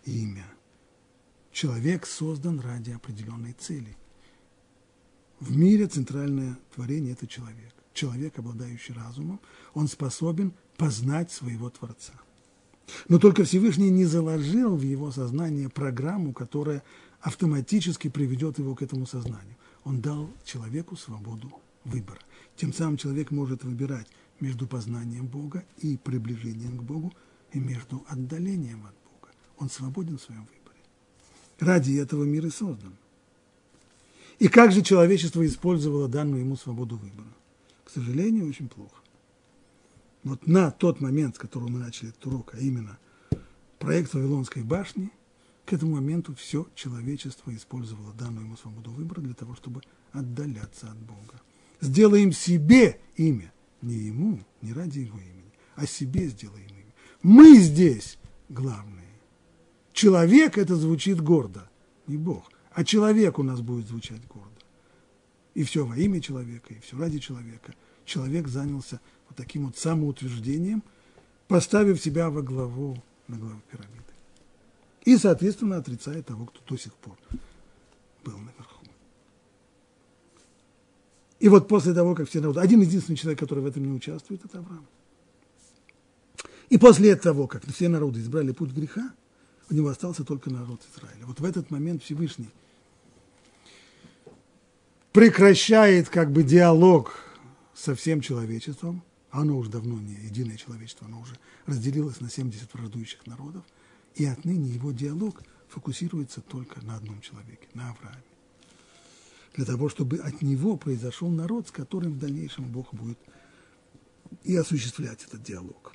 имя. 0.05 0.45
Человек 1.51 2.05
создан 2.05 2.59
ради 2.59 2.91
определенной 2.91 3.53
цели– 3.53 3.95
в 5.39 5.55
мире 5.55 5.87
центральное 5.87 6.59
творение– 6.75 7.13
это 7.13 7.25
человек. 7.25 7.73
Человек, 7.93 8.37
обладающий 8.37 8.93
разумом, 8.93 9.39
он 9.73 9.87
способен 9.87 10.53
познать 10.75 11.31
своего 11.31 11.69
Творца. 11.69 12.13
Но 13.07 13.19
только 13.19 13.43
Всевышний 13.43 13.89
не 13.89 14.05
заложил 14.05 14.75
в 14.75 14.81
его 14.81 15.11
сознание 15.11 15.69
программу, 15.69 16.33
которая 16.33 16.83
автоматически 17.21 18.09
приведет 18.09 18.59
его 18.59 18.75
к 18.75 18.81
этому 18.81 19.05
сознанию. 19.05 19.55
Он 19.83 20.01
дал 20.01 20.29
человеку 20.43 20.95
свободу 20.95 21.51
выбора. 21.83 22.19
Тем 22.55 22.73
самым 22.73 22.97
человек 22.97 23.31
может 23.31 23.63
выбирать 23.63 24.07
между 24.39 24.67
познанием 24.67 25.27
Бога 25.27 25.63
и 25.79 25.97
приближением 25.97 26.77
к 26.77 26.83
Богу, 26.83 27.13
и 27.51 27.59
между 27.59 28.05
отдалением 28.07 28.85
от 28.85 28.95
Бога. 29.05 29.33
Он 29.57 29.69
свободен 29.69 30.17
в 30.17 30.21
своем 30.21 30.41
выборе. 30.41 30.79
Ради 31.59 31.93
этого 31.97 32.23
мир 32.23 32.45
и 32.45 32.49
создан. 32.49 32.93
И 34.37 34.47
как 34.47 34.71
же 34.71 34.81
человечество 34.81 35.45
использовало 35.45 36.07
данную 36.07 36.41
ему 36.41 36.55
свободу 36.55 36.95
выбора? 36.95 37.27
К 37.83 37.89
сожалению, 37.89 38.47
очень 38.47 38.69
плохо. 38.69 38.98
Вот 40.23 40.47
на 40.47 40.71
тот 40.71 41.01
момент, 41.01 41.35
с 41.35 41.39
которого 41.39 41.69
мы 41.69 41.79
начали 41.79 42.09
этот 42.09 42.25
урок, 42.25 42.53
а 42.53 42.57
именно 42.57 42.97
проект 43.77 44.13
Вавилонской 44.13 44.63
башни, 44.63 45.11
к 45.65 45.73
этому 45.73 45.95
моменту 45.95 46.35
все 46.35 46.67
человечество 46.75 47.55
использовало 47.55 48.13
данную 48.13 48.45
ему 48.45 48.57
свободу 48.57 48.91
выбора 48.91 49.21
для 49.21 49.33
того, 49.33 49.55
чтобы 49.55 49.81
отдаляться 50.11 50.89
от 50.89 50.97
Бога. 50.97 51.41
Сделаем 51.79 52.33
себе 52.33 52.99
имя, 53.15 53.53
не 53.81 53.95
ему, 53.95 54.39
не 54.61 54.73
ради 54.73 54.99
его 54.99 55.19
имени, 55.19 55.53
а 55.75 55.85
себе 55.85 56.27
сделаем 56.27 56.67
имя. 56.67 56.93
Мы 57.21 57.57
здесь 57.59 58.17
главные. 58.49 59.05
Человек 59.93 60.57
это 60.57 60.75
звучит 60.75 61.21
гордо, 61.21 61.69
не 62.07 62.17
Бог– 62.17 62.51
а 62.79 62.83
человек 62.85 63.39
у 63.39 63.43
нас 63.43 63.59
будет 63.59 63.87
звучать 63.87 64.25
гордо. 64.27 64.47
И 65.53 65.63
все 65.63 65.85
во 65.85 65.97
имя 65.97 66.21
человека, 66.21 66.73
и 66.73 66.79
все 66.79 66.97
ради 66.97 67.19
человека. 67.19 67.73
Человек 68.05 68.47
занялся 68.47 69.01
вот 69.29 69.37
таким 69.37 69.67
вот 69.67 69.77
самоутверждением, 69.77 70.83
поставив 71.47 72.01
себя 72.01 72.29
во 72.29 72.41
главу, 72.41 73.01
на 73.27 73.37
главу 73.37 73.61
пирамиды. 73.71 74.03
И, 75.05 75.17
соответственно, 75.17 75.77
отрицает 75.77 76.25
того, 76.25 76.45
кто 76.45 76.59
до 76.67 76.77
сих 76.77 76.93
пор 76.95 77.17
был 78.23 78.37
наверху. 78.37 78.79
И 81.39 81.47
вот 81.47 81.67
после 81.67 81.93
того, 81.93 82.15
как 82.15 82.27
все 82.27 82.41
народы, 82.41 82.59
один 82.59 82.81
единственный 82.81 83.15
человек, 83.15 83.39
который 83.39 83.61
в 83.61 83.65
этом 83.65 83.83
не 83.83 83.91
участвует, 83.91 84.43
это 84.43 84.59
Авраам. 84.59 84.85
И 86.69 86.77
после 86.77 87.15
того, 87.15 87.47
как 87.47 87.65
все 87.65 87.87
народы 87.87 88.19
избрали 88.19 88.51
путь 88.51 88.71
греха, 88.71 89.13
у 89.69 89.73
него 89.73 89.87
остался 89.87 90.23
только 90.23 90.49
народ 90.49 90.81
Израиля. 90.93 91.25
Вот 91.25 91.39
в 91.39 91.45
этот 91.45 91.71
момент 91.71 92.03
Всевышний 92.03 92.49
прекращает 95.11 96.09
как 96.09 96.31
бы 96.31 96.43
диалог 96.43 97.13
со 97.73 97.95
всем 97.95 98.21
человечеством, 98.21 99.01
оно 99.31 99.57
уже 99.57 99.69
давно 99.69 99.99
не 99.99 100.13
единое 100.13 100.57
человечество, 100.57 101.07
оно 101.07 101.21
уже 101.21 101.37
разделилось 101.65 102.19
на 102.21 102.29
70 102.29 102.73
враждующих 102.73 103.25
народов, 103.27 103.63
и 104.15 104.25
отныне 104.25 104.69
его 104.69 104.91
диалог 104.91 105.43
фокусируется 105.67 106.41
только 106.41 106.81
на 106.81 106.95
одном 106.95 107.21
человеке, 107.21 107.67
на 107.73 107.91
Аврааме. 107.91 108.23
Для 109.55 109.65
того, 109.65 109.89
чтобы 109.89 110.17
от 110.17 110.41
него 110.41 110.77
произошел 110.77 111.29
народ, 111.29 111.67
с 111.67 111.71
которым 111.71 112.13
в 112.13 112.19
дальнейшем 112.19 112.65
Бог 112.71 112.93
будет 112.93 113.19
и 114.43 114.55
осуществлять 114.55 115.23
этот 115.23 115.43
диалог. 115.43 115.93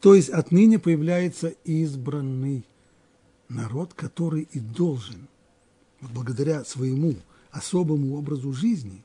То 0.00 0.14
есть 0.14 0.28
отныне 0.30 0.78
появляется 0.78 1.48
избранный 1.64 2.64
народ, 3.48 3.94
который 3.94 4.48
и 4.52 4.60
должен, 4.60 5.28
благодаря 6.00 6.64
своему 6.64 7.16
особому 7.50 8.16
образу 8.16 8.52
жизни, 8.52 9.04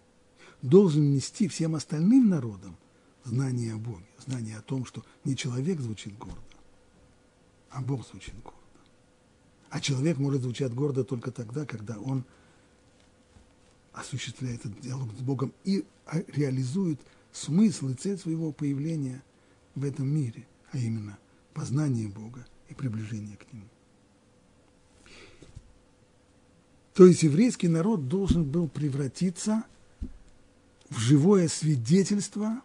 должен 0.64 1.11
нести 1.11 1.47
всем 1.47 1.76
остальным 1.76 2.30
народам 2.30 2.76
знание 3.26 3.74
о 3.74 3.78
Боге, 3.78 4.05
знание 4.26 4.57
о 4.57 4.61
том, 4.61 4.86
что 4.86 5.05
не 5.24 5.36
человек 5.36 5.80
звучит 5.80 6.18
гордо, 6.18 6.41
а 7.70 7.82
Бог 7.82 8.07
звучит 8.07 8.34
гордо. 8.41 8.57
А 9.70 9.80
человек 9.80 10.18
может 10.18 10.41
звучать 10.41 10.74
гордо 10.74 11.03
только 11.03 11.32
тогда, 11.32 11.66
когда 11.66 11.99
он 11.99 12.24
осуществляет 13.91 14.66
этот 14.66 14.80
диалог 14.80 15.11
с 15.14 15.22
Богом 15.22 15.53
и 15.66 15.86
реализует 16.28 16.99
смысл 17.32 17.89
и 17.89 17.93
цель 17.93 18.18
своего 18.18 18.51
появления 18.51 19.22
в 19.76 19.84
этом 19.84 20.07
мире, 20.07 20.47
а 20.72 20.78
именно 20.78 21.18
познание 21.53 22.07
Бога 22.07 22.45
и 22.70 22.74
приближение 22.74 23.36
к 23.36 23.51
Нему. 23.51 23.68
То 26.93 27.05
есть 27.05 27.24
еврейский 27.24 27.68
народ 27.68 28.07
должен 28.07 28.43
был 28.45 28.70
превратиться 28.70 29.66
в 30.93 30.99
живое 30.99 31.47
свидетельство 31.47 32.61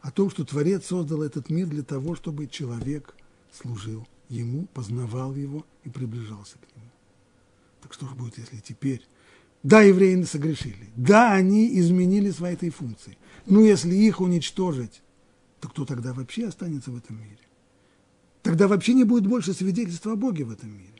о 0.00 0.10
том, 0.10 0.30
что 0.30 0.44
Творец 0.44 0.86
создал 0.86 1.22
этот 1.22 1.50
мир 1.50 1.66
для 1.66 1.82
того, 1.82 2.14
чтобы 2.14 2.46
человек 2.46 3.14
служил 3.52 4.06
ему, 4.28 4.66
познавал 4.74 5.34
его 5.34 5.66
и 5.84 5.88
приближался 5.88 6.56
к 6.58 6.76
нему. 6.76 6.90
Так 7.82 7.92
что 7.94 8.06
же 8.06 8.14
будет, 8.14 8.38
если 8.38 8.58
теперь... 8.58 9.06
Да, 9.62 9.82
евреи 9.82 10.22
согрешили. 10.22 10.88
Да, 10.96 11.34
они 11.34 11.78
изменили 11.78 12.30
свои 12.30 12.54
этой 12.54 12.70
функции. 12.70 13.18
Но 13.44 13.60
если 13.60 13.94
их 13.94 14.20
уничтожить, 14.22 15.02
то 15.60 15.68
кто 15.68 15.84
тогда 15.84 16.14
вообще 16.14 16.46
останется 16.46 16.90
в 16.90 16.96
этом 16.96 17.16
мире? 17.16 17.38
Тогда 18.42 18.68
вообще 18.68 18.94
не 18.94 19.04
будет 19.04 19.26
больше 19.26 19.52
свидетельства 19.52 20.12
о 20.12 20.16
Боге 20.16 20.44
в 20.44 20.50
этом 20.50 20.70
мире. 20.70 20.99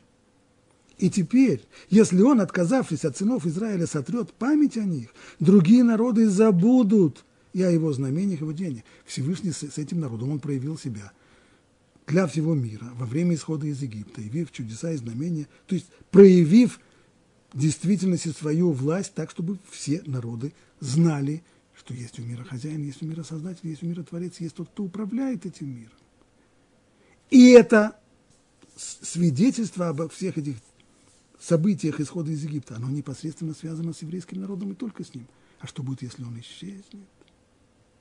И 1.01 1.09
теперь, 1.09 1.63
если 1.89 2.21
он, 2.21 2.41
отказавшись 2.41 3.05
от 3.05 3.17
сынов 3.17 3.47
Израиля, 3.47 3.87
сотрет 3.87 4.31
память 4.33 4.77
о 4.77 4.83
них, 4.83 5.09
другие 5.39 5.83
народы 5.83 6.29
забудут 6.29 7.25
и 7.53 7.63
о 7.63 7.71
его 7.71 7.91
знамениях, 7.91 8.41
и 8.41 8.43
его 8.43 8.51
деяниях. 8.51 8.83
Всевышний 9.03 9.51
с, 9.51 9.63
с 9.63 9.79
этим 9.79 9.99
народом 9.99 10.29
он 10.29 10.39
проявил 10.39 10.77
себя 10.77 11.11
для 12.05 12.27
всего 12.27 12.53
мира 12.53 12.87
во 12.93 13.07
время 13.07 13.33
исхода 13.33 13.65
из 13.65 13.81
Египта, 13.81 14.21
явив 14.21 14.51
чудеса 14.51 14.91
и 14.91 14.97
знамения, 14.97 15.47
то 15.65 15.73
есть 15.73 15.87
проявив 16.11 16.79
в 17.51 17.57
действительности 17.59 18.27
свою 18.27 18.71
власть 18.71 19.15
так, 19.15 19.31
чтобы 19.31 19.57
все 19.71 20.03
народы 20.05 20.53
знали, 20.81 21.41
что 21.75 21.95
есть 21.95 22.19
у 22.19 22.21
мира 22.21 22.43
хозяин, 22.43 22.83
есть 22.83 23.01
у 23.01 23.07
мира 23.07 23.23
создатель, 23.23 23.67
есть 23.67 23.81
у 23.81 23.87
мира 23.87 24.03
творец, 24.03 24.39
есть 24.39 24.53
тот, 24.53 24.69
кто 24.69 24.83
управляет 24.83 25.47
этим 25.47 25.67
миром. 25.67 25.97
И 27.31 27.49
это 27.49 27.97
свидетельство 28.77 29.89
обо 29.89 30.07
всех 30.07 30.37
этих 30.37 30.57
событиях 31.41 31.99
исхода 31.99 32.31
из 32.31 32.43
Египта, 32.43 32.75
оно 32.75 32.89
непосредственно 32.89 33.53
связано 33.53 33.93
с 33.93 34.01
еврейским 34.01 34.39
народом 34.39 34.71
и 34.71 34.75
только 34.75 35.03
с 35.03 35.13
ним. 35.13 35.27
А 35.59 35.67
что 35.67 35.83
будет, 35.83 36.03
если 36.03 36.23
он 36.23 36.39
исчезнет? 36.39 36.85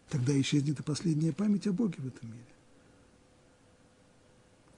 Тогда 0.09 0.39
исчезнет 0.41 0.79
и 0.79 0.83
последняя 0.83 1.33
память 1.33 1.67
о 1.67 1.73
Боге 1.73 1.97
в 1.99 2.07
этом 2.07 2.29
мире. 2.29 2.45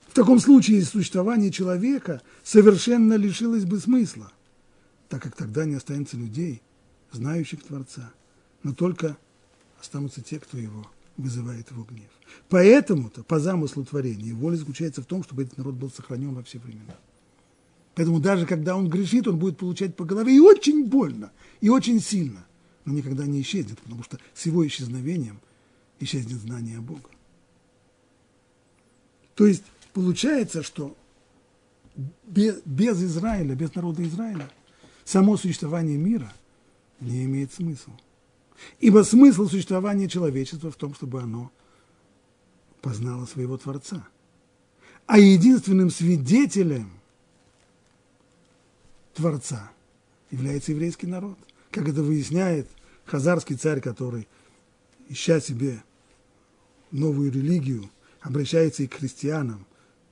В 0.07 0.13
таком 0.13 0.39
случае 0.39 0.83
существование 0.83 1.51
человека 1.51 2.21
совершенно 2.43 3.15
лишилось 3.15 3.65
бы 3.65 3.79
смысла, 3.79 4.31
так 5.09 5.23
как 5.23 5.35
тогда 5.35 5.65
не 5.65 5.75
останется 5.75 6.17
людей, 6.17 6.61
знающих 7.11 7.63
Творца, 7.63 8.13
но 8.61 8.73
только 8.73 9.17
останутся 9.79 10.21
те, 10.21 10.39
кто 10.39 10.57
его 10.57 10.89
вызывает 11.17 11.69
его 11.71 11.83
гнев. 11.83 12.09
Поэтому-то, 12.49 13.23
по 13.23 13.39
замыслу 13.39 13.85
творения, 13.85 14.33
воля 14.33 14.55
заключается 14.55 15.01
в 15.01 15.05
том, 15.05 15.23
чтобы 15.23 15.43
этот 15.43 15.57
народ 15.57 15.75
был 15.75 15.89
сохранен 15.89 16.33
во 16.33 16.43
все 16.43 16.59
времена. 16.59 16.95
Поэтому 17.95 18.19
даже 18.19 18.45
когда 18.45 18.75
он 18.75 18.89
грешит, 18.89 19.27
он 19.27 19.37
будет 19.37 19.57
получать 19.57 19.95
по 19.95 20.03
голове 20.03 20.35
и 20.35 20.39
очень 20.39 20.85
больно, 20.85 21.31
и 21.61 21.69
очень 21.69 21.99
сильно, 21.99 22.45
но 22.85 22.93
никогда 22.93 23.25
не 23.25 23.41
исчезнет, 23.41 23.79
потому 23.79 24.03
что 24.03 24.17
с 24.33 24.45
его 24.45 24.65
исчезновением 24.65 25.39
исчезнет 25.99 26.39
знание 26.39 26.79
о 26.79 26.81
Боге. 26.81 27.01
То 29.35 29.45
есть 29.45 29.63
получается, 29.93 30.63
что 30.63 30.95
без, 32.25 32.61
без 32.65 33.01
Израиля, 33.03 33.55
без 33.55 33.73
народа 33.75 34.03
Израиля, 34.03 34.49
само 35.05 35.37
существование 35.37 35.97
мира 35.97 36.33
не 36.99 37.25
имеет 37.25 37.53
смысла. 37.53 37.93
Ибо 38.79 39.03
смысл 39.03 39.47
существования 39.47 40.07
человечества 40.07 40.71
в 40.71 40.75
том, 40.75 40.95
чтобы 40.95 41.21
оно 41.21 41.51
познало 42.81 43.25
своего 43.25 43.57
Творца. 43.57 44.07
А 45.05 45.19
единственным 45.19 45.91
свидетелем– 45.91 46.89
Творца 49.13 49.71
является 50.31 50.71
еврейский 50.71 51.07
народ. 51.07 51.37
Как 51.71 51.87
это 51.87 52.03
выясняет 52.03 52.67
хазарский 53.05 53.55
царь, 53.55 53.81
который, 53.81 54.27
ища 55.09 55.39
себе 55.39 55.83
новую 56.91 57.31
религию, 57.31 57.89
обращается 58.21 58.83
и 58.83 58.87
к 58.87 58.95
христианам, 58.95 59.65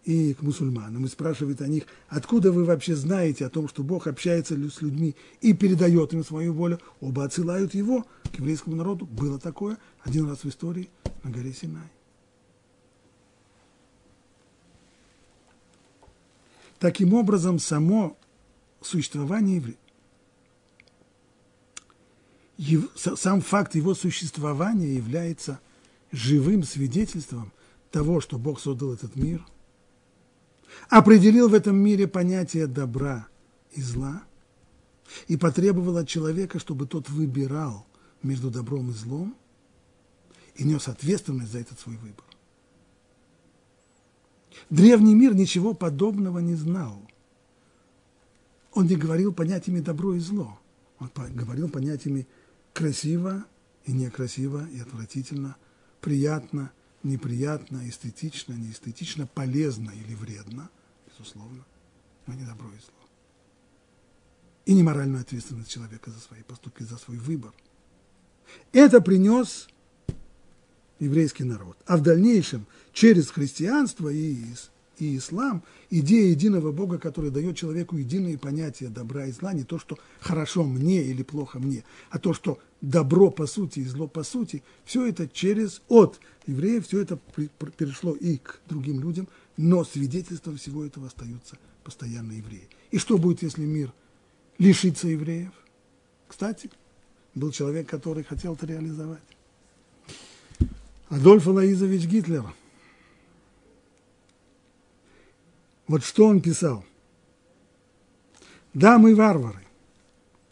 и 0.04 0.34
к 0.34 0.41
мусульманам, 0.41 1.06
и 1.06 1.10
спрашивает 1.10 1.62
о 1.62 1.68
них, 1.68 1.84
откуда 2.08 2.52
вы 2.52 2.66
вообще 2.66 2.95
знаете 2.95 3.45
о 3.45 3.49
том, 3.49 3.68
что 3.68 3.84
Бог 3.84 4.08
общается 4.08 4.56
с 4.56 4.82
людьми 4.82 5.16
и 5.41 5.54
передает 5.54 6.14
им 6.14 6.24
свою 6.24 6.54
волю, 6.54 6.80
оба 6.99 7.24
отсылают 7.24 7.74
его 7.76 8.06
к 8.32 8.39
еврейскому 8.39 8.76
народу. 8.76 9.06
Было 9.06 9.39
такое 9.39 9.78
один 10.02 10.28
раз 10.28 10.43
в 10.43 10.49
истории 10.49 10.89
на 11.24 11.30
горе 11.30 11.54
Синай. 11.54 11.89
Таким 16.80 17.14
образом, 17.14 17.60
само 17.60 18.18
существование 18.82 19.58
еврея, 19.58 19.78
сам 22.96 23.42
факт 23.42 23.76
его 23.76 23.94
существования 23.96 24.96
является 24.96 25.60
живым 26.12 26.64
свидетельством 26.64 27.52
того, 27.90 28.22
что 28.22 28.38
Бог 28.38 28.60
создал 28.60 28.94
этот 28.94 29.16
мир, 29.16 29.46
определил 30.90 31.50
в 31.50 31.54
этом 31.54 31.76
мире 31.76 32.08
понятие 32.08 32.68
добра 32.68 33.28
и 33.72 33.82
зла 33.82 34.24
и 35.28 35.38
потребовал 35.38 35.98
от 35.98 36.08
человека, 36.08 36.60
чтобы 36.60 36.88
тот 36.88 37.10
выбирал 37.10 37.86
между 38.24 38.50
добром 38.50 38.92
и 38.92 38.94
злом 38.94 39.36
и 40.56 40.64
нес 40.64 40.88
ответственность 40.88 41.52
за 41.52 41.60
этот 41.60 41.80
свой 41.80 41.98
выбор. 41.98 42.26
Древний 44.70 45.16
мир 45.16 45.34
ничего 45.34 45.74
подобного 45.74 46.40
не 46.40 46.56
знал 46.56 47.02
он 48.74 48.88
не 48.88 48.95
говорил 48.95 49.34
понятиями 49.34 49.80
добро 49.80 50.13
и 50.13 50.19
зло. 50.19 50.59
Он 50.99 51.09
говорил 51.34 51.69
понятиями 51.69 52.28
красиво 52.74 53.45
и 53.86 53.91
некрасиво, 53.91 54.67
и 54.69 54.80
отвратительно, 54.80 55.57
приятно, 55.99 56.72
неприятно, 57.03 57.88
эстетично, 57.89 58.53
неэстетично, 58.53 59.28
полезно 59.28 59.91
или 59.91 60.13
вредно, 60.13 60.69
безусловно, 61.07 61.65
но 62.28 62.34
не 62.34 62.45
добро 62.45 62.67
и 62.69 62.80
зло. 62.80 63.09
И 64.65 64.74
не 64.74 64.84
моральную 64.84 65.22
ответственность 65.22 65.72
человека 65.72 66.11
за 66.11 66.19
свои 66.19 66.43
поступки, 66.43 66.84
за 66.84 66.97
свой 66.97 67.17
выбор. 67.17 67.51
Это 68.72 69.01
принес 69.01 69.67
еврейский 70.99 71.43
народ. 71.43 71.78
А 71.88 71.97
в 71.97 72.03
дальнейшем 72.03 72.67
через 72.93 73.32
христианство 73.32 74.09
и 74.09 74.17
и 74.98 75.18
ислам, 75.18 75.64
идея 75.89 76.30
единого 76.30 76.72
Бога, 76.72 77.00
который 77.00 77.32
дает 77.32 77.58
человеку 77.58 77.98
единые 77.98 78.38
понятия 78.38 78.89
добра 78.89 79.26
и 79.26 79.32
зла, 79.32 79.54
не 79.54 79.64
то, 79.64 79.80
что 79.80 79.98
хорошо 80.20 80.64
мне 80.64 81.02
или 81.04 81.24
плохо 81.24 81.60
мне, 81.60 81.84
а 82.10 82.20
то, 82.20 82.34
что 82.34 82.60
добро 82.82 83.32
по 83.32 83.48
сути 83.48 83.80
и 83.80 83.86
зло 83.86 84.08
по 84.08 84.24
сути, 84.24 84.64
все 84.86 85.08
это 85.08 85.28
через, 85.28 85.82
от 85.88 86.20
евреев, 86.46 86.88
все 86.88 87.02
это 87.02 87.18
перешло 87.78 88.14
и 88.14 88.38
к 88.38 88.60
другим 88.68 89.00
людям, 89.00 89.28
но 89.58 89.84
свидетельством 89.84 90.58
всего 90.58 90.86
этого 90.86 91.08
остаются 91.08 91.58
постоянно 91.84 92.34
евреи. 92.34 92.68
И 92.92 92.98
что 92.98 93.18
будет, 93.18 93.42
если 93.42 93.66
мир 93.66 93.94
лишится 94.58 95.08
евреев? 95.08 95.52
Кстати, 96.28 96.70
был 97.34 97.52
человек, 97.52 97.89
который 97.89 98.24
хотел 98.24 98.54
это 98.54 98.66
реализовать. 98.66 99.22
Адольф 101.10 101.48
Алаизович 101.48 102.06
Гитлер– 102.06 102.46
Вот 105.92 106.06
что 106.06 106.28
он 106.28 106.39
писал. 106.39 106.86
Да, 108.74 108.98
мы 108.98 109.14
варвары. 109.14 109.68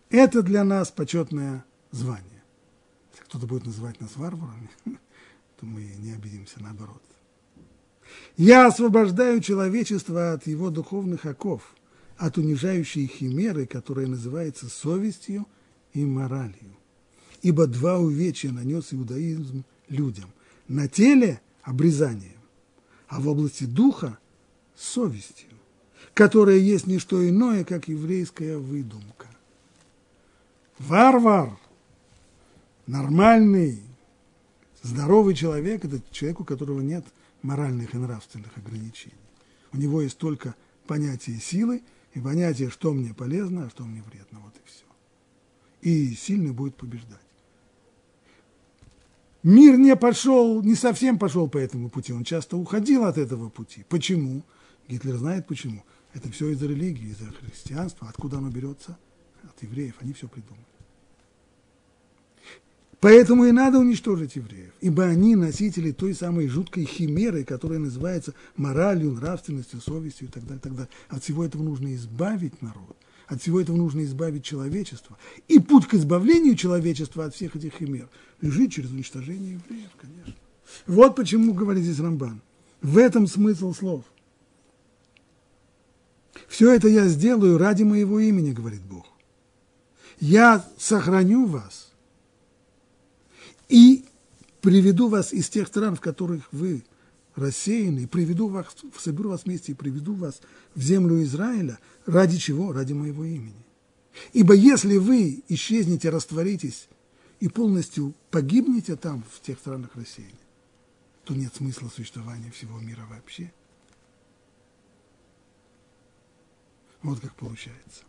Это 0.10 0.44
для 0.44 0.66
нас 0.66 0.92
почетное 0.92 1.64
звание. 1.92 2.44
кто-то 3.24 3.48
будет 3.48 3.66
называть 3.66 4.02
нас 4.02 4.18
варварами, 4.18 4.70
то 4.86 5.66
мы 5.66 5.84
не 6.00 6.12
обидимся, 6.12 6.62
наоборот. 6.62 7.02
Я 8.36 8.68
освобождаю 8.68 9.40
человечество 9.40 10.34
от 10.34 10.46
его 10.46 10.72
духовных 10.72 11.26
оков, 11.26 11.74
от 12.18 12.38
унижающей 12.38 13.08
химеры, 13.08 13.66
которая 13.66 14.08
называется 14.08 14.68
совестью 14.68 15.48
и 15.94 16.04
моралью. 16.04 16.76
Ибо 17.42 17.66
два 17.66 17.98
увечья 17.98 18.52
нанес 18.52 18.94
иудаизм 18.94 19.64
людям. 19.88 20.34
На 20.68 20.90
теле– 20.90 21.40
обрезанием, 21.64 22.42
а 23.08 23.22
в 23.22 23.30
области 23.30 23.64
духа– 23.64 24.20
совестью, 24.80 25.50
которая 26.14 26.58
есть 26.58 26.88
не 26.88 27.00
что 27.00 27.28
иное, 27.28 27.64
как 27.64 27.88
еврейская 27.88 28.58
выдумка. 28.58 29.28
Варвар, 30.80 31.58
нормальный, 32.88 33.82
здоровый 34.82 35.36
человек– 35.36 35.84
это 35.86 36.02
человек, 36.12 36.40
у 36.40 36.46
которого 36.46 36.80
нет 36.80 37.06
моральных 37.42 37.94
и 37.94 37.98
нравственных 37.98 38.58
ограничений. 38.58 39.16
У 39.74 39.78
него 39.78 40.02
есть 40.02 40.18
только 40.18 40.56
понятие 40.88 41.40
силы 41.40 41.84
и 42.14 42.20
понятие, 42.20 42.70
что 42.70 42.94
мне 42.94 43.14
полезно, 43.14 43.66
а 43.66 43.70
что 43.70 43.84
мне 43.84 44.02
вредно. 44.02 44.40
Вот 44.40 44.54
и 44.56 44.62
все. 44.66 44.86
И 45.82 46.16
сильный 46.16 46.52
будет 46.52 46.76
побеждать. 46.76 47.20
Мир 49.44 49.78
не 49.78 49.96
пошел, 49.96 50.62
не 50.62 50.76
совсем 50.76 51.18
пошел 51.18 51.48
по 51.48 51.58
этому 51.58 51.90
пути, 51.90 52.12
он 52.12 52.26
часто 52.26 52.58
уходил 52.58 53.06
от 53.06 53.18
этого 53.18 53.50
пути. 53.50 53.86
Почему? 53.88 54.44
Гитлер 54.90 55.18
знает 55.18 55.46
почему. 55.48 55.84
Это 56.14 56.32
все 56.32 56.50
из-за 56.50 56.66
религии, 56.66 57.12
из-за 57.12 57.26
христианства. 57.32 58.10
Откуда 58.10 58.40
оно 58.40 58.50
берется? 58.50 58.98
От 59.44 59.62
евреев. 59.62 59.94
Они 60.02 60.14
все 60.14 60.28
придумали. 60.28 60.66
Поэтому 63.00 63.46
и 63.46 63.52
надо 63.54 63.80
уничтожить 63.80 64.36
евреев, 64.36 64.74
ибо 64.82 65.06
они 65.06 65.38
носители 65.38 65.92
той 65.92 66.14
самой 66.14 66.50
жуткой 66.50 66.84
химеры, 66.84 67.46
которая 67.46 67.80
называется 67.80 68.34
моралью, 68.58 69.14
нравственностью, 69.14 69.80
совестью 69.80 70.28
и 70.28 70.32
так 70.32 70.44
далее, 70.44 70.58
и 70.58 70.62
так 70.62 70.74
далее. 70.74 70.90
От 71.08 71.24
всего 71.24 71.46
этого 71.46 71.64
нужно 71.64 71.96
избавить 71.96 72.62
народ, 72.62 72.98
от 73.28 73.42
всего 73.42 73.62
этого 73.62 73.78
нужно 73.78 74.04
избавить 74.04 74.44
человечество. 74.44 75.18
И 75.48 75.60
путь 75.60 75.88
к 75.88 75.94
избавлению 75.94 76.56
человечества 76.56 77.24
от 77.24 77.34
всех 77.34 77.56
этих 77.56 77.76
химер 77.76 78.10
лежит 78.42 78.74
через 78.74 78.92
уничтожение 78.92 79.54
евреев, 79.54 79.92
конечно. 79.98 80.36
Вот 80.86 81.16
почему 81.16 81.54
говорит 81.54 81.86
здесь 81.86 82.02
Рамбан. 82.02 82.42
В 82.82 82.98
этом 82.98 83.28
смысл 83.28 83.74
слов. 83.74 84.04
Все 86.48 86.74
это 86.74 86.88
я 86.88 87.08
сделаю 87.08 87.58
ради 87.58 87.84
моего 87.84 88.20
имени, 88.20 88.52
говорит 88.52 88.82
Бог. 88.82 89.06
Я 90.20 90.66
сохраню 90.78 91.46
вас– 91.46 91.88
и 93.70 94.04
приведу 94.62 95.08
вас 95.08 95.32
из 95.32 95.48
тех 95.48 95.68
стран, 95.68 95.96
в 95.96 96.02
которых 96.02 96.52
вы 96.52 96.84
рассеяны, 97.36 98.08
приведу 98.08 98.48
вас, 98.50 98.66
соберу 98.98 99.30
вас 99.30 99.46
вместе 99.46 99.72
и 99.72 99.76
приведу 99.76 100.16
вас 100.16 100.42
в 100.76 100.82
землю 100.82 101.24
Израиля. 101.24 101.80
Ради 102.06 102.38
чего? 102.38 102.74
Ради 102.74 102.94
моего 102.94 103.24
имени. 103.24 103.66
Ибо 104.34 104.56
если 104.56 104.98
вы 104.98 105.44
исчезнете, 105.48 106.10
растворитесь 106.10 106.90
и 107.40 107.48
полностью 107.48 108.14
погибнете 108.32 108.96
там, 108.98 109.24
в 109.32 109.40
тех 109.42 109.60
странах 109.60 109.92
рассеяния, 109.96 110.34
то 111.24 111.34
нет 111.34 111.54
смысла 111.56 111.90
существования 111.96 112.52
всего 112.52 112.80
мира 112.80 113.06
вообще. 113.10 113.54
Вот 117.02 117.20
как 117.20 117.34
получается. 117.36 118.04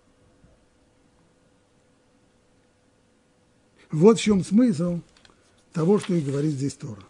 Вот 3.91 4.19
в 4.19 4.23
чем 4.23 4.45
смысл 4.45 5.01
того, 5.73 5.99
что 5.99 6.15
и 6.15 6.21
говорит 6.21 6.53
здесь 6.53 6.75
Тора. 6.75 7.03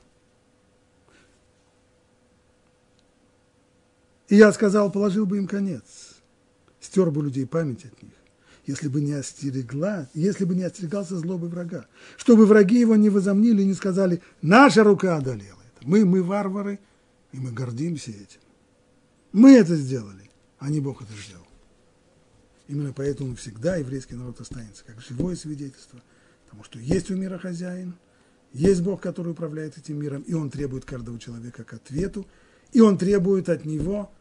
И 4.28 4.36
я 4.36 4.52
сказал, 4.52 4.92
положил 4.92 5.26
бы 5.26 5.38
им 5.38 5.48
конец, 5.48 5.82
стер 6.80 7.10
бы 7.10 7.22
людей 7.22 7.46
память 7.46 7.84
от 7.84 8.00
них, 8.00 8.12
если 8.64 8.86
бы 8.86 9.00
не 9.00 9.12
остерегла, 9.12 10.08
если 10.14 10.44
бы 10.44 10.54
не 10.54 10.62
остерегался 10.62 11.16
злобы 11.18 11.48
врага, 11.48 11.86
чтобы 12.16 12.46
враги 12.46 12.78
его 12.78 12.94
не 12.94 13.10
возомнили 13.10 13.62
и 13.62 13.66
не 13.66 13.74
сказали, 13.74 14.22
наша 14.40 14.84
рука 14.84 15.16
одолела 15.16 15.58
это. 15.74 15.88
Мы, 15.88 16.04
мы 16.04 16.22
варвары, 16.22 16.78
и 17.32 17.38
мы 17.38 17.50
гордимся 17.50 18.12
этим. 18.12 18.40
Мы 19.32 19.56
это 19.56 19.74
сделали, 19.74 20.30
а 20.58 20.70
не 20.70 20.80
Бог 20.80 21.02
это 21.02 21.12
сделал. 21.12 21.49
Именно 22.70 22.92
поэтому 22.92 23.34
всегда 23.36 23.76
еврейский 23.76 24.14
народ 24.14 24.40
останется 24.40 24.84
как 24.84 25.00
живое 25.00 25.36
свидетельство, 25.36 26.00
потому 26.44 26.64
что 26.64 26.78
есть 26.78 27.10
у 27.10 27.16
мира 27.16 27.38
хозяин– 27.38 27.94
есть 28.52 28.82
Бог, 28.82 29.00
который 29.00 29.32
управляет 29.32 29.78
этим 29.78 30.00
миром, 30.00 30.22
и 30.22 30.34
Он 30.34 30.50
требует 30.50 30.84
каждого 30.84 31.18
человека 31.18 31.62
к 31.62 31.72
ответу, 31.74 32.26
и 32.72 32.80
Он 32.80 32.98
требует 32.98 33.48
от 33.48 33.64
него 33.64 34.12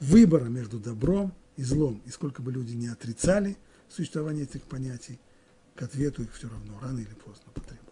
выбора 0.00 0.44
между 0.44 0.78
добром 0.78 1.34
и 1.56 1.64
злом. 1.64 2.00
И 2.06 2.10
сколько 2.10 2.40
бы 2.40 2.52
люди 2.52 2.74
не 2.74 2.86
отрицали 2.86 3.56
существование 3.88 4.44
этих 4.44 4.62
понятий, 4.62 5.18
к 5.74 5.82
ответу 5.82 6.22
их 6.22 6.32
все 6.34 6.48
равно 6.48 6.78
рано 6.80 6.98
или 6.98 7.14
поздно 7.14 7.50
потребуется. 7.52 7.83